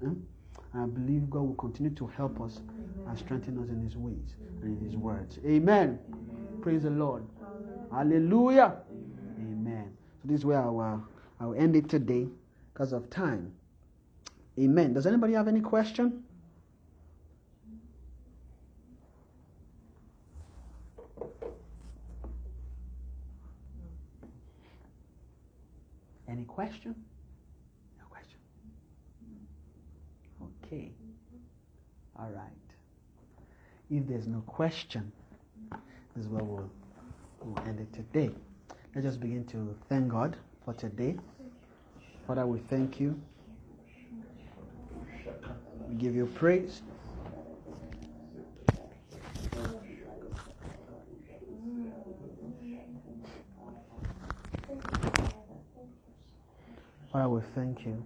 Hmm? 0.02 0.14
I 0.74 0.86
believe 0.86 1.30
God 1.30 1.42
will 1.42 1.56
continue 1.56 1.92
to 1.96 2.08
help 2.08 2.40
us 2.40 2.60
Amen. 2.60 3.08
and 3.10 3.18
strengthen 3.18 3.58
us 3.58 3.70
in 3.70 3.82
His 3.82 3.98
ways 3.98 4.36
and 4.62 4.78
in 4.78 4.86
His 4.86 4.96
words. 4.96 5.40
Amen. 5.46 6.00
Amen. 6.08 6.62
Praise 6.62 6.84
the 6.84 6.90
Lord. 6.90 7.24
Hallelujah. 7.92 8.78
Amen. 9.40 9.92
So 10.22 10.28
this 10.28 10.40
is 10.40 10.46
where 10.46 10.62
I 10.62 10.68
will, 10.70 11.04
I 11.40 11.46
will 11.46 11.56
end 11.56 11.76
it 11.76 11.90
today 11.90 12.28
because 12.74 12.94
of 12.94 13.10
time. 13.10 13.54
Amen. 14.60 14.94
Does 14.94 15.06
anybody 15.06 15.34
have 15.34 15.48
any 15.48 15.62
question? 15.62 16.24
Any 26.28 26.44
question? 26.44 26.96
No 28.00 28.06
question. 28.10 28.40
Okay. 30.66 30.92
All 32.18 32.32
right. 32.32 32.44
If 33.92 34.08
there's 34.08 34.28
no 34.28 34.42
question, 34.42 35.12
this 36.16 36.26
is 36.26 36.28
where 36.28 36.44
we'll, 36.44 36.70
we'll 37.44 37.64
end 37.68 37.80
it 37.80 37.94
today. 37.94 38.32
Let's 38.96 39.06
just 39.06 39.20
begin 39.20 39.46
to 39.46 39.78
thank 39.88 40.10
God 40.10 40.36
for 40.66 40.74
today. 40.74 41.16
Father, 42.26 42.46
we 42.48 42.60
thank 42.60 43.00
you 43.00 43.22
We 45.88 45.96
give 45.96 46.16
you 46.16 46.26
praise. 46.26 46.82
Father, 57.12 57.30
we 57.30 57.42
thank 57.56 57.86
you. 57.86 58.04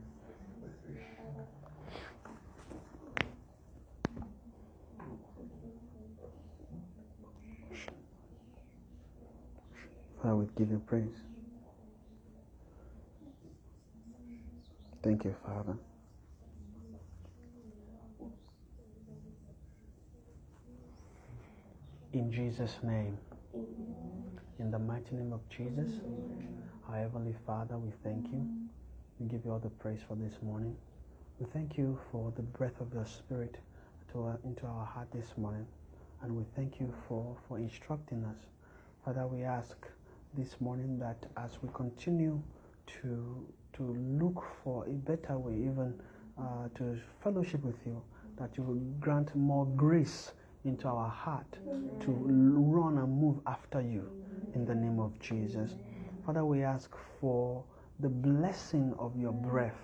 Father, 10.21 10.35
we 10.35 10.45
give 10.55 10.69
you 10.69 10.81
praise. 10.85 11.07
Thank 15.03 15.25
you, 15.25 15.35
Father. 15.45 15.75
In 22.21 22.31
Jesus' 22.31 22.77
name, 22.83 23.17
in 24.59 24.69
the 24.69 24.77
mighty 24.77 25.15
name 25.15 25.33
of 25.33 25.39
Jesus, 25.49 25.89
our 26.87 26.97
Heavenly 26.97 27.33
Father, 27.47 27.79
we 27.79 27.89
thank 28.03 28.27
you. 28.31 28.47
We 29.19 29.25
give 29.25 29.43
you 29.43 29.51
all 29.51 29.57
the 29.57 29.71
praise 29.71 30.01
for 30.07 30.13
this 30.13 30.35
morning. 30.43 30.75
We 31.39 31.47
thank 31.51 31.79
you 31.79 31.97
for 32.11 32.31
the 32.35 32.43
breath 32.43 32.79
of 32.79 32.93
your 32.93 33.07
Spirit 33.07 33.57
to 34.11 34.37
into 34.43 34.67
our 34.67 34.85
heart 34.85 35.07
this 35.11 35.35
morning. 35.35 35.65
And 36.21 36.37
we 36.37 36.43
thank 36.55 36.79
you 36.79 36.93
for, 37.07 37.35
for 37.47 37.57
instructing 37.57 38.23
us. 38.23 38.37
Father, 39.03 39.25
we 39.25 39.41
ask 39.41 39.75
this 40.37 40.61
morning 40.61 40.99
that 40.99 41.25
as 41.37 41.57
we 41.63 41.69
continue 41.73 42.39
to, 43.01 43.47
to 43.73 43.97
look 44.21 44.45
for 44.63 44.85
a 44.85 44.93
better 44.93 45.39
way, 45.39 45.55
even 45.55 45.99
uh, 46.39 46.67
to 46.75 46.99
fellowship 47.23 47.63
with 47.63 47.79
you, 47.83 47.99
that 48.37 48.55
you 48.57 48.61
will 48.63 48.79
grant 48.99 49.35
more 49.35 49.65
grace 49.65 50.33
into 50.65 50.87
our 50.87 51.09
heart 51.09 51.57
to 51.99 52.11
run 52.11 52.97
and 52.97 53.21
move 53.21 53.39
after 53.47 53.81
you 53.81 54.09
in 54.55 54.65
the 54.65 54.75
name 54.75 54.99
of 54.99 55.17
Jesus. 55.19 55.75
Father, 56.25 56.45
we 56.45 56.63
ask 56.63 56.91
for 57.19 57.63
the 57.99 58.09
blessing 58.09 58.93
of 58.99 59.15
your 59.17 59.31
breath 59.31 59.77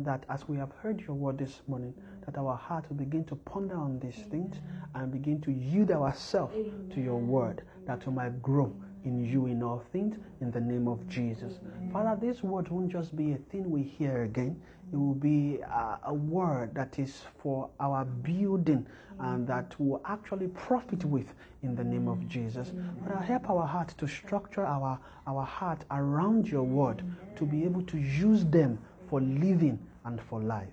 that 0.00 0.24
as 0.28 0.48
we 0.48 0.56
have 0.56 0.70
heard 0.82 1.00
your 1.00 1.16
word 1.16 1.38
this 1.38 1.60
morning, 1.66 1.92
that 2.24 2.38
our 2.38 2.56
heart 2.56 2.84
will 2.88 2.96
begin 2.96 3.24
to 3.24 3.34
ponder 3.34 3.76
on 3.76 3.98
these 3.98 4.24
things 4.30 4.56
and 4.94 5.10
begin 5.10 5.40
to 5.40 5.50
yield 5.50 5.90
ourselves 5.90 6.54
to 6.94 7.00
your 7.00 7.18
word, 7.18 7.62
that 7.86 8.06
we 8.06 8.12
might 8.12 8.40
grow 8.42 8.72
in 9.04 9.24
you 9.24 9.46
in 9.46 9.62
all 9.62 9.82
things 9.92 10.16
in 10.40 10.50
the 10.50 10.60
name 10.60 10.86
of 10.86 11.06
Jesus. 11.08 11.58
Father, 11.92 12.16
this 12.20 12.42
word 12.42 12.68
won't 12.68 12.90
just 12.90 13.16
be 13.16 13.32
a 13.32 13.38
thing 13.50 13.68
we 13.70 13.82
hear 13.82 14.22
again, 14.22 14.60
it 14.92 14.96
will 14.96 15.14
be 15.14 15.58
a, 15.60 15.98
a 16.04 16.14
word 16.14 16.74
that 16.74 16.98
is 16.98 17.22
for 17.38 17.70
our 17.80 18.04
building 18.04 18.86
and 19.20 19.46
that 19.46 19.74
we 19.78 19.88
will 19.88 20.02
actually 20.04 20.48
profit 20.48 21.04
with 21.04 21.26
in 21.62 21.74
the 21.74 21.84
name 21.84 22.08
of 22.08 22.28
Jesus. 22.28 22.72
Father, 23.06 23.20
help 23.20 23.48
our 23.48 23.66
heart 23.66 23.94
to 23.98 24.06
structure 24.06 24.66
our, 24.66 24.98
our 25.26 25.44
heart 25.44 25.84
around 25.90 26.46
your 26.48 26.64
word 26.64 27.02
to 27.36 27.46
be 27.46 27.64
able 27.64 27.82
to 27.82 27.98
use 27.98 28.44
them 28.44 28.78
for 29.08 29.20
living 29.20 29.78
and 30.04 30.20
for 30.20 30.42
life. 30.42 30.68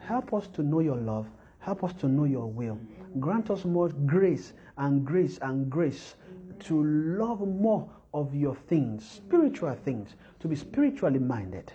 Help 0.00 0.34
us 0.34 0.48
to 0.48 0.62
know 0.62 0.80
your 0.80 0.96
love. 0.96 1.26
Help 1.60 1.84
us 1.84 1.92
to 1.94 2.08
know 2.08 2.24
your 2.24 2.46
will. 2.46 2.78
Grant 3.20 3.50
us 3.50 3.64
more 3.64 3.88
grace 3.88 4.52
and 4.78 5.04
grace 5.04 5.38
and 5.42 5.70
grace 5.70 6.16
to 6.60 6.82
love 7.18 7.40
more 7.40 7.88
of 8.12 8.34
your 8.34 8.54
things, 8.54 9.08
spiritual 9.08 9.74
things, 9.74 10.10
to 10.40 10.48
be 10.48 10.56
spiritually 10.56 11.18
minded. 11.18 11.72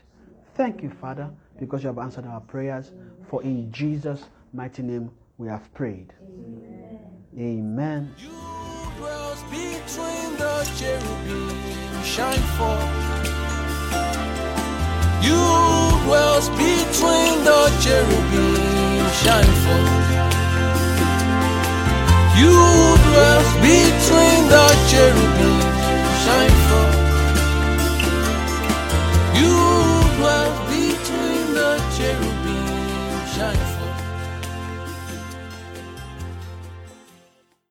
Thank 0.58 0.82
you, 0.82 0.90
Father, 0.90 1.30
because 1.60 1.84
you 1.84 1.88
have 1.90 2.00
answered 2.00 2.26
our 2.26 2.42
prayers. 2.42 2.92
For 3.30 3.44
in 3.44 3.72
Jesus' 3.72 4.24
mighty 4.54 4.82
name 4.82 5.12
we 5.38 5.48
have 5.50 5.72
prayed. 5.76 6.12
Amen. 7.38 8.16
Dwells 8.98 9.44
between 9.44 10.38
the 10.42 10.66
cherubim, 10.76 11.54
shine 12.04 12.42
forth. 12.58 12.82
You 15.22 15.38
between 16.88 17.38
the 17.46 17.70
cherubim, 17.84 18.56
shine 19.22 19.54
forth. 26.50 26.67